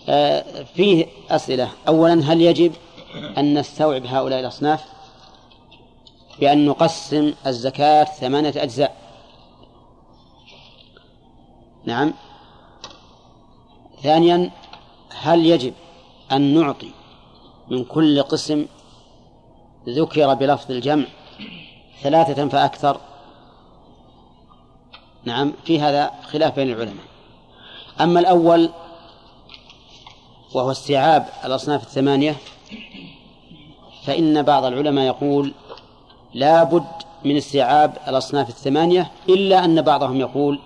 آه 0.09 0.63
فيه 0.63 1.05
أسئلة. 1.29 1.69
أولا 1.87 2.33
هل 2.33 2.41
يجب 2.41 2.73
أن 3.37 3.59
نستوعب 3.59 4.05
هؤلاء 4.05 4.39
الأصناف؟ 4.39 4.83
بأن 6.39 6.65
نقسم 6.65 7.33
الزكاة 7.47 8.03
ثمانية 8.03 8.53
أجزاء. 8.63 9.00
نعم. 11.85 12.13
ثانيا 14.03 14.51
هل 15.21 15.45
يجب 15.45 15.73
أن 16.31 16.41
نعطي 16.41 16.91
من 17.67 17.83
كل 17.83 18.21
قسم 18.21 18.65
ذكر 19.89 20.33
بلفظ 20.33 20.71
الجمع 20.71 21.05
ثلاثة 22.01 22.47
فأكثر؟ 22.47 22.97
نعم 25.25 25.53
في 25.65 25.79
هذا 25.79 26.11
خلاف 26.23 26.55
بين 26.55 26.69
العلماء. 26.69 27.05
أما 28.01 28.19
الأول 28.19 28.69
وهو 30.53 30.71
استيعاب 30.71 31.25
الأصناف 31.45 31.83
الثمانية 31.83 32.37
فإن 34.05 34.41
بعض 34.41 34.65
العلماء 34.65 35.05
يقول 35.05 35.53
لا 36.33 36.63
بد 36.63 36.85
من 37.25 37.37
استيعاب 37.37 37.97
الأصناف 38.07 38.49
الثمانية 38.49 39.11
إلا 39.29 39.65
أن 39.65 39.81
بعضهم 39.81 40.19
يقول 40.19 40.59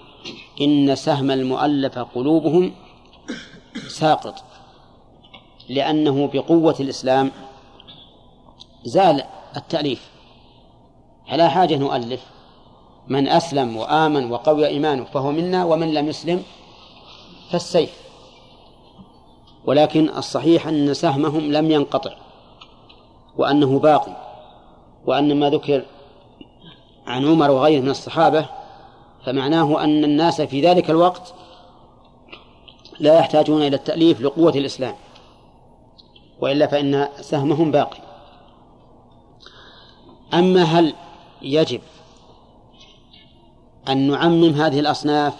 إن 0.61 0.95
سهم 0.95 1.31
المؤلف 1.31 1.99
قلوبهم 1.99 2.73
ساقط 3.87 4.43
لأنه 5.69 6.27
بقوة 6.33 6.75
الإسلام 6.79 7.31
زال 8.83 9.23
التأليف. 9.55 10.09
فلا 11.29 11.49
حاجة 11.49 11.77
نؤلف. 11.77 12.25
من 13.07 13.27
أسلم 13.27 13.77
وآمن 13.77 14.31
وقوي 14.31 14.67
إيمانه 14.67 15.03
فهو 15.03 15.31
منا 15.31 15.65
ومن 15.65 15.93
لم 15.93 16.07
يسلم 16.07 16.43
فالسيف. 17.51 18.05
ولكن 19.65 20.09
الصحيح 20.09 20.67
أن 20.67 20.93
سهمهم 20.93 21.51
لم 21.51 21.71
ينقطع 21.71 22.11
وأنه 23.37 23.79
باقي 23.79 24.11
وأن 25.05 25.39
ما 25.39 25.49
ذكر 25.49 25.85
عن 27.07 27.27
عمر 27.27 27.51
وغيره 27.51 27.81
من 27.81 27.89
الصحابة 27.89 28.45
فمعناه 29.25 29.83
أن 29.83 30.03
الناس 30.03 30.41
في 30.41 30.61
ذلك 30.61 30.89
الوقت 30.89 31.33
لا 32.99 33.19
يحتاجون 33.19 33.61
إلى 33.61 33.75
التأليف 33.75 34.21
لقوة 34.21 34.51
الإسلام 34.51 34.95
وإلا 36.39 36.67
فإن 36.67 37.07
سهمهم 37.21 37.71
باقي. 37.71 37.97
أما 40.33 40.63
هل 40.63 40.93
يجب 41.41 41.81
أن 43.89 44.11
نعمم 44.11 44.53
هذه 44.53 44.79
الأصناف 44.79 45.33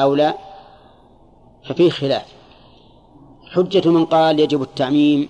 أو 0.00 0.14
لا؟ 0.14 0.34
ففيه 1.64 1.90
خلاف. 1.90 2.26
حجة 3.54 3.88
من 3.88 4.04
قال 4.04 4.40
يجب 4.40 4.62
التعميم 4.62 5.28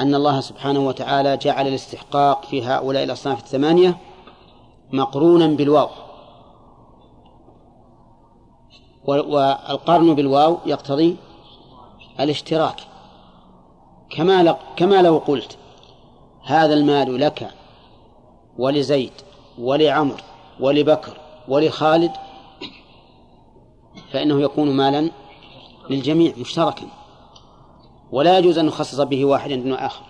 أن 0.00 0.14
الله 0.14 0.40
سبحانه 0.40 0.80
وتعالى 0.80 1.36
جعل 1.36 1.68
الاستحقاق 1.68 2.44
في 2.44 2.64
هؤلاء 2.64 3.04
الأصناف 3.04 3.38
الثمانية 3.38 3.98
مقرونا 4.92 5.46
بالواو. 5.46 5.88
والقرن 9.04 10.14
بالواو 10.14 10.58
يقتضي 10.66 11.16
الاشتراك. 12.20 12.80
كما 14.10 14.56
كما 14.76 15.02
لو 15.02 15.18
قلت 15.18 15.58
هذا 16.44 16.74
المال 16.74 17.20
لك 17.20 17.50
ولزيد 18.58 19.12
ولعمر 19.58 20.22
ولبكر 20.60 21.16
ولخالد 21.48 22.12
فإنه 24.12 24.40
يكون 24.42 24.70
مالا 24.70 25.10
للجميع 25.90 26.34
مشتركا. 26.36 26.86
ولا 28.12 28.38
يجوز 28.38 28.58
أن 28.58 28.66
نخصص 28.66 29.00
به 29.00 29.24
واحدا 29.24 29.56
دون 29.56 29.72
آخر. 29.72 30.02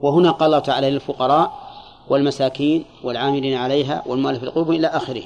وهنا 0.00 0.30
قال 0.30 0.46
الله 0.46 0.58
تعالى 0.58 0.90
للفقراء 0.90 1.69
والمساكين 2.10 2.84
والعاملين 3.04 3.58
عليها 3.58 4.02
والمؤلف 4.06 4.42
القلوب 4.42 4.70
إلى 4.70 4.86
آخره. 4.86 5.22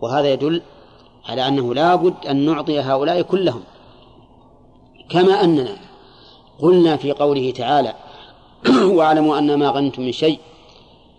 وهذا 0.00 0.32
يدل 0.32 0.62
على 1.28 1.48
أنه 1.48 1.74
لا 1.74 1.94
بد 1.94 2.26
أن 2.26 2.36
نعطي 2.46 2.80
هؤلاء 2.80 3.22
كلهم. 3.22 3.62
كما 5.10 5.44
أننا 5.44 5.76
قلنا 6.58 6.96
في 6.96 7.12
قوله 7.12 7.50
تعالى 7.50 7.94
واعلموا 8.96 9.38
أن 9.38 9.54
ما 9.54 9.68
غنمتم 9.68 10.02
من 10.02 10.12
شيء 10.12 10.38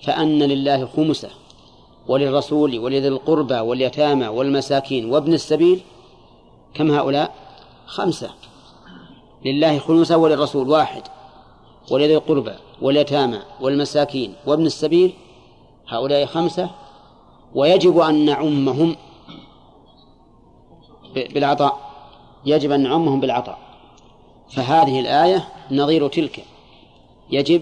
فأن 0.03 0.43
لله 0.43 0.85
خمسة 0.85 1.29
وللرسول 2.07 2.79
ولذي 2.79 3.07
القربى 3.07 3.59
واليتامى 3.59 4.27
والمساكين 4.27 5.11
وابن 5.11 5.33
السبيل. 5.33 5.81
كم 6.73 6.91
هؤلاء؟ 6.91 7.35
خمسة. 7.85 8.29
لله 9.45 9.79
خمسة 9.79 10.17
وللرسول 10.17 10.69
واحد. 10.69 11.03
ولذي 11.91 12.15
القربى 12.15 12.53
واليتامى 12.81 13.39
والمساكين 13.61 14.33
وابن 14.45 14.65
السبيل 14.65 15.13
هؤلاء 15.87 16.25
خمسة. 16.25 16.69
ويجب 17.55 17.99
أن 17.99 18.25
نعمهم 18.25 18.95
بالعطاء. 21.15 21.79
يجب 22.45 22.71
أن 22.71 22.83
نعمهم 22.83 23.19
بالعطاء. 23.19 23.59
فهذه 24.55 24.99
الآية 24.99 25.49
نظير 25.71 26.07
تلك. 26.07 26.45
يجب 27.31 27.61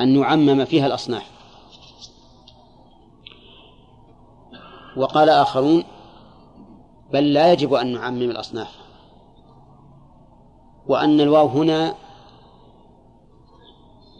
أن 0.00 0.20
نعمم 0.20 0.64
فيها 0.64 0.86
الأصناف. 0.86 1.30
وقال 4.96 5.28
آخرون 5.28 5.84
بل 7.12 7.32
لا 7.32 7.52
يجب 7.52 7.74
أن 7.74 7.92
نعمم 7.92 8.30
الأصناف. 8.30 8.76
وأن 10.86 11.20
الواو 11.20 11.46
هنا 11.46 11.94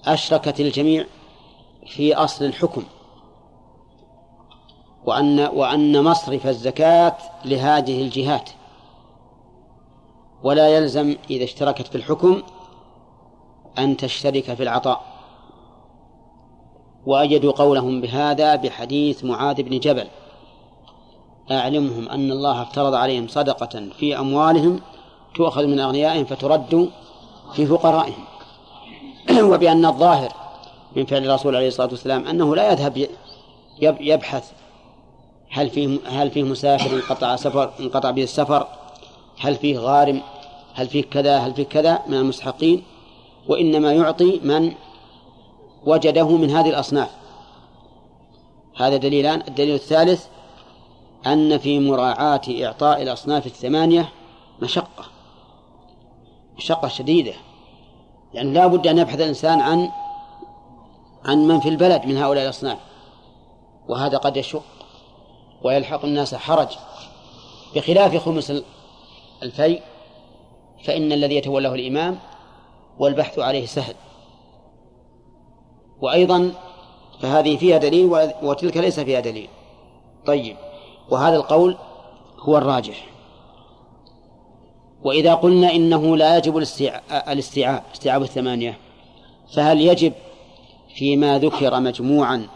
أشركت 0.06 0.60
الجميع 0.60 1.06
في 1.86 2.14
أصل 2.14 2.44
الحكم 2.44 2.82
وأن 5.05 5.40
وأن 5.40 6.05
مصرف 6.05 6.47
الزكاة 6.47 7.16
لهذه 7.44 8.02
الجهات. 8.02 8.51
ولا 10.43 10.68
يلزم 10.68 11.16
إذا 11.31 11.44
اشتركت 11.44 11.86
في 11.86 11.94
الحكم 11.94 12.43
أن 13.78 13.97
تشترك 13.97 14.55
في 14.55 14.62
العطاء. 14.62 15.02
وأجدوا 17.06 17.52
قولهم 17.52 18.01
بهذا 18.01 18.56
بحديث 18.56 19.24
معاذ 19.24 19.62
بن 19.62 19.78
جبل. 19.78 20.06
أعلمهم 21.51 22.09
أن 22.09 22.31
الله 22.31 22.62
افترض 22.62 22.94
عليهم 22.94 23.28
صدقة 23.28 23.89
في 23.98 24.18
أموالهم 24.18 24.81
تؤخذ 25.35 25.66
من 25.66 25.81
أغنيائهم 25.81 26.24
فترد 26.24 26.90
في 27.55 27.66
فقرائهم. 27.66 28.24
وبأن 29.52 29.86
الظاهر 29.86 30.32
من 30.97 31.07
فعل 31.07 31.24
الرسول 31.24 31.57
عليه 31.57 31.69
الصلاة 31.69 31.89
والسلام 31.89 32.27
أنه 32.27 32.57
لا 32.57 32.73
يذهب 32.73 33.09
يبحث 33.81 34.51
هل 35.51 35.70
فيه 35.70 35.98
هل 36.07 36.31
فيه 36.31 36.43
مسافر 36.43 36.97
انقطع 36.97 37.36
سفر 37.36 37.73
انقطع 37.81 38.11
به 38.11 38.23
السفر 38.23 38.66
هل 39.40 39.55
فيه 39.55 39.78
غارم 39.78 40.23
هل 40.74 40.89
فيه 40.89 41.02
كذا 41.02 41.39
هل 41.39 41.55
فيه 41.55 41.62
كذا 41.62 42.02
من 42.07 42.15
المستحقين 42.15 42.82
وإنما 43.48 43.93
يعطي 43.93 44.40
من 44.44 44.73
وجده 45.85 46.28
من 46.28 46.51
هذه 46.51 46.69
الأصناف. 46.69 47.11
هذا 48.77 48.97
دليلان 48.97 49.43
الدليل 49.48 49.74
الثالث 49.74 50.27
أن 51.27 51.59
في 51.59 51.81
مراعاة 51.81 52.40
إعطاء 52.48 53.02
الأصناف 53.02 53.47
الثمانية 53.47 54.09
مشقة 54.62 55.05
مشقة 56.57 56.89
شديدة. 56.89 57.32
يعني 58.35 58.52
لا 58.52 58.66
بد 58.66 58.86
أن 58.86 58.98
يبحث 58.98 59.20
الإنسان 59.20 59.61
عن 59.61 59.90
عن 61.24 61.39
من 61.39 61.61
في 61.61 61.69
البلد 61.69 62.07
من 62.07 62.16
هؤلاء 62.16 62.44
الأصناف. 62.44 62.78
وهذا 63.89 64.19
قد 64.19 64.36
يشق 64.36 64.62
ويلحق 65.62 66.05
الناس 66.05 66.35
حرج. 66.35 66.69
بخلاف 67.74 68.16
خمس 68.16 68.52
الفيء 69.43 69.82
فإن 70.85 71.12
الذي 71.12 71.36
يتولاه 71.36 71.74
الإمام 71.74 72.19
والبحث 72.98 73.39
عليه 73.39 73.66
سهل. 73.66 73.94
وأيضا 76.01 76.52
فهذه 77.20 77.57
فيها 77.57 77.78
دليل 77.78 78.32
وتلك 78.43 78.77
ليس 78.77 79.01
فيها 79.01 79.20
دليل. 79.20 79.48
طيب 80.27 80.57
وهذا 81.11 81.36
القول 81.36 81.77
هو 82.39 82.59
الراجح. 82.59 83.07
وإذا 85.05 85.35
قلنا 85.35 85.74
إنه 85.74 86.16
لا 86.16 86.36
يجب 86.39 86.56
الاستيعاب 86.56 87.82
استيعاب 87.94 88.22
الثمانية 88.22 88.78
فهل 89.55 89.81
يجب 89.81 90.12
فيما 90.94 91.39
ذكر 91.39 91.81
مجموعا 91.81 92.47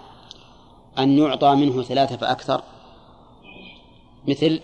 أن 0.99 1.19
يعطى 1.19 1.55
منه 1.55 1.83
ثلاثة 1.83 2.17
فأكثر؟ 2.17 2.63
مثل 4.29 4.61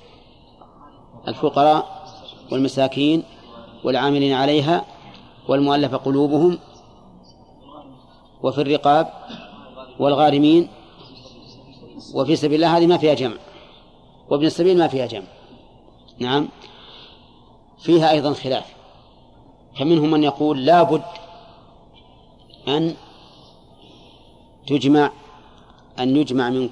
الفقراء 1.29 2.07
والمساكين 2.53 3.23
والعاملين 3.85 4.33
عليها 4.33 4.85
والمؤلف 5.49 5.95
قلوبهم 5.95 6.59
وفي 8.43 8.61
الرقاب 8.61 9.13
والغارمين 9.99 10.69
وفي 12.15 12.37
سبيل 12.37 12.55
الله 12.55 12.77
هذه 12.77 12.87
ما 12.87 12.99
فيها 12.99 13.15
جمع 13.15 13.37
وابن 14.31 14.47
السبيل 14.47 14.79
ما 14.79 14.89
فيها 14.89 15.07
جمع. 15.07 15.27
نعم. 16.19 16.49
فيها 17.83 18.11
أيضا 18.11 18.33
خلاف. 18.33 18.75
فمنهم 19.79 20.11
من 20.11 20.23
يقول 20.23 20.65
لا 20.67 20.83
بد 20.83 21.03
أن 22.69 22.95
تجمع 24.67 25.11
أن 25.99 26.17
يجمع 26.17 26.51
من 26.51 26.71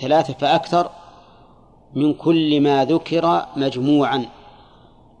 ثلاثة 0.00 0.34
فأكثر 0.34 0.90
من 1.94 2.14
كل 2.14 2.60
ما 2.60 2.84
ذكر 2.84 3.46
مجموعا. 3.56 4.26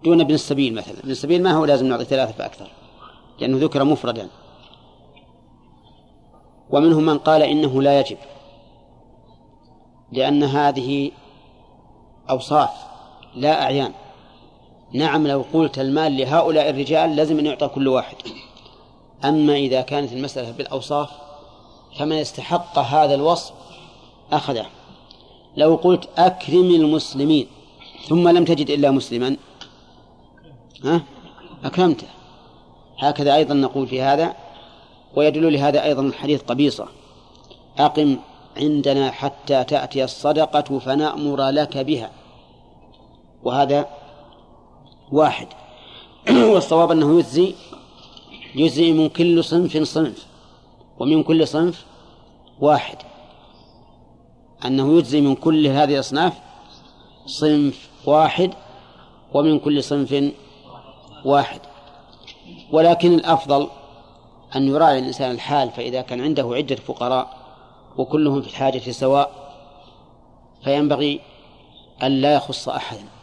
دون 0.04 0.20
ابن 0.20 0.34
السبيل 0.34 0.74
مثلا. 0.74 0.98
ابن 0.98 1.10
السبيل 1.10 1.42
ما 1.42 1.52
هو 1.52 1.64
لازم 1.64 1.86
نعطي 1.86 2.04
ثلاثة 2.04 2.32
فأكثر؟ 2.32 2.68
لأنه 3.40 3.58
ذكر 3.58 3.84
مفردا. 3.84 4.28
ومنهم 6.70 7.06
من 7.06 7.18
قال 7.18 7.42
إنه 7.42 7.82
لا 7.82 8.00
يجب 8.00 8.18
لأن 10.12 10.42
هذه 10.42 11.10
أوصاف 12.30 12.70
لا 13.34 13.62
أعيان. 13.62 13.92
نعم 14.96 15.26
لو 15.26 15.44
قلت 15.52 15.78
المال 15.78 16.16
لهؤلاء 16.16 16.70
الرجال 16.70 17.16
لازم 17.16 17.38
أن 17.38 17.46
يعطى 17.46 17.68
كل 17.68 17.88
واحد. 17.88 18.16
أما 19.24 19.56
إذا 19.56 19.80
كانت 19.80 20.12
المسألة 20.12 20.50
بالأوصاف 20.50 21.10
فمن 21.98 22.12
استحق 22.12 22.78
هذا 22.78 23.14
الوصف 23.14 23.52
أخذه. 24.32 24.66
لو 25.56 25.74
قلت 25.74 26.08
أكرم 26.18 26.70
المسلمين 26.70 27.46
ثم 28.08 28.28
لم 28.28 28.44
تجد 28.44 28.70
إلا 28.70 28.90
مسلما 28.90 29.36
ها؟ 30.84 31.02
أكرمته. 31.64 32.06
هكذا 32.98 33.34
أيضا 33.34 33.54
نقول 33.54 33.86
في 33.86 34.02
هذا 34.02 34.34
ويدل 35.16 35.52
لهذا 35.52 35.84
أيضا 35.84 36.02
الحديث 36.02 36.42
قبيصة. 36.42 36.88
أقم 37.78 38.16
عندنا 38.56 39.10
حتى 39.10 39.64
تأتي 39.64 40.04
الصدقة 40.04 40.78
فنأمر 40.78 41.48
لك 41.48 41.78
بها. 41.78 42.10
وهذا 43.42 43.86
واحد. 45.12 45.48
والصواب 46.52 46.90
أنه 46.90 47.18
يجزي 47.18 47.54
يجزي 48.54 48.92
من 48.92 49.08
كل 49.08 49.44
صنف 49.44 49.82
صنف 49.82 50.26
ومن 50.98 51.22
كل 51.22 51.48
صنف 51.48 51.84
واحد. 52.60 52.98
أنه 54.64 54.98
يجزي 54.98 55.20
من 55.20 55.34
كل 55.34 55.66
هذه 55.66 55.94
الأصناف 55.94 56.32
صنف 57.26 57.88
واحد 58.06 58.54
ومن 59.34 59.58
كل 59.58 59.82
صنف 59.82 60.32
واحد. 61.24 61.60
ولكن 62.72 63.14
الأفضل 63.14 63.68
أن 64.56 64.68
يراعي 64.68 64.98
الإنسان 64.98 65.30
الحال 65.30 65.70
فإذا 65.70 66.00
كان 66.00 66.20
عنده 66.20 66.54
عدة 66.54 66.76
فقراء 66.76 67.36
وكلهم 67.96 68.42
في 68.42 68.48
الحاجة 68.48 68.78
سواء 68.78 69.46
فينبغي 70.64 71.20
أن 72.02 72.12
لا 72.12 72.34
يخص 72.34 72.68
أحدا. 72.68 73.15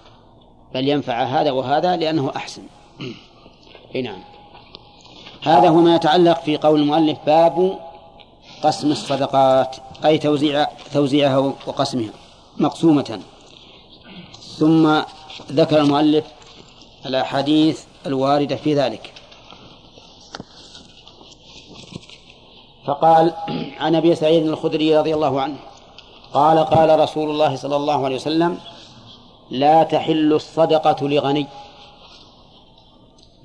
بل 0.74 0.88
ينفع 0.88 1.24
هذا 1.24 1.52
وهذا 1.52 1.96
لأنه 1.96 2.32
أحسن. 2.36 2.62
نعم. 4.04 4.20
هذا 5.42 5.70
هو 5.70 5.76
ما 5.76 5.96
يتعلق 5.96 6.44
في 6.44 6.58
قول 6.58 6.80
المؤلف 6.80 7.18
باب 7.26 7.80
قسم 8.64 8.92
الصدقات 8.92 9.76
أي 10.06 10.18
توزيع 10.18 10.68
توزيعها 10.94 11.38
وقسمها 11.38 12.12
مقسومة. 12.58 13.20
ثم 14.58 15.02
ذكر 15.52 15.82
المؤلف 15.82 16.26
الأحاديث 17.06 17.84
الواردة 18.06 18.56
في 18.56 18.76
ذلك. 18.76 19.14
فقال 22.86 23.34
عن 23.80 23.96
أبي 23.96 24.16
سعيد 24.16 24.48
الخدري 24.48 24.98
رضي 24.98 25.14
الله 25.14 25.42
عنه 25.42 25.56
قال 26.34 26.60
قال 26.60 27.00
رسول 27.00 27.30
الله 27.30 27.56
صلى 27.56 27.76
الله 27.76 28.06
عليه 28.06 28.16
وسلم 28.16 28.60
لا 29.54 29.84
تحل 29.84 30.34
الصدقة 30.34 31.08
لغني. 31.08 31.48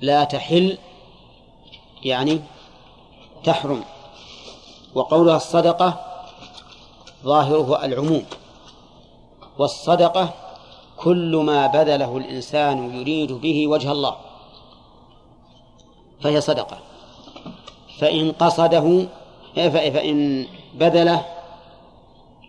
لا 0.01 0.23
تحل 0.23 0.77
يعني 2.03 2.41
تحرم. 3.43 3.83
وقولها 4.95 5.35
الصدقة 5.35 5.89
ظاهره 7.23 7.85
العموم. 7.85 8.25
والصدقة 9.59 10.33
كل 10.97 11.35
ما 11.45 11.67
بذله 11.67 12.17
الإنسان 12.17 12.99
يريد 12.99 13.31
به 13.31 13.67
وجه 13.67 13.91
الله. 13.91 14.15
فهي 16.21 16.41
صدقة. 16.41 16.77
فإن 17.99 18.31
قصده 18.31 19.07
فإن 19.55 20.47
بذله 20.73 21.25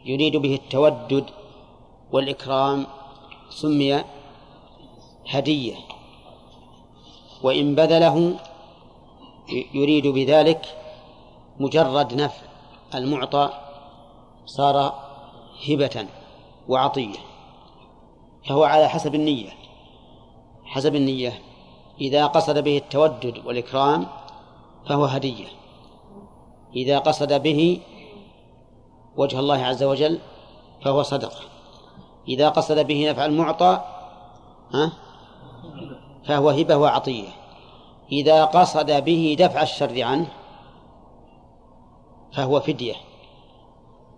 يريد 0.04 0.36
به 0.36 0.54
التودد 0.54 1.24
والإكرام 2.12 2.86
سمي 3.50 4.04
هدية. 5.30 5.74
وإن 7.42 7.74
بذله 7.74 8.38
يريد 9.74 10.06
بذلك 10.06 10.66
مجرد 11.60 12.14
نفع. 12.14 12.42
المعطى 12.94 13.50
صار 14.46 14.94
هبة 15.68 16.06
وعطية. 16.68 17.18
فهو 18.48 18.64
على 18.64 18.88
حسب 18.88 19.14
النية. 19.14 19.50
حسب 20.64 20.94
النية. 20.94 21.42
إذا 22.00 22.26
قصد 22.26 22.58
به 22.58 22.76
التودد 22.76 23.46
والإكرام 23.46 24.06
فهو 24.88 25.04
هدية. 25.04 25.46
إذا 26.76 26.98
قصد 26.98 27.42
به 27.42 27.80
وجه 29.16 29.40
الله 29.40 29.64
عز 29.64 29.82
وجل 29.82 30.18
فهو 30.84 31.02
صدقة. 31.02 31.49
إذا 32.28 32.48
قصد 32.48 32.86
به 32.86 33.10
نفع 33.10 33.24
المعطى 33.24 33.84
ها؟ 34.74 34.92
فهو 36.26 36.50
هبة 36.50 36.76
وعطية. 36.76 37.28
إذا 38.12 38.44
قصد 38.44 39.04
به 39.04 39.36
دفع 39.38 39.62
الشر 39.62 40.02
عنه 40.02 40.26
فهو 42.36 42.60
فدية. 42.60 42.94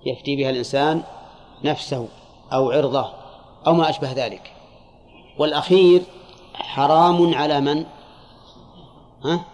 يفدي 0.06 0.36
بها 0.36 0.50
الإنسان 0.50 1.02
نفسه 1.64 2.08
أو 2.52 2.70
عرضه 2.70 3.12
أو 3.66 3.72
ما 3.72 3.90
أشبه 3.90 4.12
ذلك. 4.12 4.52
والأخير 5.38 6.02
حرام 6.54 7.34
على 7.34 7.60
من؟ 7.60 7.84
ها؟ 9.24 9.44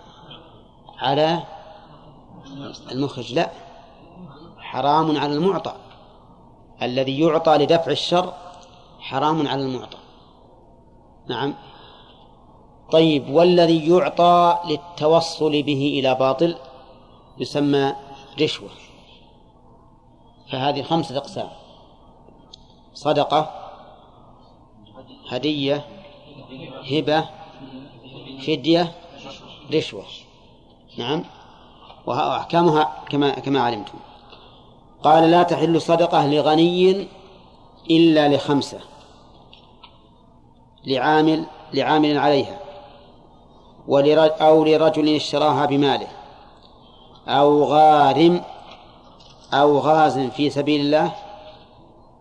على 0.98 1.42
المخرج. 2.92 3.34
لا 3.34 3.50
حرام 4.58 5.18
على 5.18 5.32
المعطى. 5.32 5.74
الذي 6.82 7.20
يعطى 7.20 7.56
لدفع 7.56 7.90
الشر 7.90 8.34
حرام 9.00 9.48
على 9.48 9.62
المعطى. 9.62 9.98
نعم. 11.28 11.54
طيب 12.92 13.30
والذي 13.30 13.88
يعطى 13.88 14.58
للتوصل 14.68 15.62
به 15.62 16.00
إلى 16.00 16.14
باطل 16.14 16.56
يسمى 17.38 17.92
رشوة. 18.40 18.68
فهذه 20.50 20.82
خمسة 20.82 21.16
أقسام. 21.16 21.48
صدقة 22.94 23.50
هدية 25.28 25.84
هبة 26.92 27.28
فدية 28.46 28.92
رشوة. 29.74 30.04
نعم. 30.98 31.24
وأحكامها 32.06 33.02
كما 33.10 33.30
كما 33.30 33.60
علمتم. 33.60 33.98
قال 35.02 35.30
لا 35.30 35.42
تحل 35.42 35.80
صدقة 35.80 36.26
لغني 36.26 37.06
إلا 37.90 38.28
لخمسة 38.28 38.78
لعامل 40.86 41.44
لعامل 41.74 42.18
عليها 42.18 42.58
أو 44.40 44.64
لرجل 44.64 45.14
اشتراها 45.14 45.66
بماله 45.66 46.08
أو 47.28 47.64
غارم 47.64 48.42
أو 49.52 49.78
غاز 49.78 50.18
في 50.18 50.50
سبيل 50.50 50.80
الله 50.80 51.12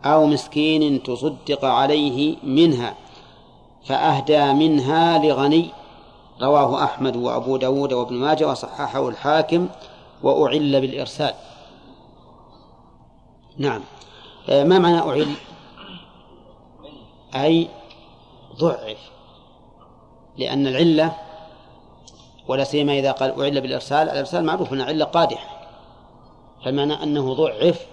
أو 0.05 0.25
مسكين 0.25 1.03
تصدق 1.03 1.65
عليه 1.65 2.35
منها 2.43 2.93
فأهدى 3.85 4.53
منها 4.53 5.17
لغني 5.17 5.69
رواه 6.41 6.83
أحمد 6.83 7.15
وأبو 7.15 7.57
داود 7.57 7.93
وابن 7.93 8.15
ماجه 8.15 8.47
وصححه 8.47 9.09
الحاكم 9.09 9.67
وأعل 10.23 10.81
بالإرسال. 10.81 11.33
نعم. 13.57 13.81
آه، 14.49 14.63
ما 14.63 14.79
معنى 14.79 14.99
أعل 14.99 15.27
أي 17.35 17.67
ضعف. 18.59 18.97
لأن 20.37 20.67
العلة 20.67 21.15
ولا 22.47 22.63
سيما 22.63 22.99
إذا 22.99 23.11
قال 23.11 23.41
أعل 23.41 23.61
بالإرسال 23.61 24.09
الإرسال 24.09 24.45
معروف 24.45 24.73
أنه 24.73 24.83
علة 24.83 25.05
قادحة. 25.05 25.57
فالمعنى 26.65 27.03
أنه 27.03 27.33
ضعف 27.33 27.87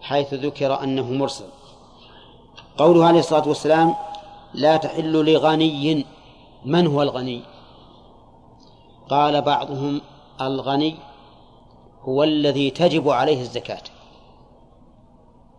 حيث 0.00 0.34
ذكر 0.34 0.82
أنه 0.82 1.12
مرسل. 1.12 1.46
قوله 2.78 3.06
عليه 3.06 3.18
الصلاة 3.18 3.48
والسلام 3.48 3.94
لا 4.54 4.76
تحل 4.76 5.12
لغني 5.12 6.06
من 6.64 6.86
هو 6.86 7.02
الغني 7.02 7.42
قال 9.08 9.42
بعضهم 9.42 10.00
الغني 10.40 10.96
هو 12.02 12.24
الذي 12.24 12.70
تجب 12.70 13.08
عليه 13.08 13.40
الزكاة 13.40 13.82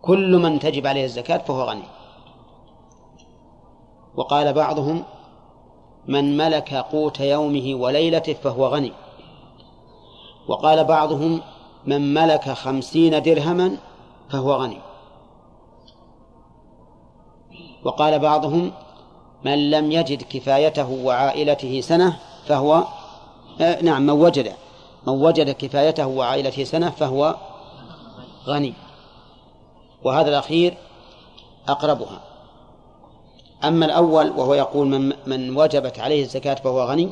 كل 0.02 0.38
من 0.38 0.58
تجب 0.58 0.86
عليه 0.86 1.04
الزكاة 1.04 1.38
فهو 1.38 1.62
غني. 1.62 1.82
وقال 4.16 4.52
بعضهم 4.52 5.04
من 6.08 6.36
ملك 6.36 6.74
قوت 6.74 7.20
يومه 7.20 7.74
وليلته 7.74 8.32
فهو 8.32 8.66
غني. 8.66 8.92
وقال 10.48 10.84
بعضهم 10.84 11.40
من 11.86 12.14
ملك 12.14 12.50
خمسين 12.50 13.22
درهما 13.22 13.76
فهو 14.30 14.52
غني. 14.52 14.78
وقال 17.84 18.18
بعضهم 18.18 18.72
من 19.44 19.70
لم 19.70 19.92
يجد 19.92 20.22
كفايته 20.22 20.90
وعائلته 20.90 21.80
سنة 21.80 22.18
فهو 22.46 22.84
آه 23.60 23.82
نعم 23.82 24.02
من 24.02 24.10
وجد 24.10 24.52
من 25.06 25.12
وجد 25.12 25.50
كفايته 25.50 26.06
وعائلته 26.06 26.64
سنة 26.64 26.90
فهو 26.90 27.36
غني. 28.46 28.74
وهذا 30.04 30.28
الأخير 30.28 30.74
أقربها. 31.68 32.22
أما 33.64 33.86
الأول 33.86 34.30
وهو 34.30 34.54
يقول 34.54 34.86
من, 34.88 35.12
من 35.26 35.56
وجبت 35.56 35.98
عليه 35.98 36.22
الزكاة 36.22 36.54
فهو 36.54 36.82
غني 36.82 37.10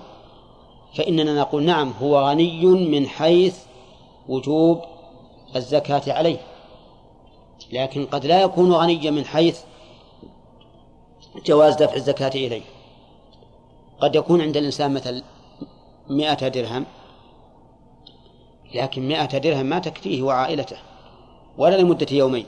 فإننا 0.94 1.40
نقول 1.40 1.62
نعم 1.62 1.92
هو 2.02 2.28
غني 2.28 2.66
من 2.66 3.08
حيث 3.08 3.58
وجوب 4.28 4.80
الزكاة 5.56 6.02
عليه. 6.12 6.38
لكن 7.72 8.06
قد 8.06 8.26
لا 8.26 8.42
يكون 8.42 8.72
غنيا 8.72 9.10
من 9.10 9.24
حيث 9.24 9.60
جواز 11.46 11.74
دفع 11.74 11.94
الزكاة 11.94 12.28
إليه. 12.34 12.62
قد 14.00 14.14
يكون 14.14 14.40
عند 14.40 14.56
الإنسان 14.56 14.94
مثل 14.94 15.22
مئة 16.08 16.48
درهم 16.48 16.86
لكن 18.74 19.08
مئة 19.08 19.38
درهم 19.38 19.66
ما 19.66 19.78
تكفيه 19.78 20.22
وعائلته 20.22 20.76
ولا 21.58 21.76
لمدة 21.76 22.06
يومين. 22.10 22.46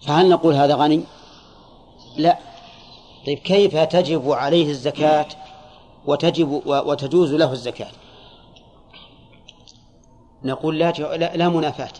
فهل 0.00 0.28
نقول 0.28 0.54
هذا 0.54 0.74
غني؟ 0.74 1.04
لا. 2.16 2.38
طيب 3.26 3.38
كيف 3.38 3.76
تجب 3.76 4.30
عليه 4.30 4.70
الزكاة 4.70 5.26
وتجب 6.06 6.62
وتجوز 6.66 7.34
له 7.34 7.52
الزكاة؟ 7.52 7.90
نقول 10.44 10.78
لا 10.78 10.92
لا 11.36 11.48
منافاة. 11.48 11.92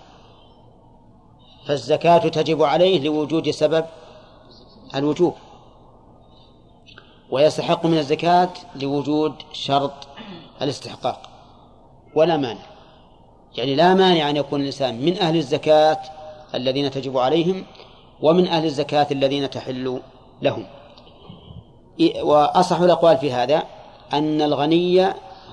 فالزكاة 1.66 2.18
تجب 2.18 2.62
عليه 2.62 3.00
لوجود 3.00 3.50
سبب 3.50 3.84
الوجوب. 4.94 5.34
ويستحق 7.30 7.86
من 7.86 7.98
الزكاة 7.98 8.50
لوجود 8.76 9.34
شرط 9.52 10.08
الاستحقاق. 10.62 11.22
ولا 12.14 12.36
مانع. 12.36 12.66
يعني 13.56 13.74
لا 13.74 13.94
مانع 13.94 14.30
أن 14.30 14.36
يكون 14.36 14.60
الإنسان 14.60 15.00
من 15.04 15.18
أهل 15.18 15.36
الزكاة 15.36 15.98
الذين 16.54 16.90
تجب 16.90 17.18
عليهم 17.18 17.66
ومن 18.22 18.48
أهل 18.48 18.64
الزكاة 18.64 19.06
الذين 19.10 19.50
تحل 19.50 20.00
لهم. 20.42 20.66
وأصح 22.22 22.80
الأقوال 22.80 23.16
في 23.18 23.32
هذا 23.32 23.62
أن 24.12 24.42
الغني 24.42 25.06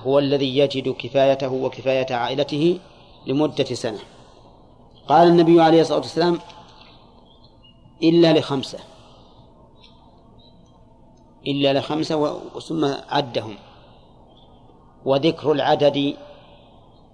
هو 0.06 0.18
الذي 0.18 0.58
يجد 0.58 0.88
كفايته 0.88 1.52
وكفاية 1.52 2.14
عائلته 2.14 2.78
لمدة 3.26 3.64
سنة. 3.64 3.98
قال 5.08 5.28
النبي 5.28 5.60
عليه 5.60 5.80
الصلاة 5.80 5.98
والسلام 5.98 6.38
إلا 8.02 8.38
لخمسة. 8.38 8.78
إلا 11.46 11.72
لخمسة 11.72 12.40
ثم 12.60 12.94
عدهم. 13.08 13.56
وذكر 15.04 15.52
العدد 15.52 16.16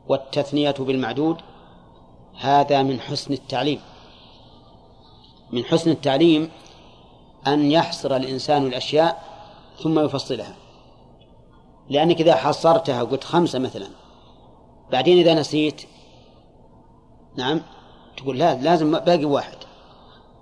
والتثنية 0.09 0.75
بالمعدود 0.79 1.37
هذا 2.39 2.83
من 2.83 3.01
حسن 3.01 3.33
التعليم. 3.35 3.81
من 5.53 5.65
حسن 5.65 5.91
التعليم 5.91 6.51
أن 7.47 7.71
يحصر 7.71 8.17
الإنسان 8.17 8.67
الأشياء 8.67 9.23
ثم 9.83 9.99
يفصلها. 9.99 10.57
لأنك 11.89 12.21
إذا 12.21 12.35
حصرتها 12.35 13.03
وقلت 13.03 13.25
خمسة 13.25 13.59
مثلا 13.59 13.89
بعدين 14.93 15.19
إذا 15.19 15.35
نسيت 15.35 15.83
نعم 17.37 17.61
تقول 18.17 18.39
لا 18.39 18.55
لازم 18.55 18.99
باقي 18.99 19.25
واحد. 19.25 19.57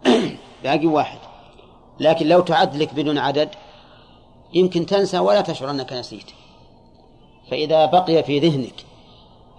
باقي 0.64 0.86
واحد. 0.86 1.18
لكن 2.00 2.28
لو 2.28 2.40
تعد 2.40 2.76
لك 2.76 2.94
بدون 2.94 3.18
عدد 3.18 3.48
يمكن 4.54 4.86
تنسى 4.86 5.18
ولا 5.18 5.40
تشعر 5.40 5.70
أنك 5.70 5.92
نسيت. 5.92 6.30
فإذا 7.50 7.86
بقي 7.86 8.22
في 8.22 8.38
ذهنك 8.38 8.84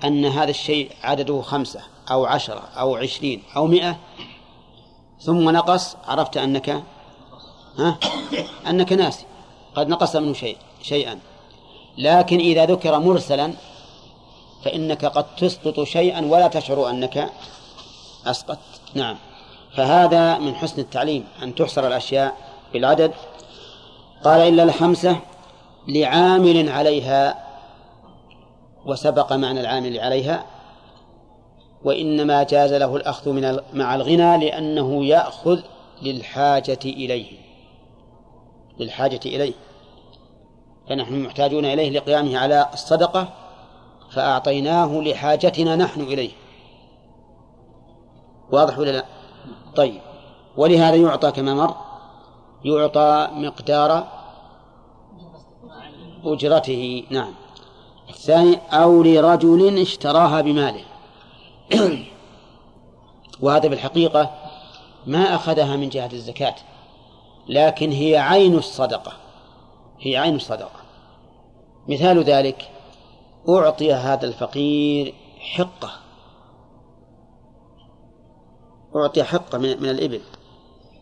أن 0.04 0.26
هذا 0.26 0.50
الشيء 0.50 0.92
عدده 1.04 1.42
خمسة 1.42 1.82
أو 2.12 2.26
عشرة 2.26 2.70
أو 2.78 2.96
عشرين 2.96 3.44
أو 3.56 3.68
مئة 3.68 3.98
ثم 5.22 5.50
نقص 5.50 5.96
عرفت 6.08 6.38
أنك؟ 6.38 6.84
ها؟ 7.78 7.98
أنك 8.68 8.94
ناسي. 8.94 9.26
قد 9.76 9.88
نقص 9.88 10.16
منه 10.16 10.34
شيء 10.34 10.58
شيئا. 10.82 11.20
لكن 11.98 12.40
إذا 12.40 12.66
ذكر 12.66 13.00
مرسلا 13.00 13.54
فإنك 14.66 15.06
قد 15.06 15.36
تسقط 15.36 15.84
شيئا 15.84 16.26
ولا 16.26 16.48
تشعر 16.48 16.90
أنك 16.90 17.30
أسقطت. 18.26 18.82
نعم. 18.96 19.18
فهذا 19.76 20.38
من 20.38 20.56
حسن 20.56 20.82
التعليم 20.82 21.28
أن 21.44 21.56
تحصر 21.56 21.88
الأشياء 21.88 22.38
بالعدد. 22.74 23.14
قال 24.24 24.41
إلا 24.41 24.64
الخمسة 24.64 25.18
لعامل 25.88 26.70
عليها 26.70 27.46
وسبق 28.86 29.34
معنى 29.34 29.62
العامل 29.62 30.00
عليها. 30.00 30.46
وإنما 31.84 32.44
جاز 32.44 32.74
له 32.74 32.96
الأخذ 32.96 33.30
من 33.30 33.60
مع 33.74 33.96
الغنى 33.96 34.38
لأنه 34.38 35.06
يأخذ 35.06 35.60
للحاجة 36.02 36.80
إليه. 36.86 37.32
للحاجة 38.80 39.20
إليه. 39.26 39.54
فنحن 40.90 41.24
محتاجون 41.24 41.66
إليه 41.66 41.90
لقيامه 41.90 42.38
على 42.38 42.70
الصدقة 42.74 43.30
فأعطيناه 44.12 45.02
لحاجتنا 45.02 45.76
نحن 45.76 46.02
إليه. 46.02 46.32
واضح 48.52 48.80
ولا 48.80 48.92
لا؟ 48.92 49.06
طيب. 49.76 50.02
ولهذا 50.58 50.96
يعطى 50.96 51.32
كما 51.32 51.54
مر 51.54 51.76
يعطى 52.66 53.28
مقدار 53.34 54.08
أجرته. 56.26 57.04
نعم. 57.10 57.34
الثاني 58.10 58.58
أو 58.72 59.04
لرجل 59.04 59.82
اشتراها 59.82 60.42
بماله. 60.42 60.89
وهذا 63.41 63.68
بالحقيقة 63.68 64.30
ما 65.06 65.36
أخذها 65.36 65.76
من 65.76 65.90
جهة 65.90 66.10
الزكاة 66.14 66.56
لكن 67.48 67.91
هي 67.91 68.18
عين 68.18 68.58
الصدقة 68.58 69.30
هي 70.00 70.18
عين 70.18 70.36
الصدقة. 70.36 70.80
مثال 71.88 72.24
ذلك 72.24 72.70
أعطي 73.50 73.94
هذا 73.94 74.26
الفقير 74.26 75.14
حقة. 75.40 75.91
أعطي 78.96 79.24
حقة 79.24 79.58
من, 79.58 79.82
من 79.82 79.90
الإبل. 79.90 80.22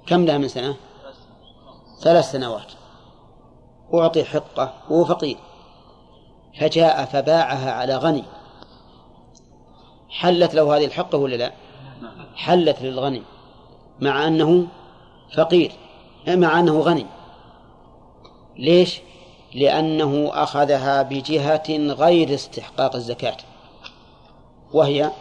كم 0.07 0.26
لها 0.26 0.38
من 0.38 0.48
سنة؟ 0.48 0.76
ثلاث 2.02 2.31
سنوات. 2.31 2.72
أعطي 3.94 4.23
حقة 4.23 4.73
وهو 4.89 5.06
فقير. 5.06 5.38
فجاء 6.60 7.06
فباعها 7.06 7.72
على 7.72 7.95
غني. 7.95 8.23
حلت 10.09 10.55
له 10.55 10.77
هذه 10.77 10.85
الحقة 10.85 11.17
ولا 11.17 11.35
لا؟ 11.35 11.51
حلت 12.35 12.81
للغني 12.81 13.21
مع 13.99 14.27
أنه 14.27 14.67
فقير 15.35 15.71
مع 16.27 16.59
أنه 16.59 16.79
غني. 16.79 17.05
ليش؟ 18.57 19.01
لأنه 19.53 20.29
أخذها 20.34 21.01
بجهة 21.01 21.93
غير 21.93 22.34
استحقاق 22.34 22.95
الزكاة 22.95 23.38
وهي 24.73 25.11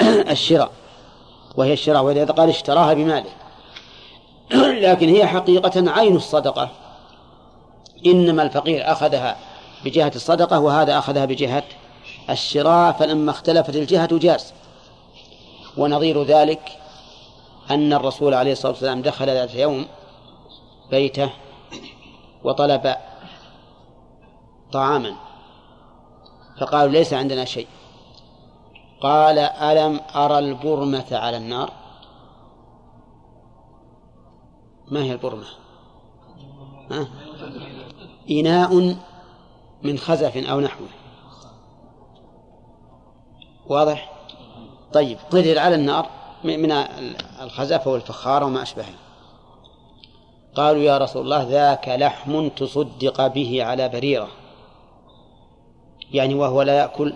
الشراء. 0.30 0.70
وهي 1.56 1.72
الشراء 1.72 2.02
وإذا 2.02 2.24
قال 2.24 2.48
اشتراها 2.48 2.94
بماله. 2.94 3.30
لكن 4.90 5.08
هي 5.08 5.26
حقيقة 5.26 5.90
عين 5.90 6.16
الصدقة. 6.16 6.68
إنما 8.06 8.42
الفقير 8.42 8.92
أخذها 8.92 9.36
بجهة 9.84 10.12
الصدقة 10.16 10.60
وهذا 10.60 10.98
أخذها 10.98 11.24
بجهة 11.24 11.64
الشراء 12.30 12.92
فلما 12.92 13.30
اختلفت 13.30 13.76
الجهة 13.76 14.18
جاز. 14.18 14.52
ونظير 15.76 16.22
ذلك 16.22 16.78
أن 17.70 17.92
الرسول 17.92 18.34
عليه 18.34 18.52
الصلاة 18.52 18.72
والسلام 18.72 19.02
دخل 19.02 19.26
ذات 19.26 19.54
يوم 19.54 19.86
بيته 20.90 21.30
وطلب 22.44 22.96
طعاما. 24.72 25.16
فقالوا 26.60 26.92
ليس 26.92 27.12
عندنا 27.12 27.44
شيء. 27.44 27.66
قال 29.00 29.38
ألم 29.38 30.00
أرى 30.14 30.38
البرمة 30.38 31.06
على 31.12 31.36
النار؟ 31.36 31.72
ما 34.88 35.02
هي 35.02 35.12
البرمة؟ 35.12 35.46
ها؟ 36.90 37.08
إناء 38.30 38.96
من 39.82 39.98
خزف 39.98 40.36
أو 40.36 40.60
نحوه. 40.60 40.88
واضح؟ 43.68 44.12
طيب 44.92 45.18
قدر 45.30 45.58
على 45.58 45.74
النار 45.74 46.10
من 46.44 46.72
الخزف 47.42 47.86
والفخار 47.86 48.44
وما 48.44 48.62
أشبهه. 48.62 48.94
قالوا 50.54 50.82
يا 50.82 50.98
رسول 50.98 51.22
الله 51.22 51.42
ذاك 51.42 51.88
لحم 51.88 52.48
تصدق 52.48 53.26
به 53.26 53.64
على 53.64 53.88
بريرة. 53.88 54.28
يعني 56.10 56.34
وهو 56.34 56.62
لا 56.62 56.78
يأكل 56.78 57.14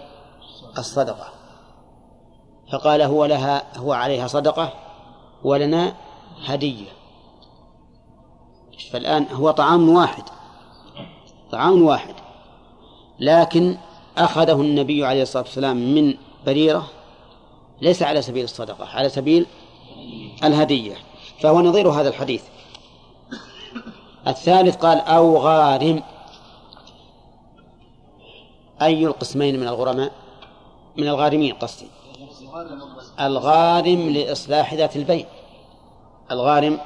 الصدقة. 0.78 1.28
فقال 2.72 3.02
هو 3.02 3.24
لها 3.24 3.78
هو 3.78 3.92
عليها 3.92 4.26
صدقة 4.26 4.72
ولنا 5.44 5.94
هدية. 6.46 6.88
فالآن 8.92 9.26
هو 9.32 9.50
طعام 9.50 9.88
واحد 9.88 10.24
طعام 11.52 11.82
واحد. 11.82 12.14
لكن 13.18 13.78
أخذه 14.18 14.60
النبي 14.60 15.04
عليه 15.04 15.22
الصلاة 15.22 15.42
والسلام 15.42 15.76
من 15.76 16.14
بريرة 16.46 16.90
ليس 17.80 18.02
على 18.02 18.22
سبيل 18.22 18.44
الصدقة 18.44 18.86
على 18.86 19.08
سبيل 19.08 19.46
الهدية 20.44 20.96
فهو 21.40 21.60
نظير 21.60 21.88
هذا 21.88 22.08
الحديث. 22.08 22.42
الثالث 24.26 24.76
قال 24.76 24.98
أو 24.98 25.38
غارم. 25.38 26.02
أي 28.82 29.06
القسمين 29.06 29.60
من 29.60 29.68
الغرماء؟ 29.68 30.12
من 30.96 31.08
الغارمين 31.08 31.54
قصدي. 31.54 31.86
الغارم 33.20 34.08
لإصلاح 34.10 34.74
ذات 34.74 34.96
البين 34.96 35.26
الغارم 36.30 36.80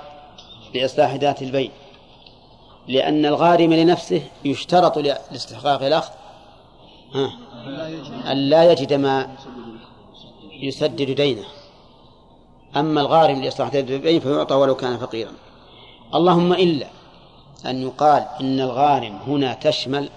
لإصلاح 0.75 1.15
ذات 1.15 1.43
البين 1.43 1.71
لأن 2.89 3.27
الغارم 3.27 3.73
لنفسه 3.73 4.23
يشترط 4.45 4.99
لاستحقاق 4.99 5.83
الأخذ. 5.83 6.13
أن 8.31 8.36
لا 8.36 8.73
يجد 8.73 8.93
ما 8.93 9.36
يسدد 10.61 11.11
دينه. 11.11 11.45
أما 12.77 13.01
الغارم 13.01 13.43
لإصلاح 13.43 13.73
ذات 13.73 13.91
البين 13.91 14.20
فيعطى 14.20 14.55
ولو 14.55 14.74
كان 14.74 14.99
فقيرا. 14.99 15.32
اللهم 16.15 16.53
إلا 16.53 16.86
أن 17.66 17.82
يقال 17.82 18.27
إن 18.41 18.61
الغارم 18.61 19.19
هنا 19.27 19.55
تشمل 19.55 20.09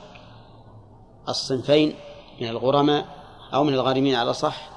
الصنفين 1.30 1.94
من 2.42 2.48
الغرماء 2.48 3.06
أو 3.54 3.64
من 3.64 3.74
الغارمين 3.74 4.16
على 4.16 4.34
صح 4.34 4.70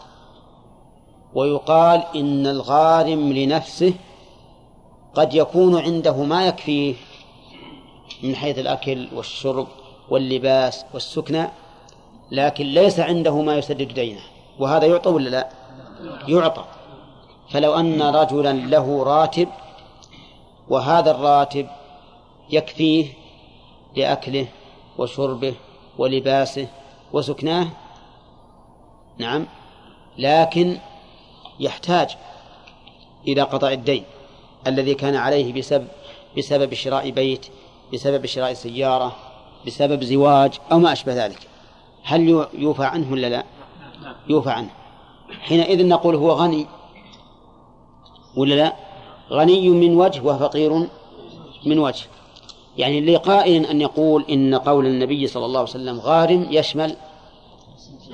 ويقال 1.35 2.05
إن 2.17 2.47
الغارم 2.47 3.33
لنفسه 3.33 3.95
قد 5.15 5.35
يكون 5.35 5.81
عنده 5.81 6.17
ما 6.23 6.47
يكفيه 6.47 6.95
من 8.23 8.37
حيث 8.37 8.59
الأكل 8.59 9.09
والشرب 9.15 9.67
واللباس 10.11 10.85
والسكنى 10.95 11.49
لكن 12.31 12.65
ليس 12.67 13.01
عنده 13.01 13.43
ما 13.43 13.55
يسدد 13.55 13.95
دينه. 13.95 14.21
وهذا 14.59 14.87
يعطى 14.87 15.11
ولا 15.11 15.29
لا؟ 15.29 15.49
يعطى. 16.29 16.65
فلو 17.51 17.75
أن 17.75 18.03
رجلا 18.03 18.53
له 18.53 19.03
راتب 19.03 19.49
وهذا 20.69 21.11
الراتب 21.11 21.67
يكفيه 22.51 23.07
لأكله 23.97 24.47
وشربه 24.99 25.55
ولباسه 25.99 26.67
وسكناه 27.13 27.69
نعم 29.19 29.47
لكن 30.19 30.79
يحتاج 31.61 32.17
إلى 33.29 33.43
قضاء 33.43 33.73
الدين 33.73 34.05
الذي 34.67 34.95
كان 34.95 35.17
عليه 35.17 35.53
بسبب 35.53 35.89
بسبب 36.39 36.75
شراء 36.75 37.11
بيت 37.11 37.47
بسبب 37.93 38.27
شراء 38.27 38.53
سيارة 38.53 39.17
بسبب 39.67 40.05
زواج 40.05 40.59
أو 40.73 40.79
ما 40.79 40.93
أشبه 40.93 41.25
ذلك. 41.25 41.50
هل 42.03 42.47
يوفى 42.55 42.85
عنه 42.85 43.13
ولا 43.13 43.27
لا؟ 43.27 43.45
يوفى 44.29 44.51
عنه. 44.51 44.71
حينئذ 45.41 45.89
نقول 45.89 46.15
هو 46.15 46.31
غني. 46.31 46.67
ولا 48.37 48.55
لا؟ 48.55 48.77
غني 49.31 49.69
من 49.69 49.97
وجه 49.97 50.23
وفقير 50.23 50.89
من 51.67 51.79
وجه. 51.79 52.07
يعني 52.79 53.01
لقائل 53.01 53.67
أن 53.67 53.81
يقول 53.81 54.25
إن 54.31 54.55
قول 54.55 54.87
النبي 54.87 55.27
صلى 55.27 55.47
الله 55.47 55.61
عليه 55.61 55.71
وسلم 55.71 56.01
غارم 56.01 56.47
يشمل 56.51 56.97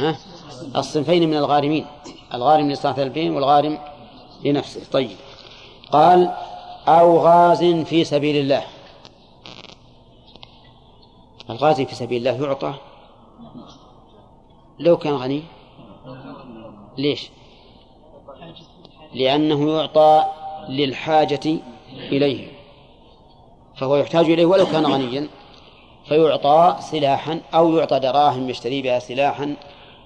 ها؟ 0.00 0.16
الصنفين 0.76 1.30
من 1.30 1.36
الغارمين 1.36 1.86
الغارم 2.34 2.70
لصلاة 2.70 3.02
البين 3.02 3.34
والغارم 3.34 3.78
لنفسه. 4.44 4.80
طيب. 4.92 5.16
قال 5.92 6.34
أو 6.88 7.18
غاز 7.18 7.64
في 7.64 8.04
سبيل 8.04 8.36
الله. 8.36 8.64
الغازي 11.50 11.86
في 11.86 11.94
سبيل 11.94 12.28
الله 12.28 12.46
يعطى. 12.46 12.74
لو 14.78 14.96
كان 14.96 15.14
غني؟ 15.14 15.42
ليش؟ 16.98 17.30
لأنه 19.14 19.70
يعطى 19.70 20.24
للحاجة 20.68 21.58
إليه. 21.92 22.48
فهو 23.76 23.96
يحتاج 23.96 24.30
إليه 24.30 24.46
ولو 24.46 24.66
كان 24.66 24.86
غنيا. 24.86 25.28
فيعطى 26.08 26.76
سلاحا 26.80 27.40
أو 27.54 27.76
يعطى 27.76 27.98
دراهم 27.98 28.50
يشتري 28.50 28.82
بها 28.82 28.98
سلاحا 28.98 29.56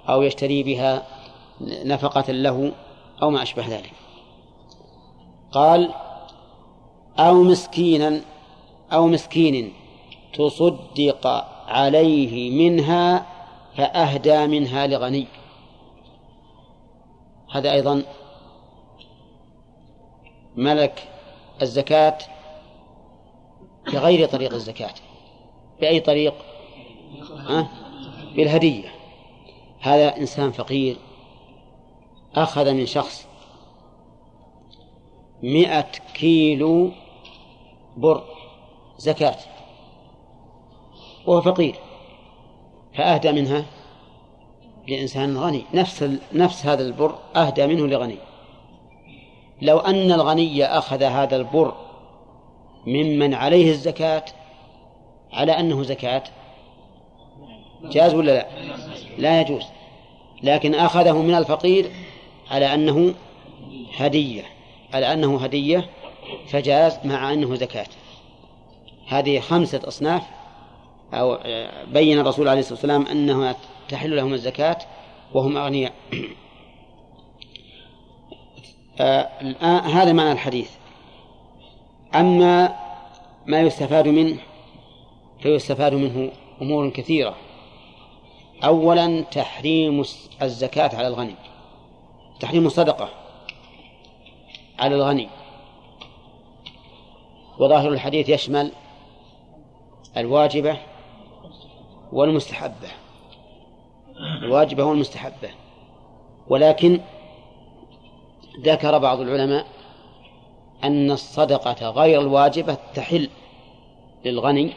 أو 0.08 0.22
يشتري 0.22 0.62
بها 0.62 1.06
نفقة 1.60 2.32
له 2.32 2.72
أو 3.22 3.30
ما 3.30 3.42
أشبه 3.42 3.68
ذلك. 3.68 3.92
قال 5.52 5.90
أو 7.18 7.42
مسكينا 7.42 8.20
أو 8.92 9.06
مسكين 9.06 9.72
تصدق 10.32 11.26
عليه 11.68 12.50
منها 12.50 13.26
فأهدى 13.76 14.46
منها 14.46 14.86
لغني. 14.86 15.26
هذا 17.52 17.72
أيضا 17.72 18.02
ملك 20.56 21.08
الزكاة 21.62 22.18
بغير 23.92 24.28
طريق 24.28 24.52
الزكاة. 24.52 24.94
بأي 25.80 26.00
طريق؟ 26.00 26.34
ها؟ 27.36 27.68
بالهدية. 28.36 28.88
هذا 29.80 30.16
إنسان 30.16 30.52
فقير. 30.52 30.96
أخذ 32.34 32.72
من 32.72 32.86
شخص 32.86 33.26
مئة 35.42 35.90
كيلو 36.14 36.90
بر 37.96 38.24
زكاة. 38.98 39.38
وهو 41.26 41.40
فقير. 41.40 41.89
فأهدى 42.94 43.32
منها 43.32 43.64
لإنسان 44.88 45.36
غني. 45.36 45.64
نفس 45.74 46.10
نفس 46.32 46.66
هذا 46.66 46.82
البر 46.82 47.18
أهدى 47.36 47.66
منه 47.66 47.86
لغني. 47.86 48.16
لو 49.62 49.78
أن 49.78 50.12
الغني 50.12 50.64
أخذ 50.64 51.02
هذا 51.02 51.36
البر 51.36 51.74
ممن 52.86 53.34
عليه 53.34 53.70
الزكاة 53.70 54.24
على 55.32 55.52
أنه 55.52 55.82
زكاة 55.82 56.22
جاز 57.84 58.14
ولا 58.14 58.32
لا؟ 58.32 58.46
لا 59.18 59.40
يجوز. 59.40 59.64
لكن 60.42 60.74
أخذه 60.74 61.22
من 61.22 61.34
الفقير 61.34 61.90
على 62.50 62.74
أنه 62.74 63.14
هدية 63.96 64.42
على 64.94 65.12
أنه 65.12 65.44
هدية 65.44 65.90
فجاز 66.48 66.98
مع 67.04 67.32
أنه 67.32 67.54
زكاة. 67.54 67.86
هذه 69.08 69.40
خمسة 69.40 69.80
أصناف 69.84 70.22
أو 71.14 71.38
بين 71.86 72.18
الرسول 72.18 72.48
عليه 72.48 72.60
الصلاة 72.60 72.74
والسلام 72.74 73.06
أنه 73.06 73.56
تحل 73.88 74.16
لهم 74.16 74.32
الزكاة 74.32 74.78
وهم 75.34 75.56
أغنياء. 75.56 75.92
آه 79.00 79.28
هذا 79.80 80.12
معنى 80.12 80.32
الحديث. 80.32 80.70
أما 82.14 82.76
ما 83.46 83.60
يستفاد 83.60 84.08
منه 84.08 84.38
فيستفاد 85.40 85.94
منه 85.94 86.32
أمور 86.62 86.90
كثيرة. 86.90 87.36
أولا 88.64 89.20
تحريم 89.20 90.04
الزكاة 90.42 90.96
على 90.96 91.08
الغني. 91.08 91.34
تحريم 92.40 92.66
الصدقة 92.66 93.08
على 94.78 94.94
الغني. 94.94 95.28
وظاهر 97.58 97.88
الحديث 97.88 98.28
يشمل 98.28 98.72
الواجبة 100.16 100.78
والمستحبة. 102.12 102.88
الواجبة 104.42 104.84
والمستحبة 104.84 105.50
ولكن 106.48 107.00
ذكر 108.64 108.98
بعض 108.98 109.20
العلماء 109.20 109.66
أن 110.84 111.10
الصدقة 111.10 111.90
غير 111.90 112.20
الواجبة 112.20 112.76
تحل 112.94 113.28
للغني 114.24 114.72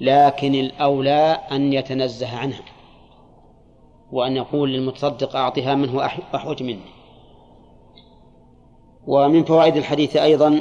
لكن 0.00 0.54
الأولى 0.54 1.40
أن 1.52 1.72
يتنزه 1.72 2.36
عنها 2.36 2.62
وأن 4.12 4.36
يقول 4.36 4.72
للمتصدق 4.72 5.36
أعطها 5.36 5.74
من 5.74 5.88
هو 5.88 6.00
أحوج 6.34 6.62
مني. 6.62 6.90
ومن 9.06 9.44
فوائد 9.44 9.76
الحديث 9.76 10.16
أيضا 10.16 10.60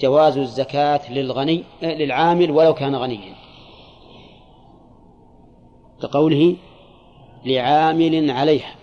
جواز 0.00 0.38
الزكاة 0.38 1.12
للغني 1.12 1.64
للعامل 1.82 2.50
ولو 2.50 2.74
كان 2.74 2.96
غنيا. 2.96 3.43
كقوله 6.04 6.56
لعامل 7.44 8.30
عليها. 8.30 8.74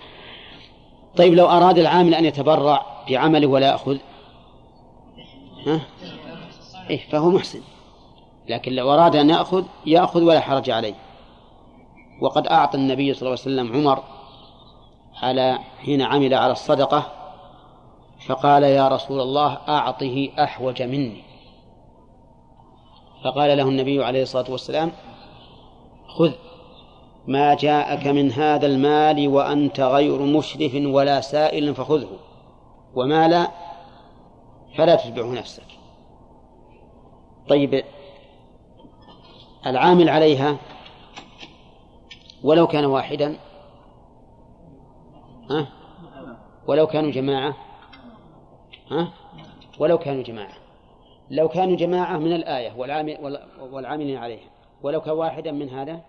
طيب 1.18 1.34
لو 1.34 1.46
أراد 1.46 1.78
العامل 1.78 2.14
أن 2.16 2.26
يتبرع 2.26 2.86
بعمله 3.10 3.48
ولا 3.48 3.68
يأخذ؟ 3.68 3.98
ها؟ 5.68 5.82
إيه 6.90 7.10
فهو 7.10 7.30
محسن. 7.30 7.62
لكن 8.50 8.74
لو 8.74 8.94
أراد 8.94 9.16
أن 9.16 9.30
يأخذ 9.30 9.64
يأخذ 9.86 10.24
ولا 10.24 10.40
حرج 10.40 10.70
عليه. 10.70 10.94
وقد 12.22 12.48
أعطى 12.48 12.78
النبي 12.78 13.14
صلى 13.14 13.22
الله 13.22 13.42
عليه 13.42 13.42
وسلم 13.42 13.74
عمر 13.78 14.04
على 15.22 15.60
حين 15.80 16.02
عمل 16.02 16.34
على 16.34 16.52
الصدقة 16.52 17.12
فقال 18.28 18.64
يا 18.64 18.88
رسول 18.88 19.22
الله 19.22 19.58
أعطه 19.70 20.30
أحوج 20.40 20.82
مني. 20.82 21.24
فقال 23.24 23.58
له 23.58 23.64
النبي 23.64 24.04
عليه 24.04 24.22
الصلاة 24.22 24.52
والسلام 24.52 24.92
خذ. 26.08 26.32
ما 27.28 27.54
جاءك 27.54 28.08
من 28.08 28.32
هذا 28.32 28.68
المال 28.68 29.28
وأنت 29.28 29.80
غير 29.80 30.22
مشرف 30.22 30.72
ولا 30.76 31.22
سائل 31.22 31.76
فخذه. 31.76 32.20
وما 32.96 33.28
لا 33.28 33.52
فلا 34.78 34.96
تتبعه 34.96 35.32
نفسك. 35.32 35.64
طيب 37.50 37.84
العامل 39.66 40.10
عليها 40.10 40.58
ولو 42.44 42.68
كان 42.68 42.86
واحدا 42.86 43.38
ها؟ 45.52 45.68
ولو 46.68 46.88
كانوا 46.88 47.12
جماعة 47.12 47.56
ها؟ 48.92 49.14
ولو 49.80 49.98
كانوا 49.98 50.24
جماعة. 50.24 50.54
لو 51.30 51.50
كانوا 51.50 51.76
جماعة 51.76 52.18
من 52.18 52.34
الآية 52.34 52.74
والعامل 52.78 53.18
والعاملين 53.72 54.18
عليها. 54.18 54.50
ولو 54.84 55.02
كان 55.02 55.14
واحدا 55.14 55.52
من 55.52 55.70
هذا 55.70 56.02